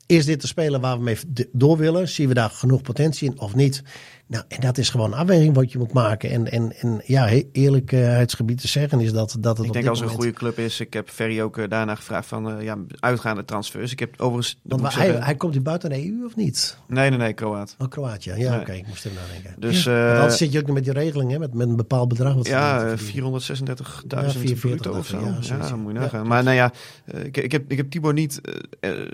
Is 0.07 0.25
dit 0.25 0.41
de 0.41 0.47
speler 0.47 0.79
waar 0.79 0.97
we 0.97 1.03
mee 1.03 1.17
door 1.51 1.77
willen? 1.77 2.07
Zien 2.09 2.27
we 2.27 2.33
daar 2.33 2.49
genoeg 2.49 2.81
potentie 2.81 3.29
in 3.31 3.39
of 3.39 3.55
niet? 3.55 3.83
Nou, 4.27 4.43
en 4.47 4.59
dat 4.61 4.77
is 4.77 4.89
gewoon 4.89 5.11
een 5.11 5.17
afweging 5.19 5.55
wat 5.55 5.71
je 5.71 5.77
moet 5.77 5.93
maken. 5.93 6.29
En, 6.29 6.51
en, 6.51 6.73
en 6.79 7.01
ja, 7.05 7.27
he- 7.27 7.43
eerlijkheidsgebied 7.51 8.61
te 8.61 8.67
zeggen 8.67 8.99
is 8.99 9.11
dat, 9.11 9.35
dat 9.39 9.57
het 9.57 9.65
Ik 9.67 9.73
denk 9.73 9.87
als 9.87 9.99
een 10.01 10.07
goede 10.07 10.31
club 10.31 10.57
is. 10.59 10.79
Ik 10.79 10.93
heb 10.93 11.09
Ferry 11.09 11.41
ook 11.41 11.57
eh, 11.57 11.69
daarna 11.69 11.95
gevraagd 11.95 12.27
van 12.27 12.49
eh, 12.57 12.63
ja, 12.63 12.77
uitgaande 12.99 13.45
transfers. 13.45 13.91
Ik 13.91 13.99
heb 13.99 14.13
overigens... 14.21 14.59
Want 14.63 14.81
ik 14.81 14.87
hij, 14.91 15.05
zeggen- 15.05 15.23
hij 15.23 15.35
komt 15.35 15.53
hier 15.53 15.61
buiten 15.61 15.89
de 15.89 16.05
EU 16.07 16.25
of 16.25 16.35
niet? 16.35 16.77
Nee, 16.87 17.09
nee, 17.09 17.19
nee, 17.19 17.33
Kroaat. 17.33 17.75
Oh, 17.77 17.87
Kroatië. 17.87 18.33
Ja, 18.37 18.51
Nee. 18.51 18.59
oké, 18.59 18.71
ik 18.71 18.87
moest 18.87 19.05
er 19.05 19.11
nadenken. 19.15 19.55
Dus 19.61 19.85
Want 19.85 19.97
eh, 19.97 20.15
anders 20.15 20.37
zit 20.37 20.51
je 20.51 20.59
ook 20.59 20.65
nog 20.65 20.75
met 20.75 20.83
die 20.83 20.93
regeling, 20.93 21.31
hè, 21.31 21.39
met, 21.39 21.53
met 21.53 21.67
een 21.69 21.75
bepaald 21.75 22.07
bedrag. 22.07 22.33
Wat 22.33 22.47
ja, 22.47 22.79
ze 22.79 22.85
eh, 22.85 22.97
verdienen. 22.97 23.31
436.000 23.31 24.07
Ja, 24.07 24.29
44 24.29 24.59
bruto 24.59 24.97
of 24.97 25.07
zo. 25.07 25.19
ja, 25.19 25.23
Ja, 25.25 25.75
moet 25.75 25.91
je 25.93 25.97
Ja, 25.97 26.03
nagaan. 26.03 26.27
maar 26.27 26.43
nou 26.43 26.55
ja, 26.55 26.71
ik, 27.23 27.37
ik, 27.37 27.51
heb, 27.51 27.71
ik 27.71 27.77
heb 27.77 27.89
Tibor 27.89 28.13
niet 28.13 28.41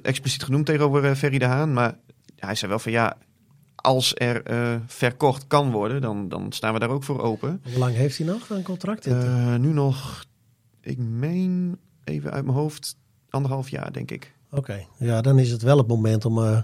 expliciet 0.02 0.44
genoemd 0.44 0.66
tegenover 0.66 0.83
eh, 0.92 1.16
Ferry 1.16 1.38
de 1.38 1.46
Haan. 1.46 1.74
Maar 1.74 1.98
hij 2.36 2.56
zei 2.56 2.72
wel 2.72 2.80
van 2.80 2.92
ja, 2.92 3.18
als 3.76 4.12
er 4.16 4.44
eh, 4.44 4.76
verkocht 4.86 5.48
kan 5.48 5.72
worden, 5.72 6.02
dan, 6.02 6.30
dan 6.30 6.52
staan 6.52 6.74
we 6.74 6.80
daar 6.80 6.90
ook 6.90 7.04
voor 7.04 7.22
open. 7.22 7.62
Hoe 7.64 7.78
lang 7.78 7.96
heeft 7.96 8.18
hij 8.18 8.28
nog 8.28 8.50
een 8.50 8.64
contract? 8.64 9.06
Eh, 9.06 9.56
nu 9.56 9.74
nog, 9.74 10.26
ik 10.82 10.98
meen 10.98 11.78
even 12.04 12.32
uit 12.32 12.46
mijn 12.46 12.58
hoofd, 12.58 12.96
anderhalf 13.30 13.70
jaar 13.70 13.94
denk 13.94 14.12
ik. 14.12 14.34
Oké, 14.52 14.86
ja, 14.98 15.22
dan 15.22 15.40
is 15.40 15.52
het 15.52 15.62
wel 15.62 15.78
het 15.78 15.88
moment 15.88 16.26
om 16.26 16.64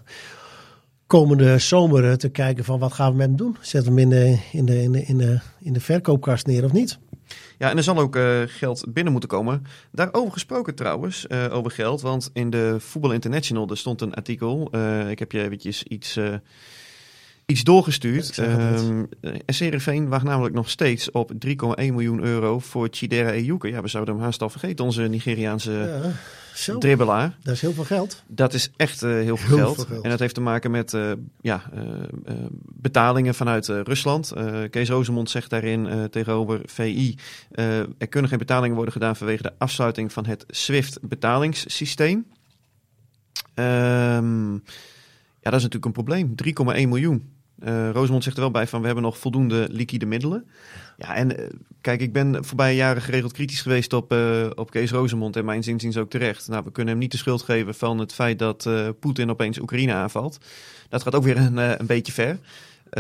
komende 1.08 1.58
zomer 1.58 2.17
te 2.17 2.29
kijken 2.29 2.63
van 2.63 2.79
wat 2.79 2.93
gaan 2.93 3.12
we 3.12 3.17
met 3.17 3.27
hem 3.27 3.36
doen. 3.36 3.58
Zet 3.62 3.86
hem 3.86 3.97
in 3.97 4.10
de, 4.10 4.39
in 4.51 4.65
de, 4.65 4.82
in 4.82 4.91
de, 4.91 5.03
in 5.03 5.17
de, 5.17 5.39
in 5.60 5.73
de 5.73 5.79
verkoopkast 5.79 6.45
neer 6.45 6.63
of 6.63 6.71
niet? 6.71 6.99
Ja, 7.57 7.69
en 7.69 7.77
er 7.77 7.83
zal 7.83 7.97
ook 7.97 8.15
eh, 8.15 8.41
geld 8.45 8.85
binnen 8.87 9.11
moeten 9.11 9.29
komen. 9.29 9.65
Daarover 9.91 10.31
gesproken 10.31 10.75
trouwens, 10.75 11.27
eh, 11.27 11.53
over 11.53 11.71
geld. 11.71 12.01
Want 12.01 12.29
in 12.33 12.49
de 12.49 12.79
Voetbal 12.79 13.11
International 13.11 13.69
er 13.69 13.77
stond 13.77 14.01
een 14.01 14.13
artikel. 14.13 14.67
eh, 14.71 15.09
ik 15.09 15.19
heb 15.19 15.31
je 15.31 15.41
eventjes 15.41 15.83
iets, 15.83 16.19
iets 17.49 17.63
doorgestuurd. 17.63 18.27
Ik 18.27 18.33
zeg 18.33 18.47
het 18.57 18.81
Um, 18.81 19.09
SCRV 19.45 19.99
wacht 20.07 20.23
namelijk 20.23 20.55
nog 20.55 20.69
steeds 20.69 21.12
op 21.12 21.31
3,1 21.47 21.55
miljoen 21.77 22.23
euro 22.23 22.59
voor 22.59 22.88
Chidera 22.91 23.31
Ejuke. 23.31 23.67
Ja, 23.67 23.81
we 23.81 23.88
zouden 23.88 24.13
hem 24.15 24.23
haast 24.23 24.41
al 24.41 24.49
vergeten, 24.49 24.85
onze 24.85 25.01
Nigeriaanse 25.01 25.71
Ja, 25.71 26.12
zo. 26.55 26.77
dribbelaar. 26.77 27.38
Dat 27.43 27.53
is 27.53 27.62
heel 27.62 27.73
veel 27.73 27.83
geld. 27.83 28.23
Dat 28.27 28.53
is 28.53 28.71
echt 28.75 29.03
eh, 29.03 29.09
heel, 29.12 29.38
veel, 29.38 29.47
Heel 29.57 29.65
geld. 29.65 29.75
veel 29.75 29.85
geld. 29.85 30.03
En 30.03 30.09
dat 30.09 30.19
heeft 30.19 30.33
te 30.33 30.41
maken 30.41 30.71
met 30.71 30.93
eh, 30.93 31.12
ja, 31.41 31.63
eh, 31.73 31.81
eh, 32.25 32.35
betalingen 32.73 33.35
vanuit 33.35 33.69
eh, 33.69 33.79
Rusland. 33.83 34.31
Eh, 34.31 34.57
Kees 34.69 34.89
Rozemond 34.89 35.29
zegt 35.29 35.49
daarin 35.49 35.88
eh, 35.88 36.03
tegenover 36.03 36.62
VI... 36.65 37.15
eh, 37.51 37.77
er 37.79 38.07
kunnen 38.09 38.29
geen 38.29 38.39
betalingen 38.39 38.75
worden 38.75 38.93
gedaan 38.93 39.15
vanwege 39.15 39.41
de 39.41 39.53
afsluiting 39.57 40.13
van 40.13 40.25
het 40.25 40.45
SWIFT-betalingssysteem. 40.47 42.25
Ehm, 43.53 44.53
ja, 45.41 45.49
dat 45.51 45.59
is 45.59 45.67
natuurlijk 45.67 45.85
een 45.85 45.91
probleem. 45.91 46.35
3,1 46.35 46.88
miljoen. 46.88 47.38
Eh 47.60 47.89
Rosemond 47.91 48.24
zegt 48.24 48.36
er 48.36 48.41
wel 48.41 48.52
bij 48.52 48.67
van 48.67 48.80
we 48.80 48.86
hebben 48.86 49.04
nog 49.04 49.17
voldoende 49.17 49.67
liquide 49.72 50.06
middelen. 50.06 50.45
Ja, 50.98 51.15
en 51.15 51.38
eh, 51.38 51.45
kijk, 51.82 52.02
ik 52.02 52.13
ben 52.13 52.45
voorbije 52.45 52.76
jaren 52.76 53.02
geregeld 53.02 53.34
kritisch 53.34 53.62
geweest 53.62 53.93
op, 53.93 54.12
eh, 54.12 54.48
op 54.56 54.72
Kees 54.72 54.91
Rozemond 54.91 55.36
en 55.36 55.45
mijn 55.45 55.63
zinziens 55.63 55.98
ook 55.98 56.10
terecht. 56.10 56.48
Nou, 56.48 56.63
we 56.63 56.72
kunnen 56.72 56.93
hem 56.93 57.02
niet 57.02 57.12
de 57.12 57.17
schuld 57.17 57.41
geven 57.41 57.76
van 57.76 58.00
het 58.00 58.13
feit 58.13 58.39
dat 58.39 58.69
Poetin 59.00 59.30
opeens 59.30 59.60
Oekraïne 59.60 59.93
aanvalt. 59.93 60.38
Dat 60.89 61.04
gaat 61.04 61.15
ook 61.15 61.24
weer 61.24 61.38
een, 61.38 61.58
een 61.58 61.86
beetje 61.86 62.12
ver. 62.12 62.39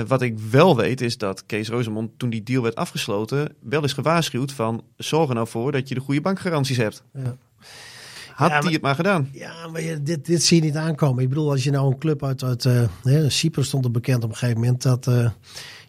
Wat 0.07 0.21
ik 0.21 0.39
wel 0.39 0.75
weet 0.75 1.01
is 1.01 1.17
dat 1.17 1.45
Kees 1.45 1.69
Rozemond 1.69 2.11
toen 2.17 2.29
die 2.29 2.43
deal 2.43 2.63
werd 2.63 2.75
afgesloten 2.75 3.55
wel 3.59 3.83
is 3.83 3.93
gewaarschuwd 3.93 4.51
van 4.51 4.83
zorg 4.97 5.29
er 5.29 5.35
nou 5.35 5.47
voor 5.47 5.71
dat 5.71 5.87
je 5.87 5.95
de 5.95 6.01
goede 6.01 6.21
bankgaranties 6.21 6.77
hebt. 6.77 7.03
Ja. 7.13 7.37
Had 8.39 8.63
hij 8.63 8.73
het 8.73 8.81
maar 8.81 8.95
gedaan. 8.95 9.29
Ja, 9.31 9.67
maar 9.71 9.81
je, 9.81 10.01
dit, 10.03 10.25
dit 10.25 10.43
zie 10.43 10.57
je 10.57 10.63
niet 10.63 10.75
aankomen. 10.75 11.23
Ik 11.23 11.29
bedoel, 11.29 11.51
als 11.51 11.63
je 11.63 11.71
nou 11.71 11.91
een 11.91 11.97
club 11.97 12.23
uit, 12.23 12.43
uit 12.43 12.65
eh, 12.65 12.81
hè, 13.03 13.29
Cyprus 13.29 13.67
stond 13.67 13.85
er 13.85 13.91
bekend 13.91 14.23
op 14.23 14.29
een 14.29 14.35
gegeven 14.35 14.61
moment 14.61 14.81
dat 14.81 15.07
eh, 15.07 15.29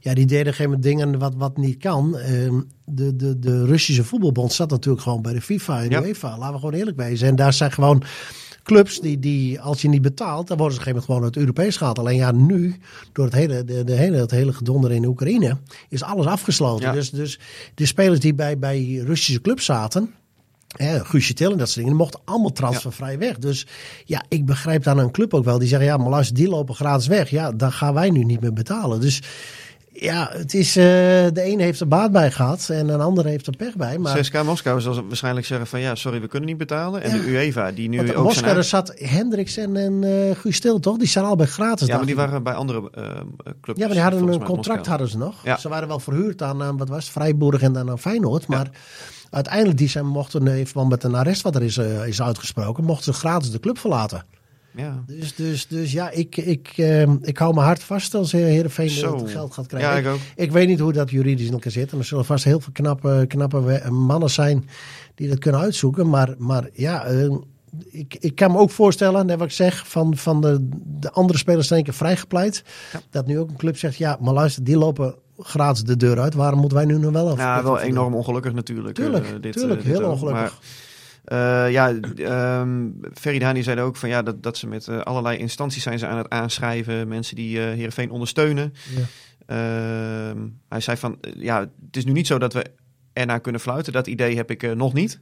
ja, 0.00 0.14
die 0.14 0.26
deden 0.26 0.40
op 0.40 0.46
een 0.46 0.54
gegeven 0.54 0.64
moment 0.64 0.82
dingen 0.82 1.18
wat, 1.18 1.34
wat 1.36 1.56
niet 1.56 1.78
kan. 1.78 2.18
Ehm, 2.18 2.60
de, 2.84 3.16
de, 3.16 3.38
de 3.38 3.64
Russische 3.64 4.04
voetbalbond 4.04 4.52
zat 4.52 4.70
natuurlijk 4.70 5.02
gewoon 5.02 5.22
bij 5.22 5.32
de 5.32 5.40
FIFA 5.40 5.82
en 5.82 5.88
de 5.88 5.94
Ja. 5.94 6.02
UEFA. 6.02 6.38
Laten 6.38 6.52
we 6.52 6.58
gewoon 6.58 6.74
eerlijk 6.74 6.96
wezen. 6.96 7.28
En 7.28 7.36
daar 7.36 7.52
zijn 7.52 7.72
gewoon 7.72 8.02
clubs 8.62 9.00
die, 9.00 9.18
die 9.18 9.60
als 9.60 9.82
je 9.82 9.88
niet 9.88 10.02
betaalt, 10.02 10.48
dan 10.48 10.56
worden 10.56 10.76
ze 10.76 10.80
op 10.80 10.86
een 10.86 10.92
gegeven 10.92 10.92
moment 10.92 11.04
gewoon 11.04 11.22
uit 11.22 11.36
Europees 11.36 11.76
gehaald. 11.76 11.98
Alleen 11.98 12.16
ja, 12.16 12.32
nu, 12.32 12.76
door 13.12 13.24
het 13.24 13.34
hele, 13.34 13.64
de, 13.64 13.84
de 13.84 13.94
hele, 13.94 14.16
het 14.16 14.30
hele 14.30 14.52
gedonder 14.52 14.92
in 14.92 15.04
Oekraïne, 15.04 15.58
is 15.88 16.02
alles 16.02 16.26
afgesloten. 16.26 16.86
Ja. 16.86 16.92
Dus, 16.92 17.10
dus 17.10 17.38
de 17.74 17.86
spelers 17.86 18.20
die 18.20 18.34
bij, 18.34 18.58
bij 18.58 19.02
Russische 19.04 19.40
clubs 19.40 19.64
zaten, 19.64 20.14
Hè, 20.76 21.04
Guusje 21.04 21.34
Til 21.34 21.50
en 21.52 21.58
dat 21.58 21.66
soort 21.66 21.74
dingen. 21.78 21.90
Die 21.90 22.00
mochten 22.00 22.20
allemaal 22.24 22.52
transfervrij 22.52 23.18
weg. 23.18 23.38
Dus 23.38 23.66
ja, 24.04 24.22
ik 24.28 24.44
begrijp 24.46 24.82
dan 24.82 24.98
een 24.98 25.10
club 25.10 25.34
ook 25.34 25.44
wel. 25.44 25.58
Die 25.58 25.68
zeggen, 25.68 25.86
ja, 25.88 25.96
maar 25.96 26.08
luister, 26.08 26.36
die 26.36 26.48
lopen 26.48 26.74
gratis 26.74 27.06
weg. 27.06 27.30
Ja, 27.30 27.52
dan 27.52 27.72
gaan 27.72 27.94
wij 27.94 28.10
nu 28.10 28.24
niet 28.24 28.40
meer 28.40 28.52
betalen. 28.52 29.00
Dus 29.00 29.22
ja, 29.92 30.30
het 30.32 30.54
is, 30.54 30.76
eh, 30.76 30.84
de 31.32 31.40
ene 31.42 31.62
heeft 31.62 31.80
er 31.80 31.88
baat 31.88 32.12
bij 32.12 32.30
gehad 32.30 32.68
en 32.68 32.88
een 32.88 33.00
ander 33.00 33.24
heeft 33.24 33.46
er 33.46 33.56
pech 33.56 33.76
bij. 33.76 33.98
Maar 33.98 34.16
6K 34.16 34.42
Moskou 34.44 34.80
zal 34.80 35.06
waarschijnlijk 35.06 35.46
zeggen 35.46 35.66
van 35.66 35.80
ja, 35.80 35.94
sorry, 35.94 36.20
we 36.20 36.26
kunnen 36.26 36.48
niet 36.48 36.58
betalen. 36.58 37.02
En 37.02 37.10
Ja. 37.10 37.22
de 37.22 37.28
UEFA, 37.28 37.72
die 37.72 37.88
nu 37.88 37.96
want 37.96 38.08
ook 38.10 38.16
in 38.16 38.22
Moskou 38.22 38.52
zijn... 38.52 38.64
zat 38.64 38.92
Hendricks 38.98 39.56
en, 39.56 39.76
en 39.76 40.04
eh 40.04 40.36
Guus 40.36 40.60
Til, 40.60 40.80
toch? 40.80 40.96
Die 40.98 41.08
zijn 41.08 41.24
allebei 41.24 41.48
gratis. 41.48 41.86
Ja, 41.86 41.96
maar 41.96 42.06
die 42.06 42.16
waren 42.16 42.42
bij 42.42 42.54
andere 42.54 42.90
eh 42.94 43.02
clubs. 43.60 43.80
Ja, 43.80 43.84
maar 43.86 43.94
die 43.94 44.00
hadden 44.02 44.20
een 44.22 44.28
contract 44.44 44.66
Moskou. 44.66 44.88
hadden 44.88 45.08
ze 45.08 45.18
nog. 45.18 45.34
Ja. 45.44 45.56
Ze 45.56 45.68
waren 45.68 45.88
wel 45.88 46.00
verhuurd 46.00 46.42
aan, 46.42 46.76
wat 46.78 46.88
was 46.88 47.04
het, 47.04 47.12
Vrijburg 47.12 47.62
en 47.62 47.72
dan 47.72 47.90
aan 47.90 47.98
Feyenoord. 47.98 48.44
Ja. 48.48 48.64
Maar 49.30 49.40
uiteindelijk, 49.40 49.78
die 49.78 49.88
zijn 49.88 50.06
mochten, 50.06 50.46
in 50.46 50.66
verband 50.66 50.88
met 50.88 51.04
een 51.04 51.14
arrest 51.14 51.42
wat 51.42 51.54
er 51.54 51.62
is, 51.62 51.76
eh, 51.76 52.06
is 52.06 52.22
uitgesproken, 52.22 52.84
mochten 52.84 53.14
ze 53.14 53.20
gratis 53.20 53.50
de 53.50 53.60
club 53.60 53.78
verlaten. 53.78 54.24
Ja. 54.74 55.02
Dus, 55.06 55.34
dus, 55.34 55.66
dus 55.66 55.92
ja, 55.92 56.10
ik, 56.10 56.36
ik, 56.36 56.72
eh, 56.76 57.02
ik 57.22 57.38
hou 57.38 57.54
me 57.54 57.60
hard 57.60 57.82
vast 57.82 58.14
als 58.14 58.32
Heerenveen 58.32 58.88
het 58.88 59.30
geld 59.30 59.54
gaat 59.54 59.66
krijgen. 59.66 59.90
Ja, 59.90 59.96
ik, 59.96 60.04
ik 60.04 60.12
ook. 60.12 60.18
ik 60.36 60.52
weet 60.52 60.68
niet 60.68 60.78
hoe 60.78 60.92
dat 60.92 61.10
juridisch 61.10 61.46
in 61.46 61.52
elkaar 61.52 61.72
zit. 61.72 61.92
En 61.92 61.98
er 61.98 62.04
zullen 62.04 62.24
vast 62.24 62.44
heel 62.44 62.60
veel 62.60 62.72
knappe, 62.72 63.24
knappe 63.28 63.90
mannen 63.90 64.30
zijn 64.30 64.68
die 65.14 65.28
dat 65.28 65.38
kunnen 65.38 65.60
uitzoeken. 65.60 66.08
Maar, 66.08 66.34
maar 66.38 66.68
ja, 66.72 67.04
eh, 67.04 67.36
ik, 67.90 68.16
ik 68.20 68.34
kan 68.34 68.52
me 68.52 68.58
ook 68.58 68.70
voorstellen, 68.70 69.26
net 69.26 69.38
wat 69.38 69.46
ik 69.46 69.54
zeg, 69.54 69.88
van, 69.88 70.16
van 70.16 70.40
de, 70.40 70.68
de 70.86 71.10
andere 71.10 71.38
spelers 71.38 71.68
zijn 71.68 71.84
keer 71.84 71.94
vrijgepleit. 71.94 72.64
Dat 73.10 73.26
nu 73.26 73.38
ook 73.38 73.48
een 73.48 73.56
club 73.56 73.76
zegt, 73.76 73.96
ja, 73.96 74.18
maar 74.20 74.34
luister, 74.34 74.64
die 74.64 74.76
lopen 74.76 75.14
gratis 75.42 75.82
de 75.82 75.96
deur 75.96 76.20
uit. 76.20 76.34
Waarom 76.34 76.58
moeten 76.60 76.78
wij 76.78 76.86
nu 76.86 76.98
nog 76.98 77.12
wel 77.12 77.30
af? 77.30 77.38
Ja, 77.38 77.62
wel 77.62 77.80
enorm 77.80 78.14
ongelukkig 78.14 78.52
natuurlijk. 78.52 78.94
Tuurlijk, 78.94 79.24
eh, 79.24 79.32
dit, 79.40 79.52
tuurlijk, 79.52 79.80
eh, 79.80 79.86
dit 79.86 79.96
heel 79.96 80.06
ook. 80.06 80.12
ongelukkig. 80.12 80.58
Maar, 81.24 81.66
eh, 81.66 81.72
ja, 81.72 81.94
ehm 82.16 82.88
Feridani 83.14 83.62
zei 83.62 83.80
ook 83.80 83.96
van 83.96 84.08
ja, 84.08 84.22
dat, 84.22 84.42
dat 84.42 84.56
ze 84.56 84.66
met 84.66 84.88
allerlei 84.88 85.38
instanties 85.38 85.82
zijn 85.82 85.98
ze 85.98 86.06
aan 86.06 86.18
het 86.18 86.28
aanschrijven. 86.28 87.08
Mensen 87.08 87.36
die 87.36 87.58
eh 87.58 87.64
Heerenveen 87.64 88.10
ondersteunen. 88.10 88.74
Ja. 88.96 89.04
Ehm, 89.46 90.38
hij 90.68 90.80
zei 90.80 90.96
van 90.96 91.18
ja, 91.36 91.60
het 91.60 91.96
is 91.96 92.04
nu 92.04 92.12
niet 92.12 92.26
zo 92.26 92.38
dat 92.38 92.52
we 92.52 92.64
ernaar 93.12 93.40
kunnen 93.40 93.60
fluiten. 93.60 93.92
Dat 93.92 94.06
idee 94.06 94.36
heb 94.36 94.50
ik 94.50 94.74
nog 94.74 94.92
niet. 94.92 95.20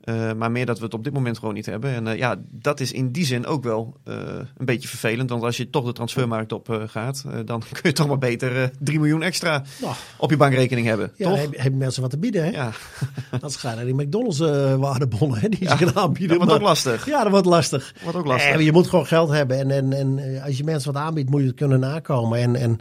Eh, 0.00 0.32
maar 0.32 0.50
meer 0.50 0.66
dat 0.66 0.78
we 0.78 0.84
het 0.84 0.94
op 0.94 1.04
dit 1.04 1.12
moment 1.12 1.38
gewoon 1.38 1.54
niet 1.54 1.66
hebben. 1.66 1.94
En 1.94 2.06
eh, 2.06 2.18
ja, 2.18 2.36
dat 2.50 2.80
is 2.80 2.92
in 2.92 3.12
die 3.12 3.24
zin 3.24 3.46
ook 3.46 3.64
wel 3.64 3.96
eh, 4.04 4.16
een 4.56 4.64
beetje 4.66 4.88
vervelend. 4.88 5.30
Want 5.30 5.42
als 5.42 5.56
je 5.56 5.70
toch 5.70 5.84
de 5.84 5.92
transfermarkt 5.92 6.52
op 6.52 6.84
gaat, 6.86 7.24
dan 7.44 7.60
kun 7.72 7.80
je 7.82 7.92
toch 7.92 8.06
maar 8.06 8.18
beter 8.18 8.62
eh 8.62 8.68
3 8.80 8.98
miljoen 8.98 9.22
extra 9.22 9.62
Nou, 9.80 9.94
op 10.16 10.30
je 10.30 10.36
bankrekening 10.36 10.86
hebben. 10.86 11.12
ja, 11.16 11.28
toch? 11.28 11.38
heb, 11.40 11.56
hebben 11.56 11.78
mensen 11.78 12.02
wat 12.02 12.10
te 12.10 12.18
bieden, 12.18 12.44
hè? 12.44 12.50
Ja, 12.50 12.70
Dat 13.40 13.56
gaan 13.56 13.76
naar 13.76 13.84
die 13.84 13.94
McDonald's 13.94 14.38
waardebonnen, 14.78 15.38
hè? 15.40 15.48
Die 15.48 15.62
Ja, 15.64 15.76
ze 15.76 15.86
gaan 15.86 15.96
aanbieden. 16.02 16.38
dat 16.38 16.46
wordt 16.46 16.60
ook 16.62 16.68
lastig. 16.68 17.06
Ja, 17.06 17.22
dat 17.22 17.30
wordt 17.30 17.46
lastig. 17.46 17.94
Wordt 18.02 18.18
ook 18.18 18.26
lastig. 18.26 18.62
Je 18.62 18.72
moet 18.72 18.88
gewoon 18.88 19.06
geld 19.06 19.28
hebben. 19.30 19.58
En, 19.58 19.70
en, 19.70 19.92
en 19.92 20.42
als 20.42 20.56
je 20.56 20.64
mensen 20.64 20.92
wat 20.92 21.02
aanbiedt, 21.02 21.30
moet 21.30 21.40
je 21.40 21.46
het 21.46 21.56
kunnen 21.56 21.80
nakomen. 21.80 22.38
En, 22.38 22.56
en 22.56 22.78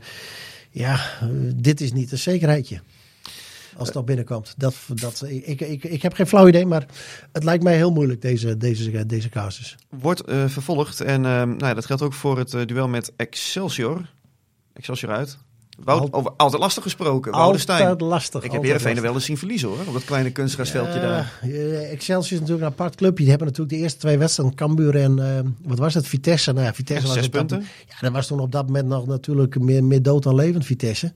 ja, 0.70 1.00
dit 1.56 1.82
is 1.82 1.94
niet 1.94 2.12
een 2.12 2.18
zekerheidje. 2.18 2.82
Als 3.78 3.88
het 3.88 3.96
nog 3.96 4.06
binnenkomt. 4.06 4.54
Dat, 4.58 4.76
dat, 4.88 5.24
ik, 5.28 5.62
ik, 5.62 5.84
ik 5.84 6.02
heb 6.02 6.14
geen 6.14 6.28
flauw 6.28 6.48
idee, 6.48 6.66
maar 6.66 6.86
het 7.32 7.44
lijkt 7.44 7.64
mij 7.64 7.76
heel 7.76 7.92
moeilijk, 7.92 8.22
deze, 8.22 8.58
deze, 8.58 9.06
deze 9.06 9.30
casus. 9.30 9.76
Wordt 9.90 10.22
eh, 10.22 10.48
vervolgd. 10.48 11.02
En 11.02 11.26
ehm, 11.26 11.48
nou 11.48 11.66
ja, 11.66 11.74
dat 11.74 11.86
geldt 11.86 12.02
ook 12.02 12.14
voor 12.14 12.38
het 12.38 12.54
eh, 12.54 12.66
duel 12.66 12.88
met 12.88 13.12
Excelsior. 13.16 14.12
Excelsior 14.74 15.12
uit. 15.12 15.38
Wout, 15.84 16.14
over 16.14 16.32
altijd 16.38 16.62
lastig 16.62 16.84
gesproken. 16.84 17.32
Altijd 17.32 18.02
lastig. 18.02 18.44
Ik 18.44 18.52
heb 18.52 18.64
Heerenveen 18.64 18.96
er 18.96 19.02
wel 19.02 19.14
eens 19.14 19.26
zien 19.26 19.38
verliezen 19.38 19.68
hoor. 19.70 19.78
Op 19.88 19.94
dat 19.94 20.06
kleine 20.06 20.32
kunstgrasveldje 20.32 21.00
daar. 21.00 21.32
Ja, 21.42 21.50
eh, 21.50 21.92
Excelsior 21.92 22.34
is 22.34 22.40
natuurlijk 22.40 22.62
een 22.62 22.72
apart 22.72 22.96
clubje. 22.96 23.18
Die 23.24 23.30
hebben 23.30 23.48
natuurlijk 23.48 23.76
de 23.76 23.82
eerste 23.82 24.00
twee 24.00 24.18
wedstrijden, 24.18 24.56
Cambuur 24.56 24.96
en 24.96 25.20
eh, 25.20 25.40
wat 25.62 25.78
was 25.78 25.94
het, 25.94 26.08
Vitesse. 26.08 26.52
Nou 26.52 26.66
ja, 26.66 26.74
Vitesse 26.74 27.08
was 27.08 27.16
Zes 27.16 27.26
op 27.26 27.32
dat- 27.32 27.48
punten. 27.48 27.68
ja, 27.88 27.96
dat 28.02 28.12
was 28.12 28.28
toen 28.28 28.40
op 28.40 28.52
dat 28.52 28.66
moment 28.66 28.88
nog 28.88 29.08
natuurlijk 29.08 29.60
meer, 29.60 29.84
meer 29.84 30.02
dood 30.02 30.24
dan 30.24 30.36
levend 30.36 30.66
Vitesse. 30.66 31.14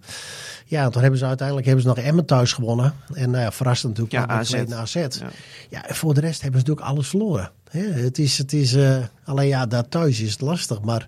Ja, 0.66 0.84
en 0.84 0.92
toen 0.92 1.02
hebben 1.02 1.20
ze 1.20 1.26
uiteindelijk 1.26 1.68
hebben 1.68 1.84
ze 1.86 1.90
nog 1.90 2.00
Emmen 2.00 2.26
thuis 2.26 2.54
gewonnen. 2.54 2.94
En 3.14 3.30
nou 3.32 3.44
ja, 3.44 3.52
verrassend 3.52 3.98
natuurlijk 3.98 4.30
Ja, 4.30 4.36
AZ. 4.38 4.54
AZ. 4.74 4.96
Ja. 5.70 5.84
Voor 5.88 6.14
de 6.14 6.20
rest 6.20 6.42
hebben 6.42 6.60
ze 6.60 6.66
natuurlijk 6.68 6.96
alles 6.96 7.08
verloren. 7.08 7.52
Hè, 7.70 7.80
het 7.82 8.18
is, 8.18 8.38
het 8.38 8.54
is 8.54 8.74
eh, 8.74 8.98
alleen 9.24 9.48
ja, 9.48 9.66
daar 9.66 9.88
thuis 9.90 10.20
is 10.22 10.32
het 10.32 10.42
lastig. 10.42 10.82
Maar 10.82 11.08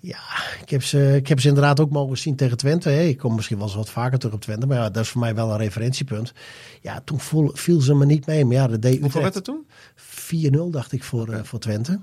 ja, 0.00 0.18
ik 0.62 0.70
heb, 0.70 0.82
ze, 0.82 1.16
ik 1.16 1.28
heb 1.28 1.40
ze 1.40 1.48
inderdaad 1.48 1.80
ook 1.80 1.90
mogen 1.90 2.18
zien 2.18 2.36
tegen 2.36 2.56
Twente. 2.56 2.88
Hè. 2.88 3.02
Ik 3.02 3.18
kom 3.18 3.34
misschien 3.34 3.56
wel 3.56 3.66
eens 3.66 3.76
wat 3.76 3.90
vaker 3.90 4.18
terug 4.18 4.34
op 4.34 4.40
Twente. 4.40 4.66
Maar 4.66 4.76
ja, 4.76 4.90
dat 4.90 5.02
is 5.02 5.08
voor 5.08 5.20
mij 5.20 5.34
wel 5.34 5.50
een 5.50 5.58
referentiepunt. 5.58 6.32
Ja, 6.80 7.00
toen 7.04 7.20
voel, 7.20 7.50
viel 7.54 7.80
ze 7.80 7.94
me 7.94 8.06
niet 8.06 8.26
mee. 8.26 8.44
Maar 8.44 8.54
ja, 8.54 8.68
dat 8.68 8.82
deed 8.82 9.00
Hoeveel 9.00 9.22
werd 9.22 9.34
het 9.34 9.44
toen? 9.44 9.66
4-0 9.96 10.70
dacht 10.70 10.92
ik 10.92 11.04
voor, 11.04 11.28
eh, 11.28 11.40
voor 11.42 11.58
Twente. 11.58 12.00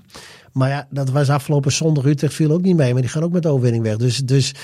Maar 0.52 0.68
ja, 0.68 0.86
dat 0.90 1.10
was 1.10 1.30
afgelopen 1.30 1.72
zondag. 1.72 2.04
Utrecht 2.04 2.34
viel 2.34 2.50
ook 2.50 2.62
niet 2.62 2.76
mee. 2.76 2.92
Maar 2.92 3.02
die 3.02 3.10
gaan 3.10 3.22
ook 3.22 3.32
met 3.32 3.42
de 3.42 3.48
overwinning 3.48 3.84
weg. 3.84 3.96
Dus, 3.96 4.16
dus 4.16 4.54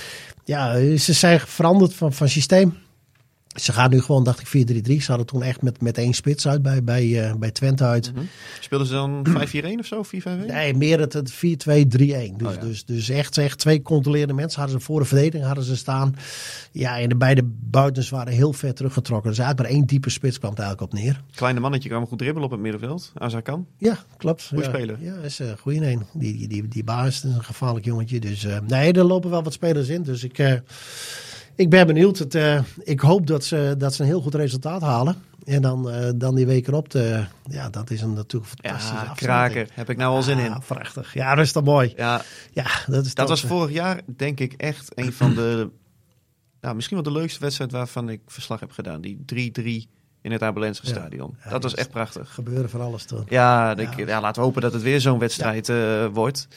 ja, 0.44 0.96
ze 0.96 1.12
zijn 1.12 1.40
veranderd 1.40 1.94
van, 1.94 2.12
van 2.12 2.28
systeem. 2.28 2.76
Ze 3.54 3.72
gaan 3.72 3.90
nu 3.90 4.00
gewoon, 4.00 4.24
dacht 4.24 4.40
ik, 4.40 4.46
4-3-3. 4.46 4.96
Ze 4.96 5.04
hadden 5.06 5.26
toen 5.26 5.42
echt 5.42 5.62
met, 5.62 5.80
met 5.80 5.98
één 5.98 6.12
spits 6.12 6.48
uit 6.48 6.62
bij, 6.62 6.84
bij, 6.84 7.28
eh, 7.28 7.34
bij 7.34 7.50
Twente 7.50 7.84
uit. 7.84 8.12
Mhm. 8.14 8.24
Speelden 8.60 8.86
ze 8.86 8.92
dan 8.92 9.26
5-4-1 9.38 9.78
of 9.78 9.86
zo? 9.86 10.02
4-5-1? 10.04 10.46
Nee, 10.46 10.74
meer 10.74 11.00
het, 11.00 11.12
het 11.12 11.32
4-2-3-1. 11.32 11.36
Dus, 12.36 12.48
Oh, 12.48 12.54
ja. 12.54 12.60
dus, 12.60 12.84
dus 12.84 13.08
echt, 13.08 13.38
echt 13.38 13.58
twee 13.58 13.82
controlerende 13.82 14.34
mensen 14.34 14.60
hadden 14.60 14.80
ze 14.80 14.86
voor 14.86 15.00
de 15.00 15.06
verdediging 15.06 15.44
hadden 15.44 15.64
ze 15.64 15.76
staan. 15.76 16.14
Ja, 16.72 16.98
en 16.98 17.08
de 17.08 17.16
beide 17.16 17.42
buitens 17.60 18.10
waren 18.10 18.32
heel 18.32 18.52
ver 18.52 18.74
teruggetrokken. 18.74 19.30
Dus 19.30 19.40
uit 19.40 19.58
maar 19.58 19.66
één 19.66 19.86
diepe 19.86 20.10
spits 20.10 20.38
kwam 20.38 20.50
het 20.50 20.58
eigenlijk 20.58 20.92
op 20.92 20.98
neer. 20.98 21.22
Kleine 21.34 21.60
mannetje 21.60 21.88
kan 21.88 21.98
wel 21.98 22.06
goed 22.06 22.18
dribbelen 22.18 22.44
op 22.44 22.50
het 22.50 22.60
middenveld. 22.60 23.12
Azarkan. 23.14 23.66
Ja, 23.78 23.98
klopt. 24.16 24.46
Goeie 24.46 24.64
ja. 24.64 24.70
speler. 24.70 24.96
Ja, 25.00 25.14
is 25.14 25.38
een 25.38 25.58
goede 25.58 25.90
een. 25.90 26.02
Die, 26.12 26.36
die, 26.36 26.48
die, 26.48 26.68
die 26.68 26.84
baas 26.84 27.14
is 27.14 27.22
een 27.22 27.44
gevaarlijk 27.44 27.84
jongetje. 27.84 28.20
Dus 28.20 28.44
eh, 28.44 28.58
nee, 28.66 28.92
er 28.92 29.04
lopen 29.04 29.30
wel 29.30 29.42
wat 29.42 29.52
spelers 29.52 29.88
in. 29.88 30.02
Dus 30.02 30.24
ik, 30.24 30.38
eh, 30.38 30.52
ik 31.56 31.70
ben 31.70 31.86
benieuwd. 31.86 32.18
Het, 32.18 32.34
eh, 32.34 32.60
ik 32.78 33.00
hoop 33.00 33.26
dat 33.26 33.44
ze, 33.44 33.74
dat 33.78 33.94
ze 33.94 34.00
een 34.02 34.08
heel 34.08 34.20
goed 34.20 34.34
resultaat 34.34 34.80
halen. 34.82 35.16
En 35.44 35.62
dan, 35.62 35.90
eh, 35.90 36.10
dan 36.14 36.34
die 36.34 36.46
weken 36.46 36.74
op. 36.74 36.90
De, 36.90 37.24
ja, 37.48 37.68
dat 37.70 37.90
is 37.90 38.00
een 38.00 38.12
natuurlijk 38.12 38.52
fantastische 38.60 38.94
Ja, 39.04 39.12
kraker. 39.14 39.68
Heb 39.72 39.90
ik 39.90 39.96
nou 39.96 40.14
al 40.14 40.22
zin 40.22 40.38
in. 40.38 40.44
Ja, 40.44 40.58
prachtig. 40.66 41.14
Ja, 41.14 41.34
dat 41.34 41.44
is 41.44 41.52
toch 41.52 41.64
mooi. 41.64 41.92
Ja, 41.96 42.22
Ja, 42.52 42.66
dat 42.86 43.04
is 43.06 43.14
dat 43.14 43.28
was 43.28 43.40
vorig 43.44 43.72
jaar 43.72 44.00
denk 44.16 44.40
ik 44.40 44.52
echt 44.52 44.90
een 44.94 45.12
van 45.12 45.34
de... 45.34 45.68
Nou, 46.60 46.76
misschien 46.76 46.96
wel 47.02 47.12
de 47.12 47.18
leukste 47.18 47.40
wedstrijd 47.40 47.72
waarvan 47.72 48.08
ik 48.08 48.20
verslag 48.26 48.60
heb 48.60 48.70
gedaan. 48.70 49.00
Die 49.00 49.24
3-3 49.26 49.88
in 50.22 50.32
het 50.32 50.42
Abelense 50.42 50.86
stadion. 50.86 51.36
Ja, 51.44 51.50
dat 51.50 51.62
was 51.62 51.74
echt 51.74 51.90
prachtig. 51.90 52.34
gebeuren 52.34 52.70
van 52.70 52.80
alles 52.80 53.04
toch. 53.04 53.24
Ja, 53.28 53.76
ik- 53.76 53.96
Ja. 53.96 54.06
ja, 54.06 54.20
laten 54.20 54.40
we 54.40 54.46
hopen 54.46 54.62
dat 54.62 54.72
het 54.72 54.82
weer 54.82 55.00
zo'n 55.00 55.18
wedstrijd 55.18 55.68
eh, 55.68 56.06
wordt. 56.12 56.48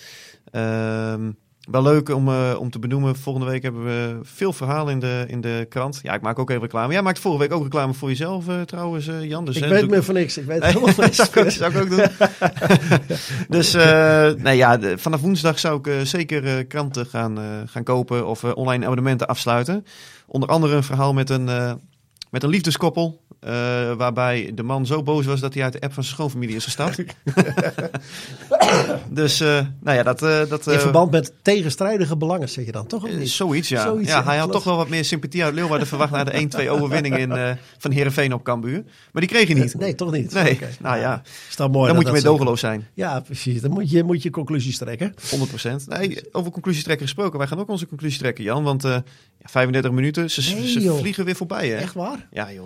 Ehm, 0.52 1.32
Wel 1.72 1.82
leuk 1.82 2.10
om, 2.10 2.28
eh, 2.28 2.56
om 2.60 2.70
te 2.70 2.80
benoemen. 2.80 3.16
Volgende 3.16 3.50
week 3.52 3.64
hebben 3.64 3.84
we 3.84 4.20
veel 4.24 4.54
verhalen 4.54 4.94
in 4.94 5.00
de, 5.00 5.24
in 5.28 5.42
de 5.42 5.66
krant. 5.70 6.00
Ja, 6.04 6.14
ik 6.14 6.22
maak 6.22 6.40
ook 6.40 6.50
even 6.50 6.62
reclame. 6.62 6.94
Jij 6.94 7.02
maakt 7.02 7.20
vorige 7.20 7.42
week 7.42 7.52
ook 7.52 7.64
reclame 7.64 7.94
voor 7.94 8.10
jezelf 8.10 8.48
uh, 8.48 8.62
trouwens, 8.62 9.08
uh, 9.08 9.24
Jan. 9.24 9.46
Dus, 9.46 9.56
ik 9.56 9.64
weet 9.64 9.90
meer 9.90 10.04
van 10.04 10.14
niks. 10.14 10.38
Ik 10.38 10.46
weet 10.46 10.64
helemaal 10.74 10.94
niks. 10.98 11.16
zou, 11.32 11.46
ik, 11.46 11.52
zou 11.52 11.74
ik 11.76 11.82
ook 11.82 11.90
doen. 11.90 12.06
dus 13.58 13.74
nee, 14.44 14.58
ja, 14.58 14.78
de- 14.78 14.98
vanaf 14.98 15.22
woensdag 15.22 15.60
zou 15.60 15.80
ik 15.80 15.88
eh, 15.88 15.94
zeker 16.02 16.46
eh, 16.58 16.68
kranten 16.68 17.06
gaan, 17.06 17.38
eh, 17.40 17.46
gaan 17.66 17.84
kopen 17.84 18.28
of 18.28 18.44
eh, 18.44 18.52
online 18.56 18.84
abonnementen 18.84 19.28
afsluiten. 19.28 19.86
Onder 20.28 20.50
andere 20.50 20.76
een 20.76 20.84
verhaal 20.84 21.14
met 21.14 21.30
een, 21.30 21.50
eh, 21.50 21.74
met 22.32 22.44
een 22.44 22.50
liefdeskoppel. 22.50 23.22
eh, 23.40 23.52
waarbij 23.94 24.52
de 24.56 24.64
man 24.64 24.86
zo 24.86 25.04
boos 25.04 25.26
was 25.26 25.40
dat 25.40 25.54
hij 25.54 25.64
uit 25.64 25.74
de 25.74 25.82
app 25.82 25.94
van 25.94 26.04
zijn 26.04 26.16
schoonfamilie 26.16 26.56
is 26.56 26.64
gestapt. 26.64 27.04
dus, 29.10 29.40
eh, 29.40 29.60
nou 29.82 29.98
ja, 29.98 30.04
dat... 30.04 30.22
eh, 30.24 30.50
dat 30.50 30.68
In 30.68 30.74
eh, 30.74 30.80
verband 30.80 31.12
met 31.12 31.34
tegenstrijdige 31.42 32.18
belangen, 32.18 32.50
zeg 32.50 32.66
je 32.66 32.72
dan 32.72 32.88
toch? 32.88 33.04
Of 33.04 33.12
niet? 33.12 33.30
Zoiets, 33.30 33.70
ja. 33.70 33.82
Zoiets, 33.84 34.10
ja, 34.10 34.18
ja, 34.18 34.24
hij 34.24 34.38
had 34.38 34.52
toch 34.52 34.64
wel 34.64 34.76
wat 34.76 34.90
meer 34.90 35.06
sympathie 35.06 35.44
uit 35.44 35.54
Leeuwarden 35.54 35.88
verwacht 35.88 36.12
na 36.12 36.24
de 36.24 36.48
1-2 36.66 36.70
overwinning 36.70 37.18
in, 37.18 37.58
van 37.78 37.92
Heerenveen 37.92 38.34
op 38.34 38.44
Cambuur. 38.44 38.84
Maar 39.12 39.22
die 39.22 39.32
kreeg 39.32 39.48
hij 39.48 39.56
niet. 39.60 39.76
Nee, 39.80 39.96
toch 39.96 40.12
niet? 40.12 40.34
Nee, 40.34 40.60
nou 40.80 40.98
ja, 41.00 41.22
dat 41.56 41.72
mooi? 41.72 41.88
dan 41.88 41.96
moet 41.96 42.08
je 42.14 42.20
zo- 42.20 42.32
dogeloos 42.32 42.60
zijn. 42.60 42.88
Ja, 42.94 43.20
precies. 43.20 43.62
Dan 43.62 43.72
moet 43.72 43.90
je, 43.92 44.04
moet 44.04 44.24
je 44.24 44.30
conclusies 44.30 44.78
trekken. 44.78 45.14
100%. 45.14 45.18
Nee, 45.88 46.20
over 46.32 46.52
conclusies 46.52 46.84
trekken 46.84 47.06
gesproken. 47.06 47.38
Wij 47.40 47.48
gaan 47.48 47.60
ook 47.60 47.70
onze 47.70 47.88
conclusie 47.88 48.20
trekken, 48.20 48.44
Jan. 48.44 48.64
Want 48.64 48.84
eh, 48.84 48.92
ja, 48.92 49.46
35 49.50 49.92
minuten, 49.92 50.32
ze, 50.32 50.54
Nee, 50.56 50.68
ze 50.70 50.96
vliegen 51.00 51.26
weer 51.26 51.36
voorbij, 51.36 51.68
hè? 51.70 51.76
Echt 51.76 51.94
waar? 51.94 52.28
Ja, 52.32 52.52
joh. 52.52 52.66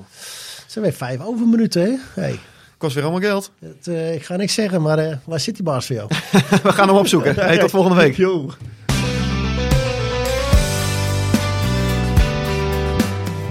Het 0.61 0.71
zijn 0.71 0.83
weer 0.85 0.93
vijf 0.93 1.21
overminuten, 1.21 1.81
hè? 1.81 2.21
Hey, 2.21 2.39
Kost 2.81 2.95
weer 2.95 3.03
allemaal 3.03 3.21
geld. 3.21 3.51
het, 3.59 3.87
eh, 3.87 4.13
ik 4.13 4.25
ga 4.25 4.35
niks 4.35 4.53
zeggen, 4.53 4.81
maar 4.81 4.97
eh, 4.97 5.17
waar 5.25 5.39
zit 5.39 5.55
die 5.55 5.63
baas 5.63 5.85
voor 5.85 5.95
jou? 5.95 6.07
We 6.63 6.71
gaan 6.71 6.87
hem 6.87 6.97
opzoeken. 6.97 7.35
Hey, 7.35 7.57
tot 7.57 7.69
volgende 7.69 7.97
week. 7.97 8.15
Yo. 8.15 8.49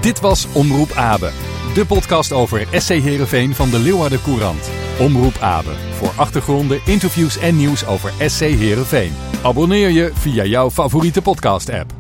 Dit 0.01 0.21
was 0.21 0.47
Omroep 0.53 0.93
Abe, 0.93 1.31
de 1.75 1.87
podcast 1.87 2.33
over 2.33 2.67
SC 2.73 2.89
Heerenveen 2.89 3.55
van 3.55 3.71
de 3.71 3.79
Leeuwarden 3.79 4.23
Courant. 4.23 4.71
Omroep 4.99 5.37
Abe, 5.41 5.73
voor 5.93 6.13
achtergronden, 6.17 6.81
interviews 6.87 7.39
en 7.39 7.57
nieuws 7.57 7.87
over 7.87 8.13
SC 8.27 8.41
Heerenveen. 8.41 9.13
Abonneer 9.43 9.89
je 9.89 10.11
via 10.15 10.45
jouw 10.45 10.71
favoriete 10.71 11.23
podcast-app. 11.23 11.93